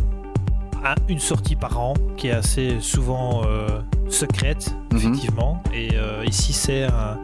à 0.83 0.95
une 1.07 1.19
sortie 1.19 1.55
par 1.55 1.79
an, 1.79 1.93
qui 2.17 2.27
est 2.27 2.31
assez 2.31 2.77
souvent 2.81 3.41
euh, 3.45 3.67
secrète, 4.09 4.73
Mhm. 4.91 4.97
effectivement. 4.97 5.63
Et 5.73 5.89
ici, 6.25 6.53
c'est 6.53 6.83
un- 6.83 7.17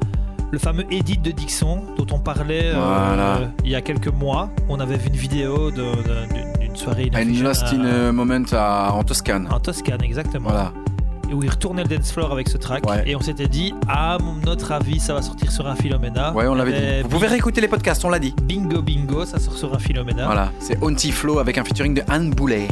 le 0.55 0.59
fameux 0.59 0.85
Edit 0.89 1.17
de 1.17 1.31
Dixon 1.31 1.81
dont 1.97 2.07
on 2.15 2.19
parlait 2.19 2.71
euh, 2.73 3.45
il 3.65 3.71
y 3.71 3.75
a 3.75 3.81
quelques 3.81 4.07
mois. 4.07 4.49
On 4.69 4.79
avait 4.79 4.95
vu 4.95 5.09
une 5.09 5.15
vidéo 5.17 5.69
d'une 5.69 6.75
soirée 6.77 7.11
Vision 7.13 7.45
Lost 7.45 7.65
in 7.73 7.83
a 7.83 8.11
Moment 8.13 8.45
à- 8.53 8.91
en 8.93 9.03
Toscane. 9.03 9.49
en 9.51 9.59
Toscane, 9.59 10.01
exactement. 10.01 10.47
Voilà. 10.49 10.71
Et 11.29 11.33
où 11.33 11.43
il 11.43 11.49
retournait 11.49 11.83
le 11.83 11.89
dance 11.97 12.09
floor 12.13 12.31
avec 12.31 12.47
ce 12.47 12.57
track. 12.57 12.89
Ouais. 12.89 13.03
Et 13.05 13.17
on 13.17 13.19
s'était 13.19 13.47
dit, 13.49 13.73
à 13.89 14.17
notre 14.45 14.71
avis, 14.71 15.01
ça 15.01 15.13
va 15.13 15.21
sortir 15.21 15.51
sur 15.51 15.67
un 15.67 15.75
Philomena. 15.75 16.31
Ouais, 16.33 16.47
on 16.47 16.55
l'avait 16.55 16.71
Et 16.71 16.97
dit. 16.97 17.03
Vous 17.03 17.09
pouvez 17.09 17.27
réécouter 17.27 17.59
les 17.59 17.67
podcasts, 17.67 18.05
on 18.05 18.09
l'a 18.09 18.19
dit. 18.19 18.33
Bingo 18.43 18.81
Bingo, 18.81 19.25
ça 19.25 19.39
sort 19.39 19.57
sur 19.57 19.73
un 19.75 19.79
Philomena. 19.79 20.25
Voilà. 20.25 20.51
C'est 20.59 20.81
Auntie 20.81 21.11
Flo 21.11 21.39
avec 21.39 21.57
un 21.57 21.65
featuring 21.65 21.95
de 21.95 22.01
Anne 22.07 22.29
Boulet. 22.29 22.69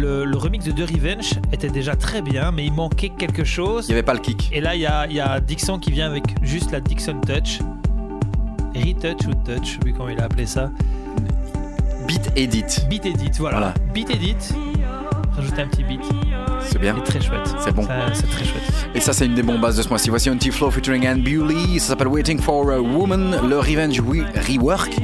Le, 0.00 0.24
le 0.24 0.36
remix 0.38 0.64
de 0.64 0.72
The 0.72 0.88
Revenge 0.90 1.32
était 1.52 1.68
déjà 1.68 1.94
très 1.94 2.22
bien, 2.22 2.52
mais 2.52 2.64
il 2.64 2.72
manquait 2.72 3.10
quelque 3.10 3.44
chose. 3.44 3.84
Il 3.86 3.88
n'y 3.88 3.94
avait 3.94 4.02
pas 4.02 4.14
le 4.14 4.20
kick. 4.20 4.48
Et 4.52 4.60
là, 4.62 4.74
il 4.74 4.80
y 4.80 4.86
a, 4.86 5.06
il 5.06 5.12
y 5.12 5.20
a 5.20 5.40
Dixon 5.40 5.78
qui 5.78 5.90
vient 5.90 6.06
avec 6.06 6.24
juste 6.42 6.70
la 6.72 6.80
Dixon 6.80 7.20
Touch. 7.20 7.58
Retouch 8.74 9.26
ou 9.26 9.34
Touch, 9.44 9.78
plus 9.80 9.92
comment 9.92 10.08
il 10.08 10.18
a 10.20 10.24
appelé 10.24 10.46
ça. 10.46 10.70
Beat 12.06 12.32
Edit. 12.34 12.64
Beat 12.88 13.04
Edit, 13.04 13.30
voilà. 13.38 13.58
Voilà. 13.58 13.74
Beat 13.92 14.10
Edit. 14.10 14.36
Rajouter 15.36 15.62
un 15.62 15.68
petit 15.68 15.84
beat. 15.84 16.00
C'est 16.62 16.78
bien. 16.78 16.94
C'est 16.96 17.04
très 17.12 17.20
chouette. 17.20 17.54
C'est 17.62 17.72
bon. 17.74 17.86
C'est 18.14 18.28
très 18.30 18.44
chouette. 18.44 18.62
Et 18.94 19.00
ça, 19.00 19.12
c'est 19.12 19.26
une 19.26 19.34
des 19.34 19.42
bombes 19.42 19.60
bases 19.60 19.76
de 19.76 19.82
ce 19.82 19.88
mois-ci. 19.88 20.08
Voici 20.10 20.28
Auntie 20.30 20.50
Flo 20.50 20.70
featuring 20.70 21.06
Anne 21.06 21.22
Bewley. 21.22 21.78
Ça 21.78 21.88
s'appelle 21.88 22.08
Waiting 22.08 22.38
for 22.40 22.70
a 22.70 22.80
Woman. 22.80 23.36
Le 23.48 23.58
Revenge 23.58 24.00
We- 24.00 24.24
Rework. 24.48 24.96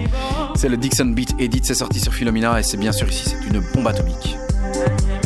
C'est 0.55 0.69
le 0.69 0.77
Dixon 0.77 1.07
Beat 1.07 1.35
Edit. 1.39 1.61
C'est 1.65 1.75
sorti 1.75 2.01
sur 2.01 2.13
Philomena. 2.15 2.59
Et 2.59 2.63
c'est 2.63 2.77
bien 2.79 2.93
sûr 2.93 3.09
ici, 3.09 3.25
c'est 3.27 3.47
une 3.55 3.61
bombe 3.75 3.87
atomique. 3.87 4.37
Amen. 4.77 5.26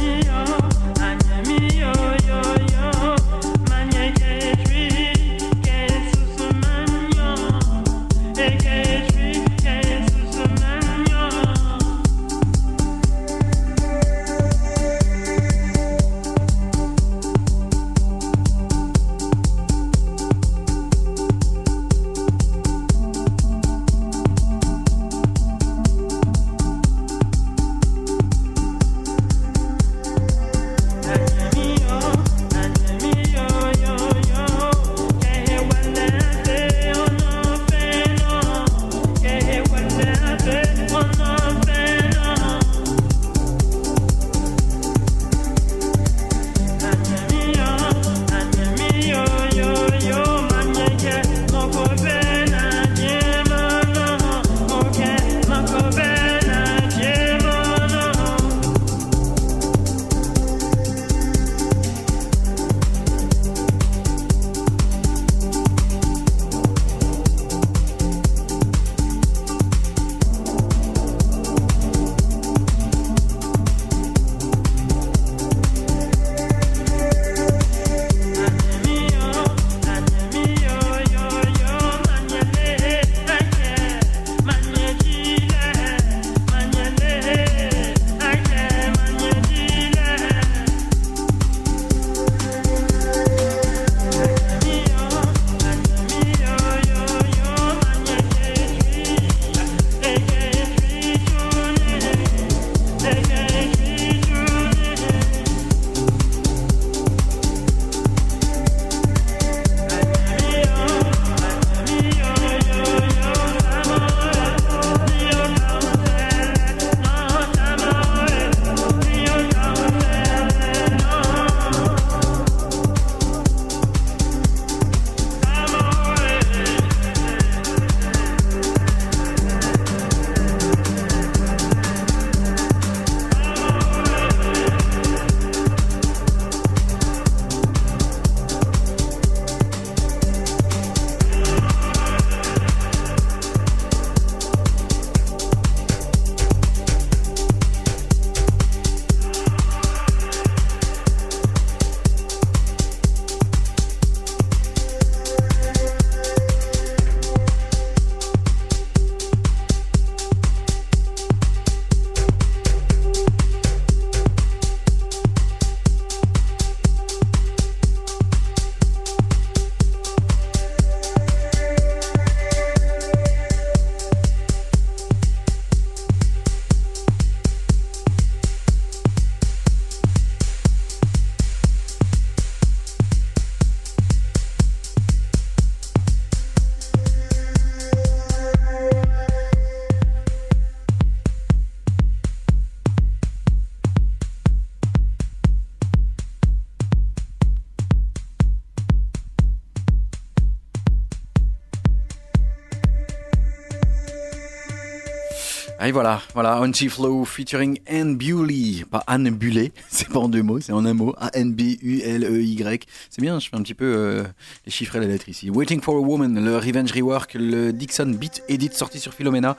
Et 205.83 205.93
voilà, 205.93 206.21
voilà, 206.35 206.61
Anti 206.61 206.91
Flow 206.91 207.25
featuring 207.25 207.79
Anne 207.87 208.19
Bewley. 208.19 208.85
Pas 208.91 209.03
Anne 209.07 209.31
Buley, 209.31 209.73
c'est 209.89 210.11
pas 210.11 210.19
en 210.19 210.29
deux 210.29 210.43
mots, 210.43 210.61
c'est 210.61 210.73
en 210.73 210.85
un 210.85 210.93
mot. 210.93 211.15
A-N-B-U-L-E-Y. 211.17 212.87
C'est 213.21 213.27
bien, 213.27 213.39
je 213.39 213.51
fais 213.51 213.57
un 213.57 213.63
petit 213.63 213.75
peu 213.75 213.85
euh, 213.85 214.25
les 214.65 214.73
chiffres 214.73 214.97
et 214.97 215.01
les 215.01 215.07
lettres 215.07 215.29
ici. 215.29 215.51
Waiting 215.51 215.83
for 215.83 215.95
a 215.95 216.01
Woman, 216.01 216.43
le 216.43 216.57
Revenge 216.57 216.91
Rework, 216.91 217.35
le 217.35 217.71
Dixon 217.71 218.07
Beat 218.07 218.43
Edit 218.49 218.73
sorti 218.73 218.99
sur 218.99 219.13
Philomena. 219.13 219.59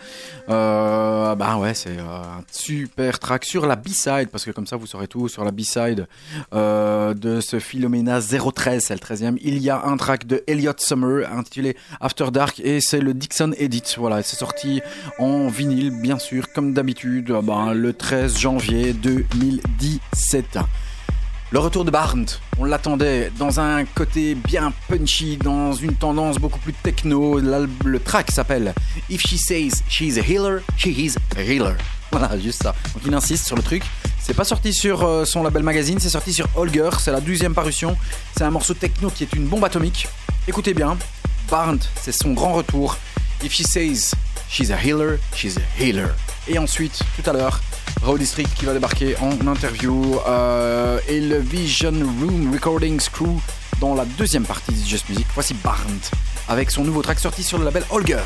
Euh, 0.50 1.36
bah 1.36 1.58
ouais, 1.58 1.76
c'est 1.76 2.00
euh, 2.00 2.24
un 2.24 2.44
super 2.52 3.20
track 3.20 3.46
sur 3.46 3.68
la 3.68 3.76
B-side, 3.76 4.30
parce 4.32 4.46
que 4.46 4.50
comme 4.50 4.66
ça 4.66 4.78
vous 4.78 4.88
saurez 4.88 5.08
tout 5.08 5.28
sur 5.28 5.46
la 5.46 5.52
B-side 5.52 6.08
euh, 6.56 7.14
de 7.14 7.40
ce 7.40 7.60
Philomena 7.60 8.20
013, 8.20 8.84
c'est 8.84 8.96
le 8.96 9.00
13e. 9.00 9.38
Il 9.44 9.60
y 9.60 9.70
a 9.70 9.86
un 9.86 9.96
track 9.96 10.26
de 10.26 10.44
Elliot 10.48 10.74
Summer 10.78 11.32
intitulé 11.32 11.78
After 12.00 12.32
Dark 12.34 12.60
et 12.62 12.82
c'est 12.82 13.00
le 13.00 13.14
Dixon 13.14 13.54
Edit. 13.60 13.84
Voilà, 13.96 14.24
c'est 14.24 14.38
sorti 14.38 14.82
en 15.20 15.50
vinyle, 15.50 15.92
bien 15.92 16.18
sûr, 16.18 16.52
comme 16.52 16.74
d'habitude, 16.74 17.30
euh, 17.30 17.44
ben, 17.44 17.76
le 17.76 17.94
13 17.94 18.40
janvier 18.40 18.94
2017. 18.94 20.58
Le 21.54 21.60
retour 21.60 21.84
de 21.84 21.92
Barnes, 21.92 22.28
on 22.60 22.64
l'attendait 22.64 23.30
dans 23.38 23.60
un 23.60 23.84
côté 23.84 24.36
bien 24.36 24.72
punchy, 24.88 25.36
dans 25.36 25.74
une 25.74 25.96
tendance 25.96 26.38
beaucoup 26.38 26.60
plus 26.60 26.72
techno. 26.72 27.42
Le 27.42 28.00
track 28.00 28.32
s'appelle 28.32 28.74
If 29.10 29.20
She 29.28 29.36
Says 29.36 29.84
She's 29.90 30.18
a 30.18 30.22
Healer, 30.22 30.62
She 30.78 30.86
Is 30.86 31.16
a 31.36 31.42
Healer. 31.42 31.76
Voilà, 32.10 32.40
juste 32.40 32.64
ça. 32.64 32.74
Donc 32.94 33.04
il 33.06 33.14
insiste 33.14 33.46
sur 33.46 33.58
le 33.58 33.64
truc. 33.64 33.84
C'est 34.22 34.34
pas 34.34 34.46
sorti 34.46 34.72
sur 34.72 35.04
euh, 35.04 35.26
son 35.26 35.44
label 35.44 35.64
magazine, 35.64 36.00
c'est 36.00 36.10
sorti 36.10 36.32
sur 36.32 36.48
Holger, 36.56 36.90
c'est 37.00 37.12
la 37.12 37.20
douzième 37.20 37.54
parution. 37.54 37.98
C'est 38.38 38.46
un 38.46 38.52
morceau 38.52 38.74
techno 38.74 39.10
qui 39.10 39.24
est 39.24 39.34
une 39.34 39.48
bombe 39.48 39.66
atomique. 39.66 40.08
Écoutez 40.48 40.74
bien, 40.74 40.98
Barnes, 41.50 41.82
c'est 42.02 42.14
son 42.14 42.32
grand 42.32 42.54
retour. 42.54 42.96
If 43.44 43.52
She 43.52 43.64
Says 43.64 44.12
She's 44.52 44.70
a 44.70 44.76
Healer, 44.76 45.18
She's 45.34 45.58
a 45.58 45.62
Healer. 45.82 46.10
Et 46.46 46.60
ensuite, 46.60 47.00
tout 47.16 47.30
à 47.30 47.32
l'heure, 47.32 47.62
Raw 48.02 48.18
District 48.18 48.54
qui 48.54 48.66
va 48.66 48.74
débarquer 48.74 49.16
en 49.22 49.48
interview 49.48 50.20
euh, 50.28 51.00
et 51.08 51.22
le 51.22 51.38
Vision 51.38 51.94
Room 52.20 52.52
Recordings 52.52 53.00
Crew 53.14 53.40
dans 53.80 53.96
la 53.96 54.04
deuxième 54.04 54.44
partie 54.44 54.74
de 54.74 54.86
Just 54.86 55.08
Music. 55.08 55.26
Voici 55.36 55.54
Barnes 55.54 56.02
avec 56.50 56.70
son 56.70 56.84
nouveau 56.84 57.02
track 57.02 57.20
sorti 57.20 57.44
sur 57.44 57.60
le 57.60 57.64
label 57.64 57.86
Holger. 57.92 58.20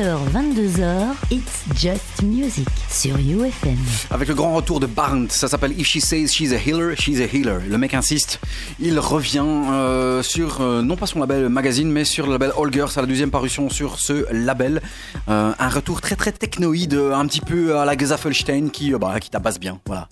20h, 0.00 0.18
22h, 0.32 1.14
It's 1.30 1.64
Just 1.76 2.22
Music 2.22 2.68
sur 2.88 3.16
UFM. 3.16 3.76
Avec 4.10 4.28
le 4.28 4.34
grand 4.34 4.54
retour 4.54 4.80
de 4.80 4.86
Barnes, 4.86 5.28
ça 5.28 5.46
s'appelle 5.46 5.78
If 5.78 5.88
She 5.88 5.98
Says 5.98 6.28
She's 6.28 6.52
a 6.52 6.56
Healer, 6.56 6.94
She's 6.96 7.20
a 7.20 7.24
Healer. 7.24 7.58
Le 7.68 7.76
mec 7.76 7.92
insiste, 7.92 8.40
il 8.80 8.98
revient 8.98 9.44
euh, 9.44 10.22
sur, 10.22 10.62
euh, 10.62 10.80
non 10.80 10.96
pas 10.96 11.06
son 11.06 11.20
label 11.20 11.50
magazine, 11.50 11.90
mais 11.90 12.04
sur 12.04 12.26
le 12.26 12.32
label 12.32 12.52
Girls, 12.72 12.90
à 12.96 13.02
la 13.02 13.06
deuxième 13.06 13.30
parution 13.30 13.68
sur 13.68 14.00
ce 14.00 14.24
label. 14.32 14.80
Euh, 15.28 15.52
un 15.58 15.68
retour 15.68 16.00
très 16.00 16.16
très 16.16 16.32
technoïde, 16.32 16.94
un 16.94 17.26
petit 17.26 17.42
peu 17.42 17.76
à 17.76 17.84
la 17.84 17.94
Gesaffelstein 17.94 18.70
qui, 18.70 18.92
bah, 18.92 19.20
qui 19.20 19.28
tabasse 19.28 19.60
bien. 19.60 19.80
Voilà. 19.84 20.08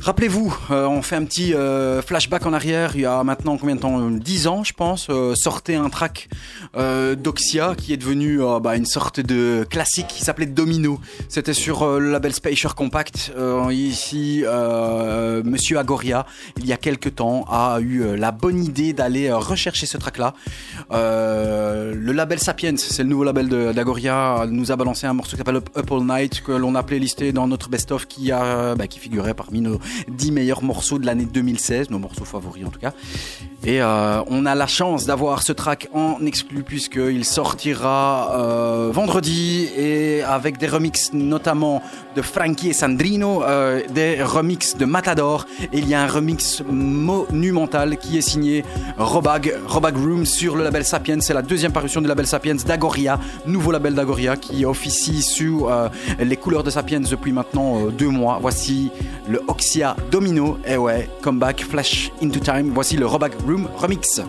Rappelez-vous, 0.00 0.56
on 0.70 1.02
fait 1.02 1.16
un 1.16 1.24
petit 1.24 1.54
flashback 2.06 2.46
en 2.46 2.54
arrière, 2.54 2.92
il 2.94 3.02
y 3.02 3.06
a 3.06 3.22
maintenant 3.22 3.58
combien 3.58 3.76
de 3.76 3.80
temps? 3.80 4.10
10 4.10 4.46
ans 4.46 4.64
je 4.64 4.72
pense, 4.72 5.08
sortait 5.34 5.74
un 5.74 5.90
track 5.90 6.28
d'Oxia 7.14 7.74
qui 7.76 7.92
est 7.92 7.96
devenu 7.96 8.42
euh, 8.42 8.60
bah, 8.60 8.76
une 8.76 8.86
sorte 8.86 9.20
de 9.20 9.66
classique 9.68 10.08
qui 10.08 10.24
s'appelait 10.24 10.46
Domino. 10.46 11.00
C'était 11.34 11.52
sur 11.52 11.82
euh, 11.82 11.98
le 11.98 12.12
label 12.12 12.32
Spacer 12.32 12.76
Compact. 12.76 13.32
Euh, 13.36 13.68
ici, 13.72 14.44
euh, 14.46 15.42
Monsieur 15.44 15.80
Agoria, 15.80 16.26
il 16.58 16.64
y 16.64 16.72
a 16.72 16.76
quelques 16.76 17.16
temps, 17.16 17.44
a 17.50 17.80
eu 17.80 18.16
la 18.16 18.30
bonne 18.30 18.62
idée 18.62 18.92
d'aller 18.92 19.32
rechercher 19.32 19.86
ce 19.86 19.96
track-là. 19.96 20.34
Le 20.92 22.12
label 22.12 22.38
Sapiens, 22.38 22.76
c'est 22.76 23.02
le 23.02 23.08
nouveau 23.08 23.24
label 23.24 23.48
d'Agoria, 23.74 24.46
nous 24.48 24.70
a 24.70 24.76
balancé 24.76 25.08
un 25.08 25.12
morceau 25.12 25.32
qui 25.32 25.38
s'appelle 25.38 25.56
Up, 25.56 25.90
All 25.90 26.04
Night 26.04 26.40
que 26.40 26.52
l'on 26.52 26.76
a 26.76 26.84
playlisté 26.84 27.32
dans 27.32 27.48
notre 27.48 27.68
best-of 27.68 28.06
qui, 28.06 28.30
bah, 28.30 28.86
qui 28.88 29.00
figurait 29.00 29.34
parmi 29.34 29.60
nos 29.60 29.80
10 30.06 30.30
meilleurs 30.30 30.62
morceaux 30.62 31.00
de 31.00 31.06
l'année 31.06 31.26
2016, 31.26 31.90
nos 31.90 31.98
morceaux 31.98 32.24
favoris 32.24 32.64
en 32.64 32.70
tout 32.70 32.78
cas. 32.78 32.92
Et 33.64 33.82
on 33.82 34.46
a 34.46 34.54
la 34.54 34.68
chance 34.68 35.04
d'avoir 35.04 35.42
ce 35.42 35.52
track 35.52 35.88
en 35.92 36.24
exclu 36.24 36.62
puisqu'il 36.62 37.24
sortira 37.24 38.88
vendredi 38.92 39.68
et 39.76 40.22
avec 40.22 40.58
des 40.58 40.68
remixes 40.68 41.12
notamment 41.24 41.82
de 42.16 42.22
Frankie 42.22 42.70
et 42.70 42.72
Sandrino, 42.72 43.42
euh, 43.42 43.82
des 43.90 44.22
remixes 44.22 44.76
de 44.76 44.84
Matador 44.84 45.46
il 45.72 45.88
y 45.88 45.94
a 45.94 46.02
un 46.02 46.06
remix 46.06 46.62
monumental 46.68 47.96
qui 47.98 48.18
est 48.18 48.22
signé 48.22 48.64
Robag, 48.98 49.54
Robag 49.66 49.96
Room 49.96 50.26
sur 50.26 50.56
le 50.56 50.64
label 50.64 50.84
Sapiens. 50.84 51.20
C'est 51.20 51.34
la 51.34 51.42
deuxième 51.42 51.72
parution 51.72 52.00
du 52.00 52.08
label 52.08 52.26
Sapiens 52.26 52.54
d'Agoria, 52.54 53.18
nouveau 53.46 53.72
label 53.72 53.94
d'Agoria 53.94 54.36
qui 54.36 54.64
officie 54.64 55.22
sous 55.22 55.66
euh, 55.68 55.88
les 56.18 56.36
couleurs 56.36 56.62
de 56.62 56.70
Sapiens 56.70 57.00
depuis 57.00 57.32
maintenant 57.32 57.78
euh, 57.78 57.90
deux 57.90 58.08
mois. 58.08 58.38
Voici 58.40 58.90
le 59.28 59.40
Oxia 59.48 59.96
Domino, 60.10 60.58
et 60.66 60.76
ouais, 60.76 61.08
comeback, 61.22 61.64
flash 61.64 62.10
into 62.22 62.40
time. 62.40 62.70
Voici 62.72 62.96
le 62.96 63.06
Robag 63.06 63.32
Room 63.46 63.68
remix. 63.76 64.20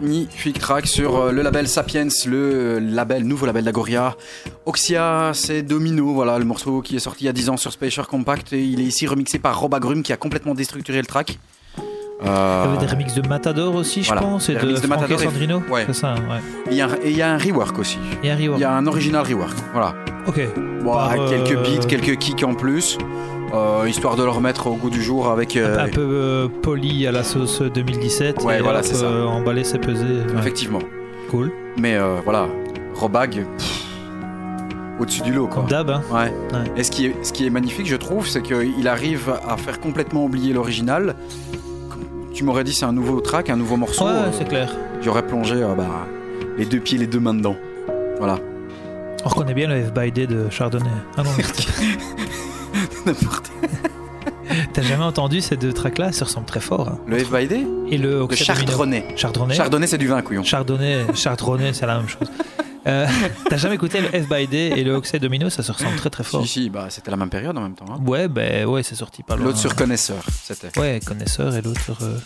Magnifique 0.00 0.58
track 0.58 0.86
sur 0.86 1.16
euh, 1.16 1.32
le 1.32 1.42
label 1.42 1.66
Sapiens, 1.68 2.08
le 2.26 2.78
label, 2.78 3.24
nouveau 3.24 3.46
label 3.46 3.64
d'Agoria. 3.64 4.14
Oxia, 4.66 5.30
c'est 5.34 5.62
Domino, 5.62 6.12
voilà, 6.12 6.38
le 6.38 6.44
morceau 6.44 6.80
qui 6.82 6.96
est 6.96 7.00
sorti 7.00 7.24
il 7.24 7.26
y 7.26 7.30
a 7.30 7.32
10 7.32 7.50
ans 7.50 7.56
sur 7.56 7.72
Spacer 7.72 8.02
Compact 8.08 8.52
et 8.52 8.62
il 8.62 8.80
est 8.80 8.84
ici 8.84 9.06
remixé 9.06 9.38
par 9.38 9.58
Rob 9.58 9.74
Agrum 9.74 10.02
qui 10.02 10.12
a 10.12 10.16
complètement 10.16 10.54
déstructuré 10.54 10.98
le 10.98 11.06
track. 11.06 11.38
Il 12.22 12.26
y 12.26 12.28
avait 12.28 12.76
des 12.76 12.86
remixes 12.86 13.14
de 13.14 13.26
Matador 13.26 13.74
aussi, 13.76 14.02
je 14.02 14.08
Voilà. 14.08 14.20
pense, 14.20 14.50
et 14.50 14.54
Des 14.54 14.60
de 14.60 14.78
de 14.78 14.86
Matador 14.86 15.22
et 15.22 15.24
Sandrino. 15.24 15.62
Ouais. 15.70 15.84
C'est 15.86 15.94
ça, 15.94 16.14
ouais. 16.14 16.20
Et 16.70 16.72
il 16.72 16.76
y 16.76 16.82
a 16.82 16.86
un- 16.86 16.94
et 17.02 17.10
il 17.10 17.16
y 17.16 17.22
a 17.22 17.32
un 17.32 17.38
rework 17.38 17.78
aussi. 17.78 17.96
Il 18.22 18.26
y 18.28 18.30
a 18.30 18.34
un 18.34 18.36
rework. 18.36 18.58
Il 18.58 18.60
y 18.60 18.64
a 18.64 18.72
un 18.72 18.86
original 18.86 19.24
rework, 19.26 19.56
voilà. 19.72 19.94
Ok. 20.26 20.38
Bon, 20.84 20.92
Par, 20.92 21.14
quelques 21.30 21.52
euh, 21.52 21.62
beats, 21.62 21.86
quelques 21.86 22.18
kicks 22.18 22.42
en 22.44 22.54
plus, 22.54 22.98
euh, 23.52 23.88
histoire 23.88 24.16
de 24.16 24.22
le 24.24 24.30
remettre 24.30 24.66
au 24.66 24.74
goût 24.74 24.90
du 24.90 25.02
jour 25.02 25.28
avec. 25.28 25.56
euh, 25.56 25.78
Un 25.78 25.88
peu 25.88 26.00
euh, 26.00 26.48
poli 26.62 27.06
à 27.06 27.12
la 27.12 27.22
sauce 27.22 27.62
2017. 27.62 28.42
Ouais, 28.44 28.58
et 28.58 28.62
voilà, 28.62 28.82
c'est 28.82 28.94
ça. 28.94 29.10
emballé, 29.26 29.64
c'est 29.64 29.78
pesé. 29.78 30.04
Ouais. 30.04 30.38
Effectivement. 30.38 30.78
Cool. 31.30 31.50
Mais 31.78 31.96
voilà, 32.24 32.48
Robag, 32.94 33.46
au-dessus 34.98 35.22
du 35.22 35.32
lot, 35.32 35.46
quoi. 35.46 35.62
Comme 35.62 35.70
d'hab, 35.70 35.90
hein. 35.90 36.02
Ouais. 36.10 36.32
Ouais. 36.52 36.64
Et 36.76 36.82
ce 36.82 36.90
qui, 36.90 37.06
est, 37.06 37.14
ce 37.24 37.32
qui 37.32 37.46
est 37.46 37.50
magnifique, 37.50 37.86
je 37.86 37.96
trouve, 37.96 38.26
c'est 38.26 38.42
qu'il 38.42 38.86
arrive 38.88 39.32
à 39.48 39.56
faire 39.56 39.80
complètement 39.80 40.24
oublier 40.24 40.52
l'original. 40.52 41.14
Tu 42.34 42.44
m'aurais 42.44 42.64
dit 42.64 42.72
c'est 42.74 42.84
un 42.86 42.92
nouveau 42.92 43.20
track, 43.20 43.50
un 43.50 43.56
nouveau 43.56 43.76
morceau. 43.76 44.04
Ouais, 44.06 44.30
c'est 44.32 44.48
clair. 44.48 44.74
J'aurais 45.02 45.26
plongé 45.26 45.64
bah, 45.76 46.06
les 46.58 46.64
deux 46.66 46.80
pieds, 46.80 46.98
les 46.98 47.06
deux 47.06 47.20
mains 47.20 47.34
dedans. 47.34 47.56
Voilà. 48.18 48.38
On 49.24 49.28
reconnaît 49.28 49.54
bien 49.54 49.68
le 49.68 49.82
F 49.84 49.92
by 49.92 50.10
Day 50.10 50.26
de 50.26 50.48
Chardonnay. 50.50 50.88
Ah 51.16 51.22
non. 51.22 51.30
N'importe. 53.06 53.50
T'as 54.72 54.82
jamais 54.82 55.04
entendu 55.04 55.40
ces 55.40 55.56
deux 55.56 55.72
tracks-là? 55.72 56.08
Ils 56.08 56.14
se 56.14 56.24
ressemblent 56.24 56.46
très 56.46 56.60
fort. 56.60 56.88
hein. 56.88 56.98
Le 57.06 57.18
F 57.18 57.30
by 57.30 57.46
Day 57.46 57.64
Et 57.90 57.98
le 57.98 58.10
Le 58.10 58.16
Oxy 58.20 58.44
Domino. 58.46 58.66
chardonnay. 58.66 59.04
Chardonnay. 59.16 59.54
Chardonnay, 59.54 59.86
c'est 59.86 59.98
du 59.98 60.08
vin, 60.08 60.22
couillon. 60.22 60.42
Chardonnay, 60.42 61.06
Chardonnay, 61.14 61.72
c'est 61.72 61.86
la 61.86 61.98
même 61.98 62.08
chose. 62.08 62.28
Euh, 62.86 63.06
T'as 63.50 63.58
jamais 63.58 63.74
écouté 63.74 64.00
le 64.00 64.06
F 64.08 64.26
by 64.26 64.46
Day 64.46 64.68
et 64.74 64.84
le 64.84 64.94
Oxy 64.94 65.18
Domino? 65.20 65.50
Ça 65.50 65.62
se 65.62 65.70
ressemble 65.70 65.96
très 65.96 66.08
très 66.08 66.24
fort. 66.24 66.40
Si, 66.40 66.48
si, 66.48 66.70
bah, 66.70 66.86
c'était 66.88 67.10
la 67.10 67.18
même 67.18 67.28
période 67.28 67.54
en 67.58 67.60
même 67.60 67.74
temps. 67.74 67.84
hein. 67.90 68.00
Ouais, 68.06 68.26
ben 68.26 68.64
ouais, 68.64 68.82
c'est 68.82 68.94
sorti 68.94 69.22
pas 69.22 69.36
loin. 69.36 69.44
L'autre 69.44 69.58
sur 69.58 69.76
connaisseur, 69.76 70.24
c'était. 70.42 70.70
Ouais, 70.80 70.98
connaisseur 71.04 71.54
et 71.54 71.60
l'autre 71.60 71.82
sur 71.82 71.98
euh, 72.00 72.16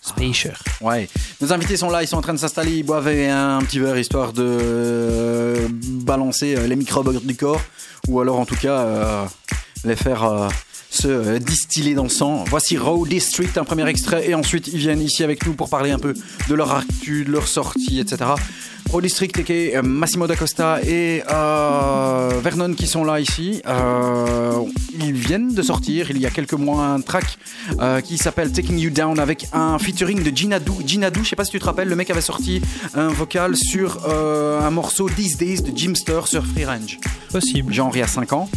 Spacer. 0.00 0.52
Ouais. 0.80 1.08
Nos 1.40 1.52
invités 1.52 1.76
sont 1.76 1.90
là, 1.90 2.04
ils 2.04 2.06
sont 2.06 2.16
en 2.16 2.20
train 2.22 2.34
de 2.34 2.38
s'installer, 2.38 2.70
ils 2.76 2.82
boivent 2.84 3.08
un 3.08 3.58
petit 3.62 3.80
verre 3.80 3.98
histoire 3.98 4.32
de 4.32 4.44
euh, 4.46 5.66
balancer 5.70 6.54
euh, 6.56 6.68
les 6.68 6.76
microbes 6.76 7.20
du 7.26 7.34
corps 7.34 7.60
ou 8.06 8.20
alors 8.20 8.38
en 8.38 8.44
tout 8.46 8.54
cas 8.56 8.78
euh, 8.78 9.24
les 9.84 9.96
faire 9.96 10.24
euh, 10.24 10.48
se 10.90 11.08
euh, 11.08 11.38
distiller 11.38 11.94
dans 11.94 12.04
le 12.04 12.08
sang. 12.08 12.44
Voici 12.48 12.76
Raw 12.76 13.06
District, 13.06 13.56
un 13.58 13.64
premier 13.64 13.86
extrait 13.88 14.28
et 14.28 14.34
ensuite 14.34 14.68
ils 14.68 14.78
viennent 14.78 15.02
ici 15.02 15.24
avec 15.24 15.44
nous 15.46 15.54
pour 15.54 15.68
parler 15.68 15.90
un 15.90 15.98
peu 15.98 16.14
de 16.48 16.54
leur 16.54 16.72
actu, 16.72 17.24
de 17.24 17.32
leur 17.32 17.48
sortie, 17.48 18.00
etc. 18.00 18.30
Raw 18.92 19.00
District, 19.00 19.36
aka 19.38 19.82
Massimo 19.82 20.26
d'Acosta 20.26 20.78
et 20.86 21.22
euh, 21.30 22.30
Vernon 22.42 22.74
qui 22.74 22.86
sont 22.86 23.04
là 23.04 23.18
ici. 23.18 23.60
Euh, 23.66 24.60
ils 25.00 25.12
viennent 25.12 25.52
de 25.52 25.62
sortir 25.62 26.10
il 26.10 26.18
y 26.18 26.26
a 26.26 26.30
quelques 26.30 26.52
mois 26.54 26.84
un 26.84 27.00
track 27.00 27.24
euh, 27.80 28.00
qui 28.00 28.18
s'appelle 28.18 28.52
Taking 28.52 28.78
You 28.78 28.90
Down 28.90 29.18
avec 29.18 29.46
un 29.52 29.78
featuring 29.78 30.22
de 30.22 30.34
Ginadou. 30.36 30.76
Ginadou, 30.86 31.24
je 31.24 31.30
sais 31.30 31.36
pas 31.36 31.44
si 31.44 31.50
tu 31.50 31.58
te 31.58 31.64
rappelles, 31.64 31.88
le 31.88 31.96
mec 31.96 32.08
avait 32.10 32.20
sorti 32.20 32.62
un 32.94 33.08
vocal 33.08 33.56
sur 33.56 33.98
euh, 34.08 34.60
un 34.60 34.70
morceau 34.70 35.08
These 35.08 35.38
Days 35.38 35.62
de 35.62 35.76
Jimster 35.76 36.26
sur 36.28 36.44
Free 36.46 36.64
Range. 36.64 36.98
Possible. 37.32 37.72
Genre 37.72 37.90
il 37.94 37.98
y 37.98 38.02
a 38.02 38.06
5 38.06 38.32
ans. 38.32 38.48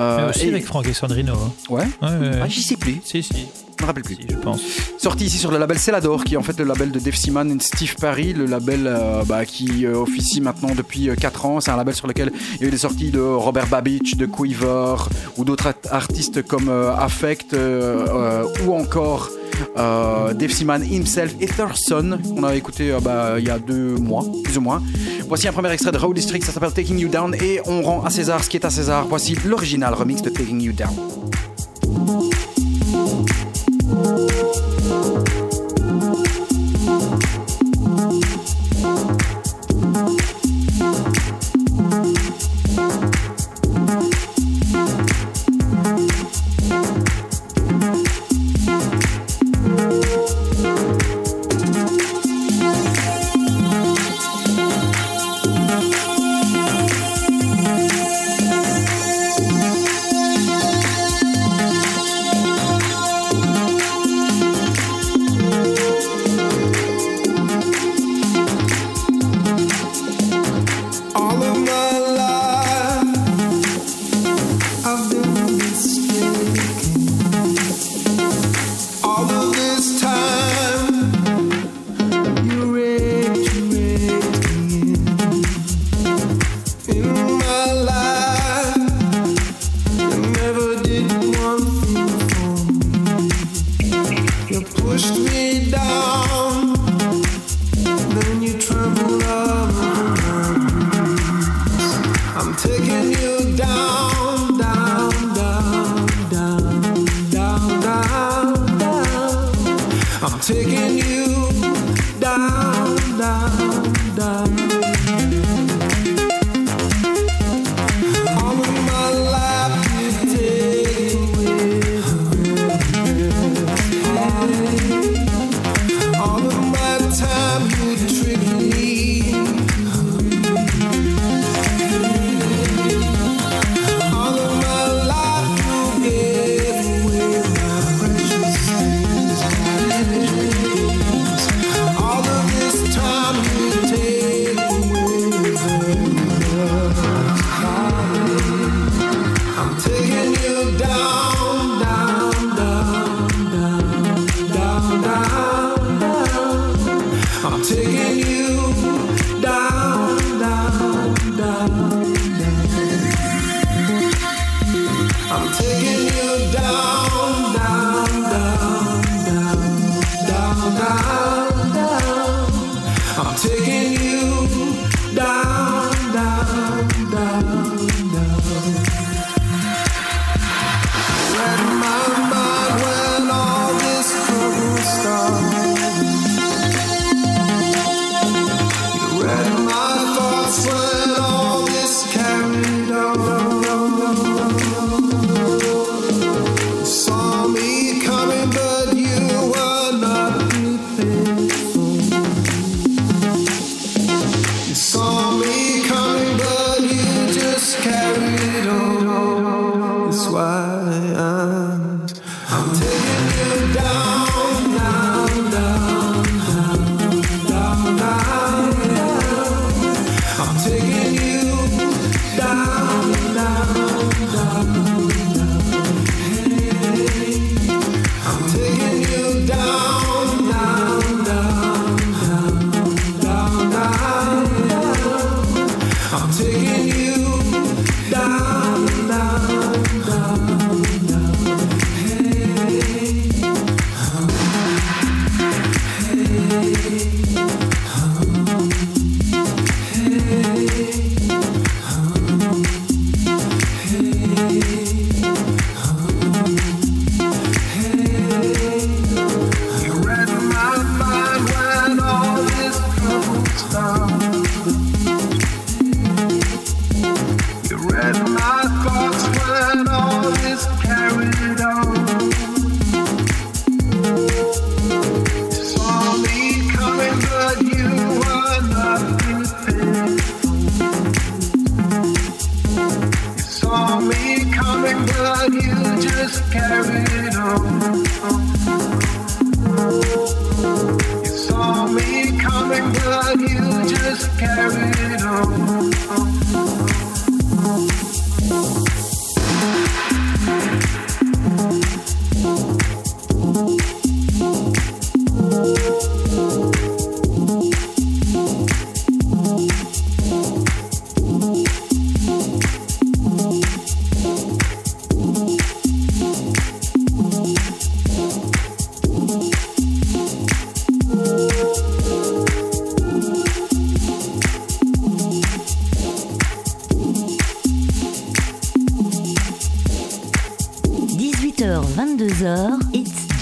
Euh, 0.00 0.16
Mais 0.24 0.30
aussi 0.30 0.46
et- 0.46 0.48
avec 0.48 0.66
Franck 0.66 0.88
et 0.88 0.92
Sandrino. 0.92 1.34
hein. 1.34 1.52
Ouais. 1.70 1.84
Ouais, 2.02 2.08
ouais, 2.08 2.18
ouais. 2.30 2.40
Ah, 2.42 2.48
j'y 2.48 2.62
sais 2.62 2.76
plus. 2.76 3.00
Si, 3.04 3.22
si, 3.22 3.46
Je 3.78 3.82
me 3.84 3.86
rappelle 3.86 4.02
plus. 4.02 4.16
si, 4.16 4.22
je 4.28 4.36
pense. 4.36 4.60
Sorti 4.98 5.26
ici 5.26 5.38
sur 5.38 5.50
le 5.52 5.58
label 5.58 5.78
Celador, 5.78 6.24
qui 6.24 6.34
est 6.34 6.36
en 6.36 6.42
fait 6.42 6.58
le 6.58 6.64
label 6.64 6.90
de 6.90 6.98
Dave 6.98 7.14
Seaman 7.14 7.50
et 7.50 7.62
Steve 7.62 7.94
Parry, 8.00 8.32
le 8.32 8.44
label 8.46 8.86
euh, 8.86 9.22
bah, 9.24 9.44
qui 9.44 9.86
euh, 9.86 9.94
officie 9.96 10.40
maintenant 10.40 10.74
depuis 10.76 11.08
4 11.18 11.46
ans. 11.46 11.60
C'est 11.60 11.70
un 11.70 11.76
label 11.76 11.94
sur 11.94 12.06
lequel 12.08 12.32
il 12.56 12.62
y 12.62 12.64
a 12.64 12.68
eu 12.68 12.70
des 12.72 12.78
sorties 12.78 13.10
de 13.10 13.20
Robert 13.20 13.68
Babich, 13.68 14.16
de 14.16 14.26
Quiver, 14.26 14.96
ou 15.36 15.44
d'autres 15.44 15.68
art- 15.68 15.74
artistes 15.92 16.42
comme 16.42 16.68
euh, 16.68 16.92
Affect, 16.96 17.54
euh, 17.54 18.06
euh, 18.08 18.44
ou 18.66 18.74
encore 18.74 19.30
euh, 19.76 20.34
Dave 20.34 20.50
Seaman 20.50 20.82
himself 20.82 21.34
et 21.40 21.46
Thurston, 21.46 22.18
qu'on 22.34 22.42
a 22.42 22.56
écouté 22.56 22.90
euh, 22.90 22.98
bah, 23.00 23.36
il 23.38 23.46
y 23.46 23.50
a 23.50 23.58
deux 23.60 23.94
mois, 23.96 24.24
plus 24.42 24.58
ou 24.58 24.60
moins. 24.60 24.82
Voici 25.28 25.46
un 25.46 25.52
premier 25.52 25.70
extrait 25.70 25.92
de 25.92 25.98
Raw 25.98 26.12
District, 26.12 26.44
ça 26.44 26.50
s'appelle 26.52 26.72
Taking 26.72 26.98
You 26.98 27.08
Down, 27.08 27.34
et 27.40 27.60
on 27.66 27.82
rend 27.82 28.02
à 28.04 28.10
César 28.10 28.42
ce 28.42 28.48
qui 28.50 28.56
est 28.56 28.64
à 28.66 28.70
César. 28.70 29.06
Voici 29.08 29.36
l'original 29.44 29.94
remix 29.94 30.20
de 30.22 30.30
Taking 30.30 30.60
You 30.62 30.72
Down. 30.72 30.94
Música 33.98 34.67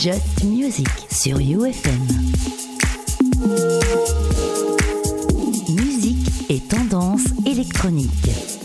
Just 0.07 0.45
Music 0.45 0.87
sur 1.11 1.37
UFM. 1.39 2.07
Musique 5.69 6.49
et 6.49 6.61
tendance 6.61 7.25
électronique. 7.45 8.56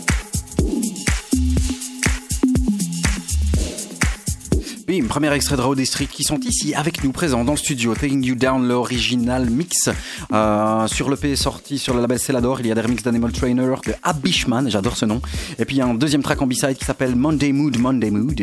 Premier 5.12 5.30
extrait 5.34 5.56
de 5.56 5.60
Raw 5.60 5.74
District 5.74 6.10
qui 6.10 6.24
sont 6.24 6.40
ici 6.40 6.72
avec 6.72 7.04
nous, 7.04 7.12
présents 7.12 7.44
dans 7.44 7.52
le 7.52 7.58
studio. 7.58 7.94
Taking 7.94 8.24
You 8.24 8.34
Down, 8.34 8.66
l'original 8.66 9.50
mix. 9.50 9.90
Euh, 10.32 10.86
sur 10.86 11.10
le 11.10 11.16
P 11.16 11.36
sorti 11.36 11.78
sur 11.78 11.92
le 11.92 12.00
label 12.00 12.18
Celador, 12.18 12.60
il 12.60 12.68
y 12.68 12.72
a 12.72 12.74
des 12.74 12.80
remixes 12.80 13.02
d'Animal 13.02 13.30
Trainer, 13.30 13.74
de 13.86 13.92
Abishman, 14.02 14.70
j'adore 14.70 14.96
ce 14.96 15.04
nom. 15.04 15.20
Et 15.58 15.66
puis 15.66 15.76
il 15.76 15.80
y 15.80 15.82
a 15.82 15.86
un 15.86 15.92
deuxième 15.92 16.22
track 16.22 16.40
en 16.40 16.46
B-side 16.46 16.78
qui 16.78 16.86
s'appelle 16.86 17.14
Monday 17.14 17.52
Mood, 17.52 17.78
Monday 17.78 18.10
Mood, 18.10 18.40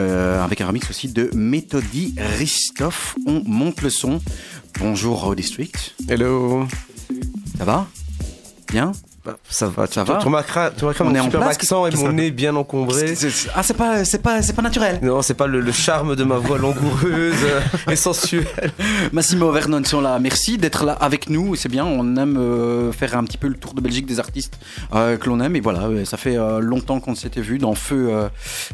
euh, 0.00 0.44
avec 0.44 0.60
un 0.60 0.66
remix 0.66 0.90
aussi 0.90 1.06
de 1.06 1.30
Methody 1.34 2.16
Ristoff. 2.36 3.14
On 3.24 3.44
monte 3.46 3.82
le 3.82 3.90
son. 3.90 4.20
Bonjour 4.80 5.22
Raw 5.22 5.36
District. 5.36 5.94
Hello. 6.08 6.66
Ça 7.58 7.64
va? 7.64 7.86
Bien? 8.72 8.90
Bah, 9.32 9.38
ça 9.50 9.66
va, 9.68 9.86
tu, 9.86 9.94
Ça 9.94 10.04
va 10.04 10.16
tu 10.18 10.26
remarqueras, 10.26 10.70
tu 10.70 10.80
remarqueras 10.84 11.04
On 11.08 11.14
est 11.14 11.18
mon 11.18 11.20
en 11.20 11.24
super 11.24 11.40
place 11.40 11.54
accent 11.56 11.86
et 11.86 11.94
mon 11.96 12.12
nez 12.12 12.30
bien 12.30 12.54
encombré. 12.56 13.14
Ah, 13.54 13.62
c'est 13.62 13.76
pas, 13.76 14.04
c'est 14.04 14.22
pas, 14.22 14.42
c'est 14.42 14.52
pas 14.54 14.62
naturel. 14.62 14.98
Non, 15.02 15.22
c'est 15.22 15.34
pas 15.34 15.46
le, 15.46 15.60
le 15.60 15.72
charme 15.72 16.16
de 16.16 16.24
ma 16.24 16.36
voix 16.36 16.58
langoureuse 16.58 17.34
euh, 17.44 17.60
et 17.90 17.96
sensuelle. 17.96 18.46
Massimo 19.12 19.50
Vernon 19.52 19.82
sont 19.84 20.00
là. 20.00 20.18
Merci 20.18 20.58
d'être 20.58 20.84
là 20.84 20.92
avec 20.92 21.28
nous. 21.28 21.54
C'est 21.56 21.68
bien. 21.68 21.84
On 21.84 22.16
aime 22.16 22.36
euh, 22.38 22.92
faire 22.92 23.16
un 23.16 23.24
petit 23.24 23.38
peu 23.38 23.48
le 23.48 23.56
tour 23.56 23.74
de 23.74 23.80
Belgique 23.80 24.06
des 24.06 24.18
artistes 24.20 24.58
euh, 24.94 25.16
que 25.16 25.28
l'on 25.28 25.40
aime. 25.40 25.56
Et 25.56 25.60
voilà, 25.60 25.84
euh, 25.84 26.04
ça 26.04 26.16
fait 26.16 26.36
euh, 26.36 26.60
longtemps 26.60 27.00
qu'on 27.00 27.14
s'était 27.14 27.40
vu 27.40 27.58
dans 27.58 27.74
Feu 27.74 28.08
euh, 28.10 28.28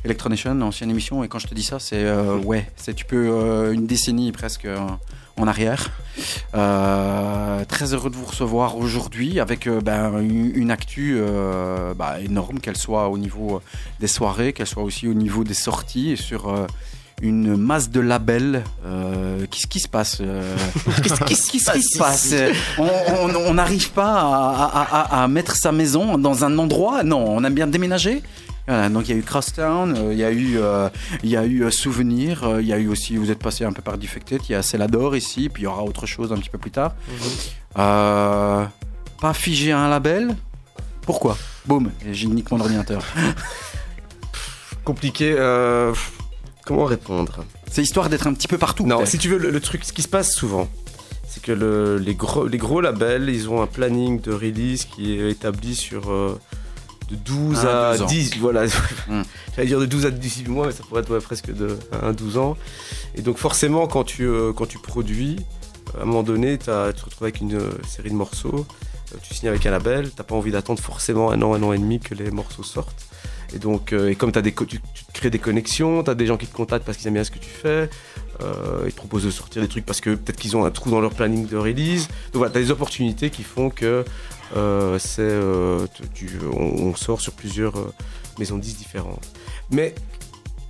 Electronation, 0.05 0.61
ancienne 0.63 0.91
émission. 0.91 1.25
Et 1.25 1.29
quand 1.29 1.39
je 1.39 1.47
te 1.47 1.55
dis 1.55 1.63
ça, 1.63 1.79
c'est 1.79 2.05
euh, 2.05 2.37
ouais, 2.37 2.71
c'est 2.77 2.95
tu 2.95 3.05
peux 3.05 3.29
euh, 3.31 3.73
une 3.73 3.87
décennie 3.87 4.33
presque. 4.33 4.67
En 5.37 5.47
arrière. 5.47 5.91
Euh, 6.55 7.65
très 7.65 7.93
heureux 7.95 8.11
de 8.11 8.17
vous 8.17 8.25
recevoir 8.27 8.77
aujourd'hui 8.77 9.41
avec 9.41 9.67
euh, 9.67 9.81
ben, 9.81 10.19
une, 10.21 10.53
une 10.55 10.71
actu 10.71 11.17
euh, 11.19 11.93
bah, 11.95 12.17
énorme, 12.21 12.61
qu'elle 12.61 12.77
soit 12.77 13.09
au 13.09 13.19
niveau 13.19 13.61
des 14.01 14.07
soirées, 14.07 14.53
qu'elle 14.53 14.67
soit 14.67 14.83
aussi 14.85 15.09
au 15.09 15.15
niveau 15.15 15.43
des 15.45 15.55
sorties 15.55 16.11
et 16.13 16.17
sur 16.17 16.53
une 17.23 17.57
masse 17.57 17.91
de 17.91 18.01
labels. 18.01 18.63
Euh, 18.87 19.47
Qu'est-ce 19.51 19.67
qui 19.67 19.81
se 19.81 19.89
passe 19.89 20.19
euh, 20.21 20.57
Qu'est-ce 21.27 21.51
qui 21.51 21.59
se 21.61 21.99
passe 21.99 22.35
On- 22.79 23.55
n'arrive 23.55 23.91
pas 23.93 24.15
à, 24.21 24.65
à- 24.65 25.01
à- 25.21 25.23
à 25.25 25.29
mettre 25.29 25.57
sa 25.57 25.73
maison 25.73 26.19
dans 26.19 26.45
un 26.45 26.59
endroit? 26.59 27.03
Non, 27.03 27.25
on 27.27 27.43
aime 27.45 27.55
bien 27.55 27.67
déménager? 27.67 28.23
Voilà, 28.67 28.89
donc 28.89 29.09
il 29.09 29.11
y 29.11 29.15
a 29.15 29.19
eu 29.19 29.23
Crosstown, 29.23 29.95
euh, 29.97 30.13
il 30.13 30.19
y 30.19 30.25
a 30.25 30.31
eu, 30.31 30.57
euh, 30.59 30.89
il 31.23 31.29
y 31.29 31.37
a 31.37 31.45
eu 31.45 31.65
euh, 31.65 31.71
Souvenir, 31.71 32.59
il 32.61 32.67
y 32.67 32.73
a 32.73 32.79
eu 32.79 32.89
aussi, 32.89 33.17
vous 33.17 33.31
êtes 33.31 33.39
passé 33.43 33.65
un 33.65 33.73
peu 33.73 33.83
par 33.83 33.99
Defected, 33.99 34.41
il 34.49 34.53
y 34.53 34.55
a 34.55 34.63
Celador 34.63 35.17
ici, 35.17 35.51
puis 35.51 35.63
il 35.63 35.65
y 35.65 35.69
aura 35.69 35.83
autre 35.85 36.07
chose 36.07 36.33
un 36.33 36.37
petit 36.37 36.49
peu 36.49 36.57
plus 36.59 36.71
tard. 36.71 36.95
Euh, 37.79 38.65
pas 39.21 39.35
figé 39.35 39.73
à 39.73 39.81
un 39.81 39.89
label? 39.91 40.35
Pourquoi? 41.03 41.37
Boum, 41.67 41.91
j'ai 42.11 42.27
nique 42.29 42.51
mon 42.51 42.61
ordinateur. 42.61 43.05
Compliqué. 44.85 45.35
euh, 45.39 45.93
comment 46.65 46.85
répondre? 46.85 47.45
C'est 47.71 47.83
histoire 47.83 48.09
d'être 48.09 48.27
un 48.27 48.35
petit 48.35 48.49
peu 48.49 48.59
partout. 48.59 48.87
Non, 48.87 49.05
si 49.07 49.19
tu 49.19 49.29
veux, 49.29 49.39
le, 49.39 49.51
le 49.51 49.61
truc, 49.61 49.85
ce 49.85 49.93
qui 49.93 50.03
se 50.03 50.09
passe 50.09 50.33
souvent, 50.33 50.69
c'est 51.29 51.43
que 51.43 51.53
le- 51.53 51.99
les, 51.99 52.15
gros, 52.15 52.47
les 52.47 52.59
gros 52.59 52.81
labels, 52.81 53.29
ils 53.29 53.49
ont 53.49 53.63
un 53.63 53.67
planning 53.67 54.21
de 54.21 54.33
release 54.33 54.85
qui 54.85 55.19
est 55.19 55.31
établi 55.31 55.75
sur 55.75 56.11
euh, 56.11 56.39
de 57.11 57.17
12 57.17 57.59
Ah, 57.65 57.91
à 57.91 57.93
12 57.93 58.03
ans. 58.03 58.07
10, 58.07 58.37
voilà. 58.39 58.67
Mm. 58.67 59.23
J'allais 59.57 59.69
dire 59.69 59.81
de 59.81 59.87
12 59.87 60.07
à 60.07 60.11
18 60.11 60.49
mois, 60.49 60.67
mais 60.67 60.73
ça 60.73 60.83
pourrait 60.89 61.03
être 61.03 61.11
ouais, 61.15 61.21
presque 61.21 61.53
de 61.53 61.79
1 62.03 62.13
12 62.13 62.39
ans. 62.39 62.57
Et 63.15 63.23
donc 63.23 63.39
forcément, 63.39 63.87
quand 63.87 64.05
tu, 64.05 64.25
euh, 64.25 64.53
quand 64.53 64.67
tu 64.67 64.79
produis, 64.79 65.37
à 65.99 66.03
un 66.03 66.05
moment 66.07 66.23
donné, 66.23 66.59
t'as- 66.59 66.93
tu 66.93 67.01
te 67.01 67.05
retrouves 67.05 67.25
avec 67.25 67.41
une 67.41 67.55
euh, 67.55 67.71
série 67.87 68.11
de 68.11 68.15
morceaux, 68.17 68.67
euh, 69.15 69.19
tu 69.23 69.35
signes 69.35 69.49
avec 69.49 69.65
un 69.67 69.71
label, 69.71 70.11
t'as 70.11 70.25
pas 70.25 70.35
envie 70.35 70.51
d'attendre 70.51 70.81
forcément 70.81 71.31
un 71.31 71.41
an, 71.43 71.55
un 71.55 71.63
an 71.63 71.73
et 71.73 71.79
demi 71.79 72.01
que 72.01 72.15
les 72.15 72.31
morceaux 72.31 72.63
sortent. 72.65 73.05
Et 73.55 73.59
donc, 73.59 73.93
et 73.93 74.17
comme 74.17 74.33
as 74.35 74.43
des, 74.43 74.53
tu, 74.53 74.81
crées 75.13 75.31
des 75.31 75.39
connexions, 75.39 76.03
tu 76.03 76.11
as 76.11 76.17
des 76.17 76.27
gens 76.27 76.37
qui 76.37 76.47
te 76.49 76.57
contactent 76.57 76.85
parce 76.85 76.99
qu'ils 76.99 77.07
aiment 77.07 77.15
bien 77.15 77.23
ce 77.23 77.31
que 77.31 77.39
tu 77.39 77.51
fais, 77.51 77.89
ils 78.41 78.91
te 78.91 78.97
proposent 78.97 79.23
de 79.25 79.31
sortir 79.31 79.63
des 79.63 79.69
trucs 79.69 79.87
parce 79.87 80.01
que 80.01 80.11
peut-être 80.17 80.39
qu'ils 80.41 80.57
ont 80.57 80.65
un 80.65 80.73
trou 80.73 80.91
dans 80.91 81.01
leur 81.01 81.13
planning 81.13 81.47
de 81.47 81.57
release. 81.57 82.09
Donc 82.33 82.37
voilà, 82.41 82.51
tu 82.51 82.59
as 82.59 82.63
des 82.63 82.71
opportunités 82.73 83.31
qui 83.31 83.45
font 83.45 83.71
que 83.71 84.05
euh, 84.57 85.87
tu- 86.15 86.31
on, 86.53 86.95
sort 86.95 87.21
sur 87.21 87.33
plusieurs 87.33 87.77
euh, 87.77 87.93
maisons 88.39 88.57
de 88.57 88.63
disques 88.63 88.79
différentes. 88.79 89.27
Mais 89.71 89.95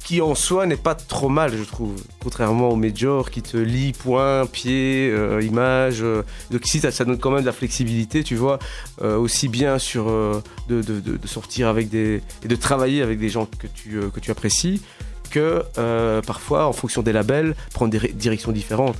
qui 0.04 0.20
en 0.20 0.34
soi 0.34 0.66
n'est 0.66 0.76
pas 0.76 0.94
trop 0.94 1.30
mal, 1.30 1.56
je 1.56 1.62
trouve, 1.64 1.94
contrairement 2.22 2.68
aux 2.68 2.76
majors 2.76 3.30
qui 3.30 3.40
te 3.40 3.56
lient 3.56 3.92
point, 3.92 4.44
pied, 4.44 5.08
euh, 5.10 5.40
image. 5.42 6.02
euh. 6.02 6.22
donc 6.50 6.66
ici, 6.66 6.78
ça, 6.80 6.90
donne 7.06 7.18
quand 7.18 7.30
même 7.30 7.40
de 7.40 7.46
la 7.46 7.52
flexibilité, 7.52 8.22
tu 8.22 8.34
vois, 8.36 8.58
euh, 9.00 9.16
aussi 9.16 9.48
bien 9.48 9.78
sur 9.78 10.10
euh, 10.10 10.42
de, 10.68 10.82
de- 10.82 11.00
de- 11.00 11.26
sortir 11.26 11.68
avec 11.68 11.88
des 11.88 12.20
et 12.44 12.48
de 12.48 12.56
travailler 12.56 13.00
avec 13.00 13.18
des 13.18 13.30
gens 13.30 13.46
que 13.58 13.66
tu 13.66 13.96
euh, 13.96 14.10
que 14.10 14.20
tu 14.20 14.30
apprécies, 14.30 14.82
que 15.30 15.62
euh, 15.78 16.20
parfois, 16.20 16.66
en 16.66 16.74
fonction 16.74 17.00
des 17.00 17.12
labels, 17.12 17.56
prendre 17.72 17.90
des 17.90 18.12
directions 18.12 18.52
différentes. 18.52 18.96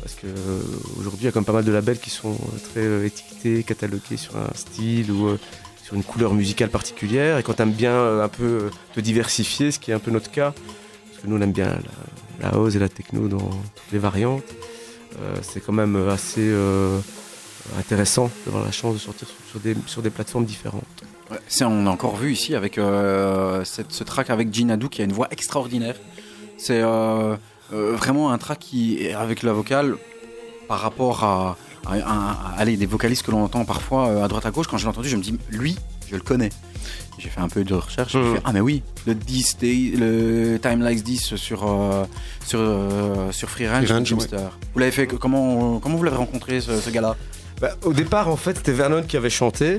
Parce 0.00 0.14
que 0.14 0.26
euh, 0.26 0.60
aujourd'hui, 0.98 1.22
il 1.22 1.24
y 1.24 1.28
a 1.28 1.32
quand 1.32 1.40
même 1.40 1.44
pas 1.44 1.52
mal 1.52 1.64
de 1.64 1.72
labels 1.72 1.98
qui 1.98 2.10
sont 2.10 2.32
euh, 2.32 2.58
très 2.70 2.80
euh, 2.80 3.06
étiquetés, 3.06 3.62
catalogués 3.64 4.16
sur 4.16 4.36
un 4.36 4.54
style 4.54 5.10
ou 5.10 5.36
sur 5.82 5.94
une 5.94 6.04
couleur 6.04 6.34
musicale 6.34 6.70
particulière. 6.70 7.38
Et 7.38 7.42
quand 7.42 7.54
tu 7.54 7.62
aimes 7.62 7.72
bien 7.72 8.20
un 8.20 8.28
peu 8.28 8.70
te 8.94 9.00
diversifier, 9.00 9.72
ce 9.72 9.78
qui 9.78 9.90
est 9.90 9.94
un 9.94 9.98
peu 9.98 10.10
notre 10.10 10.30
cas, 10.30 10.52
parce 10.52 11.22
que 11.22 11.26
nous 11.26 11.36
on 11.36 11.40
aime 11.40 11.52
bien 11.52 11.66
la, 12.40 12.48
la 12.48 12.54
house 12.54 12.76
et 12.76 12.78
la 12.78 12.88
techno 12.88 13.26
dans 13.26 13.38
toutes 13.38 13.92
les 13.92 13.98
variantes, 13.98 14.44
c'est 15.42 15.60
quand 15.60 15.72
même 15.72 15.96
assez 16.08 16.54
intéressant 17.78 18.30
d'avoir 18.44 18.64
la 18.64 18.70
chance 18.70 18.94
de 18.94 18.98
sortir 19.00 19.26
sur, 19.86 20.02
des, 20.02 20.10
plateformes 20.10 20.44
différentes. 20.44 20.84
On 21.62 21.86
a 21.86 21.90
encore 21.90 22.16
vu 22.16 22.32
ici 22.32 22.54
avec 22.54 22.78
cette- 23.64 23.92
ce 23.92 24.04
track 24.04 24.30
avec 24.30 24.52
Ginadou 24.54 24.88
qui 24.88 25.00
a 25.00 25.04
une 25.04 25.12
voix 25.12 25.28
extraordinaire. 25.30 25.96
C'est 26.58 26.82
euh, 27.72 27.94
vraiment 27.96 28.30
un 28.32 28.38
track 28.38 28.58
qui, 28.58 29.08
avec 29.10 29.42
la 29.42 29.52
vocale, 29.52 29.96
par 30.68 30.80
rapport 30.80 31.24
à, 31.24 31.56
allez, 32.58 32.76
des 32.76 32.86
vocalistes 32.86 33.24
que 33.24 33.30
l'on 33.30 33.42
entend 33.44 33.64
parfois 33.64 34.08
euh, 34.08 34.24
à 34.24 34.28
droite 34.28 34.46
à 34.46 34.50
gauche. 34.50 34.66
Quand 34.66 34.76
je 34.78 34.84
l'ai 34.84 34.90
entendu, 34.90 35.08
je 35.08 35.16
me 35.16 35.22
dis, 35.22 35.38
lui, 35.50 35.76
je 36.10 36.16
le 36.16 36.22
connais. 36.22 36.50
J'ai 37.18 37.28
fait 37.30 37.40
un 37.40 37.48
peu 37.48 37.64
de 37.64 37.74
recherche. 37.74 38.12
J'ai 38.12 38.18
Mhm. 38.18 38.34
fait, 38.36 38.42
ah, 38.44 38.52
mais 38.52 38.60
oui, 38.60 38.82
le 39.06 39.14
10, 39.14 39.56
day- 39.58 39.92
le 39.96 40.58
Time 40.62 40.86
Likes 40.86 41.02
10 41.02 41.34
sur, 41.36 41.66
euh, 41.68 42.04
sur, 42.46 42.60
euh, 42.60 43.32
sur 43.32 43.50
Free 43.50 43.68
Range, 43.68 43.84
Free 43.86 43.92
Range. 43.94 44.14
Vous 44.72 44.78
l'avez 44.78 44.92
fait, 44.92 45.06
comment, 45.06 45.80
comment 45.80 45.96
vous 45.96 46.04
l'avez 46.04 46.16
rencontré, 46.16 46.60
ce, 46.60 46.80
ce 46.80 46.90
gars-là? 46.90 47.16
Bah, 47.60 47.70
au 47.82 47.92
départ, 47.92 48.28
en 48.28 48.36
fait, 48.36 48.56
c'était 48.58 48.70
Vernon 48.72 49.02
qui 49.02 49.16
avait 49.16 49.30
chanté. 49.30 49.78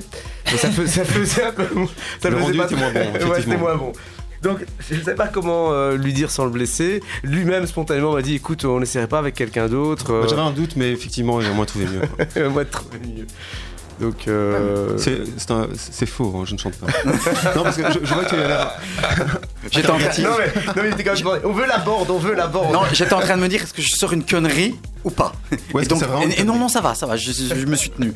Mais 0.52 0.58
ça, 0.58 0.70
fais- 0.70 0.86
ça 0.86 1.02
faisait 1.04 1.44
un 1.44 1.52
peu. 1.52 1.66
Ça 2.20 2.28
Le 2.28 2.36
faisait 2.36 2.44
rendu 2.44 2.58
pas 2.58 2.64
était 2.66 2.76
moins 2.76 2.92
bon, 2.92 2.98
ouais, 3.00 3.08
effectivement. 3.08 3.34
c'était 3.36 3.56
moins 3.56 3.76
bon. 3.76 3.92
Donc, 4.42 4.58
je 4.88 4.94
ne 4.94 5.02
sais 5.02 5.14
pas 5.14 5.28
comment 5.28 5.72
euh, 5.72 5.96
lui 5.96 6.12
dire 6.14 6.30
sans 6.30 6.44
le 6.44 6.50
blesser. 6.50 7.02
Lui-même, 7.22 7.66
spontanément, 7.66 8.12
m'a 8.14 8.22
dit 8.22 8.34
écoute, 8.36 8.64
on 8.64 8.80
n'essaierait 8.80 9.06
pas 9.08 9.18
avec 9.18 9.34
quelqu'un 9.34 9.68
d'autre. 9.68 10.12
euh, 10.12 10.22
Bah, 10.22 10.26
J'avais 10.30 10.40
un 10.42 10.50
doute, 10.50 10.76
mais 10.76 10.90
effectivement, 10.92 11.40
j'ai 11.40 11.50
au 11.50 11.54
moins 11.54 11.66
trouvé 11.66 11.84
mieux. 11.86 12.48
Moi, 12.48 12.64
de 12.64 12.70
trouver 12.70 12.98
mieux. 13.00 13.26
Donc, 14.00 14.28
euh, 14.28 14.96
C'est 14.96 16.06
faux, 16.06 16.34
hein, 16.38 16.44
je 16.46 16.54
ne 16.54 16.58
chante 16.58 16.74
pas. 16.76 16.86
non, 17.54 17.62
parce 17.64 17.76
que 17.76 17.82
je, 17.92 17.98
je 18.02 18.14
vois 18.14 18.24
qu'il 18.24 18.38
y 18.38 18.42
a 18.42 18.48
l'air. 18.48 18.72
J'étais 19.70 19.90
en 19.90 19.98
train- 19.98 20.22
Non, 20.22 20.30
mais, 20.38 20.62
non, 20.66 20.72
mais 20.76 20.82
il 20.88 20.92
était 20.94 21.04
quand 21.04 21.32
même 21.32 21.40
On 21.44 21.52
veut 21.52 21.66
la 21.66 21.76
board, 21.78 22.10
on 22.10 22.16
veut 22.18 22.34
la 22.34 22.46
board. 22.46 22.72
Non, 22.72 22.80
j'étais 22.94 23.12
en 23.12 23.20
train 23.20 23.36
de 23.36 23.42
me 23.42 23.48
dire 23.48 23.62
est-ce 23.62 23.74
que 23.74 23.82
je 23.82 23.90
sors 23.94 24.14
une 24.14 24.24
connerie 24.24 24.74
ou 25.04 25.10
pas? 25.10 25.32
Ouais, 25.74 25.82
et, 25.82 25.86
que 25.86 25.90
donc, 25.90 26.02
et- 26.30 26.40
et 26.40 26.44
non, 26.44 26.56
non, 26.58 26.68
ça 26.70 26.80
va, 26.80 26.94
ça 26.94 27.04
va, 27.04 27.18
je, 27.18 27.30
je 27.30 27.66
me 27.66 27.76
suis 27.76 27.90
tenu. 27.90 28.14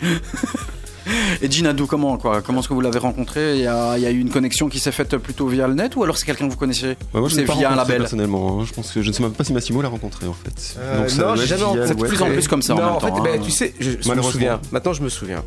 Et 1.43 1.51
Ginadou, 1.51 1.87
comment 1.87 2.17
quoi? 2.17 2.41
Comment 2.43 2.61
est-ce 2.61 2.69
que 2.69 2.75
vous 2.75 2.81
l'avez 2.81 2.99
rencontré? 2.99 3.57
Il 3.57 3.63
y, 3.63 3.67
a, 3.67 3.97
il 3.99 4.03
y 4.03 4.07
a 4.07 4.11
eu 4.11 4.19
une 4.21 4.31
connexion 4.31 4.69
qui 4.69 4.79
s'est 4.79 4.93
faite 4.93 5.17
plutôt 5.19 5.47
via 5.49 5.67
le 5.69 5.75
net 5.75 5.97
ou 5.97 6.03
alors 6.03 6.17
c'est 6.17 6.25
quelqu'un 6.27 6.47
que 6.47 6.53
vous 6.53 6.57
connaissez? 6.59 6.97
Bah, 7.13 7.21
moi, 7.21 7.29
je 7.29 7.35
C'est 7.35 7.45
via 7.45 7.71
un 7.73 7.77
label? 7.77 7.99
personnellement. 7.99 8.61
hein. 8.61 8.65
Je 8.67 8.73
pense 8.73 8.91
que 8.91 9.03
je 9.03 9.09
ne 9.09 9.13
sais 9.13 9.23
même 9.23 9.33
pas 9.33 9.45
si 9.45 9.53
Massimo 9.53 9.83
l'a 9.83 9.89
rencontré 9.89 10.27
en 10.27 10.33
fait. 10.35 10.77
Euh, 10.79 11.01
Donc, 11.01 11.11
ça 11.11 11.23
non, 11.25 11.37
j'ai 11.37 11.47
jamais 11.47 11.63
rencontré. 11.63 11.89
le 11.89 11.95
de 11.95 12.05
plus 12.07 12.23
en 12.23 12.27
plus 12.31 12.49
comme 12.49 12.63
ça 12.63 12.75
en 12.75 12.77
non, 12.79 12.85
même 12.85 12.93
en 12.95 13.01
fait, 13.01 13.09
temps, 13.09 13.21
ben, 13.23 13.39
hein. 13.39 13.43
tu 13.45 13.51
sais, 13.51 13.75
je, 13.79 13.91
je 14.01 14.11
me 14.13 14.23
souviens. 14.23 14.61
Maintenant, 14.73 14.93
je 14.93 15.03
me 15.03 15.09
souviens. 15.09 15.43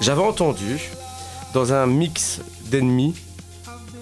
J'avais 0.00 0.22
entendu 0.22 0.80
dans 1.54 1.72
un 1.72 1.86
mix 1.86 2.40
d'ennemis 2.70 3.14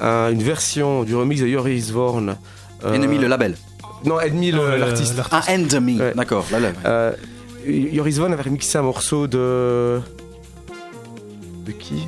une 0.00 0.42
version 0.42 1.04
du 1.04 1.14
remix 1.14 1.40
de 1.40 1.46
Yoris 1.46 1.90
Vorn. 1.90 2.36
euh, 2.84 2.92
Ennemi, 2.94 3.18
le 3.18 3.28
label. 3.28 3.56
Non, 4.04 4.18
Enemy, 4.18 4.50
le- 4.50 4.76
l'artiste. 4.78 5.14
Ah, 5.30 5.42
Enemy, 5.48 6.00
Ouais. 6.00 6.12
d'accord. 6.16 6.44
Euh, 6.84 7.12
Yoris 7.66 8.18
Vorn 8.18 8.32
avait 8.32 8.42
remixé 8.42 8.78
un 8.78 8.82
morceau 8.82 9.26
de. 9.26 10.00
De 11.66 11.72
qui? 11.72 12.06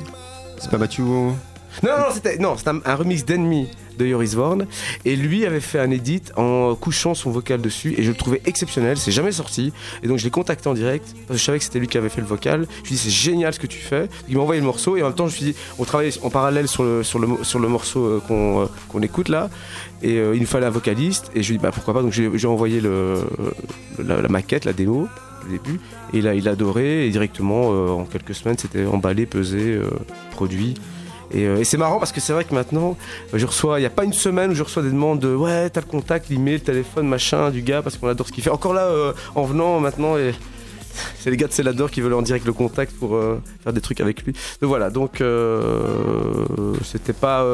C'est 0.59 0.69
pas 0.69 0.77
Mathieu. 0.77 1.03
Non, 1.03 1.33
non, 1.83 2.05
c'était 2.13 2.37
non, 2.37 2.55
c'était 2.57 2.69
un, 2.69 2.79
un 2.85 2.95
remix 2.95 3.25
d'Enemy 3.25 3.67
de 3.97 4.05
Yoris 4.05 4.33
Vorn. 4.33 4.65
Et 5.03 5.15
lui 5.15 5.45
avait 5.45 5.59
fait 5.59 5.79
un 5.79 5.91
edit 5.91 6.21
en 6.37 6.73
couchant 6.75 7.13
son 7.13 7.31
vocal 7.31 7.61
dessus. 7.61 7.93
Et 7.97 8.03
je 8.03 8.11
le 8.11 8.17
trouvais 8.17 8.41
exceptionnel. 8.45 8.97
C'est 8.97 9.11
jamais 9.11 9.31
sorti. 9.33 9.71
Et 10.03 10.07
donc 10.07 10.17
je 10.17 10.23
l'ai 10.23 10.29
contacté 10.29 10.67
en 10.69 10.73
direct. 10.73 11.05
Parce 11.27 11.27
que 11.27 11.37
je 11.37 11.43
savais 11.43 11.57
que 11.59 11.63
c'était 11.65 11.79
lui 11.79 11.87
qui 11.87 11.97
avait 11.97 12.09
fait 12.09 12.21
le 12.21 12.27
vocal. 12.27 12.67
Je 12.83 12.89
lui 12.89 12.95
ai 12.95 12.97
dit, 12.97 12.97
c'est 12.97 13.09
génial 13.09 13.53
ce 13.53 13.59
que 13.59 13.67
tu 13.67 13.77
fais. 13.77 14.09
Il 14.29 14.35
m'a 14.37 14.43
envoyé 14.43 14.59
le 14.61 14.65
morceau. 14.65 14.95
Et 14.97 15.03
en 15.03 15.07
même 15.07 15.15
temps, 15.15 15.27
je 15.27 15.33
me 15.33 15.37
suis 15.37 15.45
dit, 15.53 15.55
on 15.77 15.83
travaillait 15.85 16.17
en 16.23 16.29
parallèle 16.29 16.67
sur 16.69 16.83
le, 16.83 17.03
sur 17.03 17.19
le, 17.19 17.27
mo- 17.27 17.43
sur 17.43 17.59
le 17.59 17.67
morceau 17.67 18.05
euh, 18.05 18.21
qu'on 18.25 18.63
euh, 18.63 18.65
qu'on 18.89 19.01
écoute 19.01 19.27
là. 19.29 19.49
Et 20.01 20.17
euh, 20.17 20.33
il 20.35 20.41
nous 20.41 20.47
fallait 20.47 20.65
un 20.65 20.69
vocaliste. 20.71 21.29
Et 21.35 21.43
je 21.43 21.49
lui 21.49 21.55
ai 21.55 21.57
dit, 21.57 21.63
bah 21.63 21.71
pourquoi 21.73 21.93
pas. 21.93 22.01
Donc 22.01 22.11
j'ai 22.13 22.29
j'ai 22.37 22.47
envoyé 22.47 22.79
le, 22.81 23.21
la, 24.03 24.21
la 24.21 24.27
maquette, 24.29 24.63
la 24.65 24.73
démo. 24.73 25.07
Début, 25.49 25.79
et 26.13 26.27
a, 26.27 26.33
il 26.33 26.47
a 26.47 26.51
adoré, 26.51 27.07
et 27.07 27.09
directement, 27.09 27.71
euh, 27.73 27.89
en 27.89 28.05
quelques 28.05 28.35
semaines, 28.35 28.57
c'était 28.57 28.85
emballé, 28.85 29.25
pesé, 29.25 29.73
euh, 29.75 29.89
produit. 30.31 30.75
Et, 31.31 31.45
euh, 31.47 31.57
et 31.57 31.63
c'est 31.63 31.77
marrant 31.77 31.97
parce 31.97 32.11
que 32.11 32.21
c'est 32.21 32.33
vrai 32.33 32.43
que 32.45 32.53
maintenant, 32.53 32.95
euh, 33.33 33.37
je 33.39 33.45
reçois, 33.45 33.79
il 33.79 33.81
n'y 33.81 33.87
a 33.87 33.91
pas 33.91 34.03
une 34.03 34.13
semaine 34.13 34.51
où 34.51 34.55
je 34.55 34.61
reçois 34.63 34.83
des 34.83 34.91
demandes 34.91 35.19
de 35.19 35.33
ouais, 35.35 35.69
t'as 35.71 35.81
le 35.81 35.87
contact, 35.87 36.29
l'email, 36.29 36.53
le 36.55 36.59
téléphone, 36.59 37.07
machin, 37.07 37.49
du 37.49 37.61
gars, 37.63 37.81
parce 37.81 37.97
qu'on 37.97 38.07
adore 38.07 38.27
ce 38.27 38.31
qu'il 38.31 38.43
fait. 38.43 38.51
Encore 38.51 38.73
là, 38.73 38.83
euh, 38.85 39.11
en 39.33 39.43
venant 39.43 39.79
maintenant, 39.79 40.17
et 40.17 40.33
c'est 41.19 41.31
les 41.31 41.37
gars 41.37 41.47
de 41.47 41.51
Célador 41.51 41.89
qui 41.89 41.99
veulent 42.01 42.13
en 42.13 42.21
direct 42.21 42.45
le 42.45 42.53
contact 42.53 42.93
pour 42.95 43.19
faire 43.63 43.73
des 43.73 43.81
trucs 43.81 43.99
avec 44.01 44.23
lui. 44.23 44.33
Donc 44.61 44.69
voilà, 44.69 44.89
donc 44.91 45.21
c'était 46.83 47.11
pas 47.13 47.45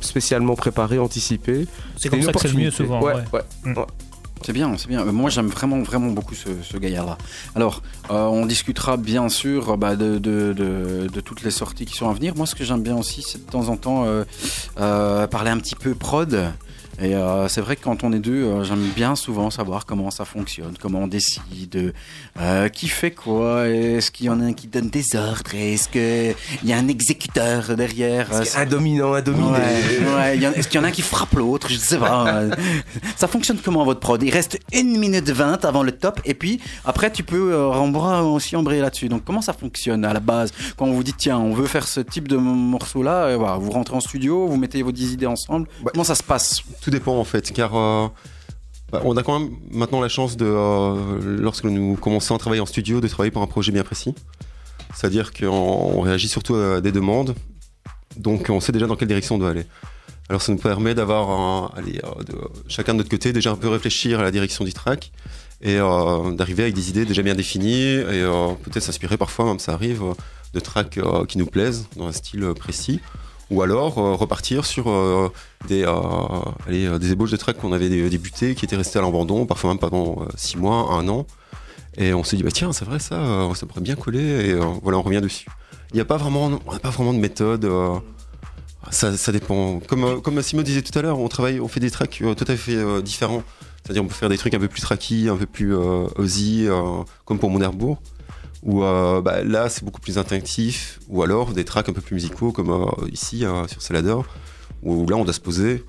spécialement 0.00 0.56
préparé, 0.56 0.98
anticipé. 0.98 1.66
C'est 1.96 2.08
comme 2.08 2.22
ça 2.22 2.32
que 2.32 2.40
c'est 2.40 2.48
le 2.48 2.54
mieux 2.58 2.70
souvent. 2.70 3.00
Ouais, 3.02 3.12
ouais. 3.14 3.22
ouais, 3.34 3.40
Mm. 3.64 3.78
ouais. 3.78 3.84
C'est 4.42 4.52
bien, 4.52 4.76
c'est 4.76 4.88
bien. 4.88 5.00
Euh, 5.00 5.12
Moi, 5.12 5.30
j'aime 5.30 5.48
vraiment, 5.48 5.80
vraiment 5.82 6.08
beaucoup 6.08 6.34
ce, 6.34 6.76
gaillard-là. 6.76 7.18
Alors, 7.54 7.82
euh, 8.10 8.24
on 8.26 8.46
discutera 8.46 8.96
bien 8.96 9.28
sûr 9.28 9.70
euh, 9.70 9.76
bah, 9.76 9.96
de, 9.96 11.20
toutes 11.20 11.42
les 11.42 11.50
sorties 11.50 11.86
qui 11.86 11.96
sont 11.96 12.08
à 12.08 12.12
venir. 12.12 12.34
Moi, 12.36 12.46
ce 12.46 12.54
que 12.54 12.64
j'aime 12.64 12.82
bien 12.82 12.96
aussi, 12.96 13.22
c'est 13.22 13.44
de 13.44 13.50
temps 13.50 13.68
en 13.68 13.76
temps 13.76 14.06
parler 14.76 15.50
un 15.50 15.58
petit 15.58 15.74
peu 15.74 15.94
prod. 15.94 16.52
Et 17.00 17.14
euh, 17.14 17.46
c'est 17.48 17.60
vrai 17.60 17.76
que 17.76 17.84
quand 17.84 18.02
on 18.02 18.12
est 18.12 18.18
deux, 18.18 18.42
euh, 18.44 18.64
j'aime 18.64 18.82
bien 18.96 19.14
souvent 19.14 19.50
savoir 19.50 19.86
comment 19.86 20.10
ça 20.10 20.24
fonctionne, 20.24 20.74
comment 20.80 21.00
on 21.00 21.06
décide, 21.06 21.94
euh, 22.40 22.68
qui 22.68 22.88
fait 22.88 23.12
quoi, 23.12 23.68
est-ce 23.68 24.10
qu'il 24.10 24.26
y 24.26 24.30
en 24.30 24.40
a 24.40 24.44
un 24.44 24.52
qui 24.52 24.66
donne 24.66 24.88
des 24.88 25.14
ordres, 25.14 25.54
est-ce 25.54 25.88
qu'il 25.88 26.34
y 26.68 26.72
a 26.72 26.76
un 26.76 26.88
exécuteur 26.88 27.76
derrière. 27.76 28.32
euh, 28.32 28.44
Un 28.56 28.66
dominant, 28.66 29.12
un 29.14 29.22
dominé. 29.22 29.48
Ouais, 30.16 30.38
Est-ce 30.56 30.66
qu'il 30.68 30.80
y 30.80 30.82
en 30.82 30.84
a 30.84 30.88
un 30.88 30.92
qui 30.92 31.02
frappe 31.02 31.34
l'autre 31.34 31.68
Je 31.70 31.76
sais 31.76 31.98
pas. 31.98 32.42
Ça 33.16 33.28
fonctionne 33.28 33.58
comment 33.64 33.84
votre 33.84 34.00
prod? 34.00 34.20
Il 34.22 34.30
reste 34.30 34.58
une 34.72 34.98
minute 34.98 35.30
20 35.30 35.64
avant 35.64 35.82
le 35.84 35.92
top 35.92 36.20
et 36.24 36.34
puis 36.34 36.60
après 36.84 37.12
tu 37.12 37.22
peux 37.22 37.54
aussi 37.54 38.56
embrayer 38.56 38.80
là-dessus. 38.80 39.08
Donc 39.08 39.24
comment 39.24 39.40
ça 39.42 39.52
fonctionne 39.52 40.04
à 40.04 40.12
la 40.12 40.20
base? 40.20 40.52
Quand 40.76 40.86
on 40.86 40.92
vous 40.92 41.04
dit 41.04 41.14
tiens 41.16 41.38
on 41.38 41.52
veut 41.54 41.66
faire 41.66 41.86
ce 41.86 42.00
type 42.00 42.26
de 42.28 42.36
morceau 42.36 43.02
là, 43.02 43.36
voilà, 43.36 43.56
vous 43.56 43.70
rentrez 43.70 43.94
en 43.94 44.00
studio, 44.00 44.46
vous 44.48 44.56
mettez 44.56 44.82
vos 44.82 44.92
10 44.92 45.12
idées 45.12 45.26
ensemble. 45.26 45.68
Ouais. 45.84 45.90
Comment 45.92 46.04
ça 46.04 46.14
se 46.16 46.22
passe? 46.22 46.62
Tout 46.88 46.92
dépend 46.92 47.18
en 47.18 47.24
fait, 47.24 47.52
car 47.52 47.76
euh, 47.76 48.08
bah, 48.90 49.02
on 49.04 49.14
a 49.18 49.22
quand 49.22 49.38
même 49.38 49.50
maintenant 49.70 50.00
la 50.00 50.08
chance 50.08 50.38
de, 50.38 50.46
euh, 50.48 51.18
lorsque 51.22 51.64
nous 51.64 51.96
commençons 51.96 52.34
à 52.34 52.38
travailler 52.38 52.62
en 52.62 52.66
studio, 52.66 53.02
de 53.02 53.08
travailler 53.08 53.30
pour 53.30 53.42
un 53.42 53.46
projet 53.46 53.72
bien 53.72 53.82
précis. 53.82 54.14
C'est-à-dire 54.94 55.34
qu'on 55.34 55.48
on 55.48 56.00
réagit 56.00 56.28
surtout 56.28 56.54
à 56.54 56.80
des 56.80 56.90
demandes, 56.90 57.34
donc 58.16 58.46
on 58.48 58.58
sait 58.60 58.72
déjà 58.72 58.86
dans 58.86 58.96
quelle 58.96 59.08
direction 59.08 59.34
on 59.34 59.38
doit 59.38 59.50
aller. 59.50 59.66
Alors 60.30 60.40
ça 60.40 60.50
nous 60.50 60.56
permet 60.56 60.94
d'avoir, 60.94 61.74
euh, 61.76 61.82
chacun 62.68 62.94
de 62.94 62.98
notre 63.00 63.10
côté, 63.10 63.34
déjà 63.34 63.50
un 63.50 63.56
peu 63.56 63.68
réfléchir 63.68 64.20
à 64.20 64.22
la 64.22 64.30
direction 64.30 64.64
du 64.64 64.72
track 64.72 65.12
et 65.60 65.76
d'arriver 65.76 66.62
avec 66.62 66.74
des 66.74 66.88
idées 66.88 67.04
déjà 67.04 67.20
bien 67.20 67.34
définies 67.34 67.96
et 67.96 68.24
peut-être 68.62 68.82
s'inspirer 68.82 69.18
parfois, 69.18 69.44
même 69.44 69.58
ça 69.58 69.74
arrive, 69.74 70.02
de 70.54 70.60
tracks 70.60 70.98
qui 71.28 71.36
nous 71.36 71.44
plaisent 71.44 71.86
dans 71.96 72.06
un 72.06 72.12
style 72.12 72.54
précis. 72.58 73.02
Ou 73.50 73.62
alors 73.62 73.96
euh, 73.98 74.14
repartir 74.14 74.66
sur 74.66 74.90
euh, 74.90 75.32
des, 75.68 75.84
euh, 75.86 76.98
des 76.98 77.12
ébauches 77.12 77.30
de 77.30 77.36
tracks 77.36 77.56
qu'on 77.56 77.72
avait 77.72 77.88
dé- 77.88 78.10
débutés, 78.10 78.54
qui 78.54 78.66
étaient 78.66 78.76
restés 78.76 78.98
à 78.98 79.02
l'abandon, 79.02 79.46
parfois 79.46 79.70
même 79.70 79.78
pendant 79.78 80.22
euh, 80.22 80.26
six 80.36 80.58
mois, 80.58 80.92
un 80.92 81.08
an. 81.08 81.26
Et 81.96 82.12
on 82.12 82.24
s'est 82.24 82.36
dit, 82.36 82.42
bah 82.42 82.50
tiens, 82.52 82.72
c'est 82.72 82.84
vrai 82.84 82.98
ça, 82.98 83.48
ça 83.54 83.66
pourrait 83.66 83.80
bien 83.80 83.96
coller, 83.96 84.50
et 84.50 84.54
voilà, 84.82 84.98
on 84.98 85.02
revient 85.02 85.20
dessus. 85.22 85.46
Il 85.92 85.94
n'y 85.96 86.00
a 86.00 86.04
pas 86.04 86.18
vraiment, 86.18 86.50
on 86.66 86.72
n'a 86.72 86.78
pas 86.78 86.90
vraiment 86.90 87.14
de 87.14 87.18
méthode. 87.18 87.68
ça, 88.90 89.16
ça 89.16 89.32
dépend. 89.32 89.80
Comme, 89.80 90.20
comme 90.20 90.34
Massimo 90.34 90.62
disait 90.62 90.82
tout 90.82 90.96
à 90.98 91.02
l'heure, 91.02 91.18
on 91.18 91.28
travaille, 91.28 91.58
on 91.58 91.66
fait 91.68 91.80
des 91.80 91.90
tracks 91.90 92.22
tout 92.36 92.44
à 92.46 92.56
fait 92.56 93.02
différents. 93.02 93.42
C'est-à-dire, 93.82 94.04
on 94.04 94.06
peut 94.06 94.14
faire 94.14 94.28
des 94.28 94.38
trucs 94.38 94.54
un 94.54 94.58
peu 94.60 94.68
plus 94.68 94.82
tracky, 94.82 95.28
un 95.28 95.36
peu 95.36 95.46
plus 95.46 95.74
Ozzy, 95.74 96.68
comme 97.24 97.38
pour 97.38 97.50
Monerbourg. 97.50 97.98
Ou 98.68 98.84
euh, 98.84 99.22
bah, 99.22 99.42
là, 99.42 99.70
c'est 99.70 99.82
beaucoup 99.82 100.00
plus 100.00 100.18
instinctif. 100.18 101.00
Ou 101.08 101.22
alors 101.22 101.52
des 101.52 101.64
tracks 101.64 101.88
un 101.88 101.94
peu 101.94 102.02
plus 102.02 102.14
musicaux, 102.14 102.52
comme 102.52 102.70
euh, 102.70 103.08
ici 103.10 103.46
euh, 103.46 103.66
sur 103.66 103.80
Celador, 103.80 104.26
où 104.82 105.06
là, 105.08 105.16
on 105.16 105.24
doit 105.24 105.32
se 105.32 105.40
poser. 105.40 105.84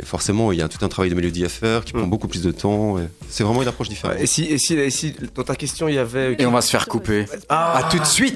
Et 0.00 0.04
forcément, 0.04 0.50
il 0.50 0.58
y 0.58 0.62
a 0.62 0.68
tout 0.68 0.84
un 0.84 0.88
travail 0.88 1.10
de 1.10 1.14
mélodie 1.14 1.44
à 1.44 1.48
faire 1.48 1.84
qui 1.84 1.92
prend 1.92 2.06
beaucoup 2.08 2.26
plus 2.26 2.42
de 2.42 2.50
temps. 2.50 2.98
et 2.98 3.04
C'est 3.28 3.44
vraiment 3.44 3.62
une 3.62 3.68
approche 3.68 3.88
différente. 3.88 4.16
Et 4.18 4.26
si, 4.26 4.42
et 4.44 4.58
si, 4.58 4.74
et 4.74 4.90
si 4.90 5.14
dans 5.36 5.44
ta 5.44 5.54
question 5.54 5.86
il 5.86 5.94
y 5.94 5.98
avait. 5.98 6.34
Et 6.36 6.46
on 6.46 6.50
va 6.50 6.60
se 6.60 6.70
faire 6.70 6.88
couper. 6.88 7.26
Ah, 7.48 7.76
À 7.76 7.82
tout 7.84 7.98
de 8.00 8.04
suite 8.04 8.24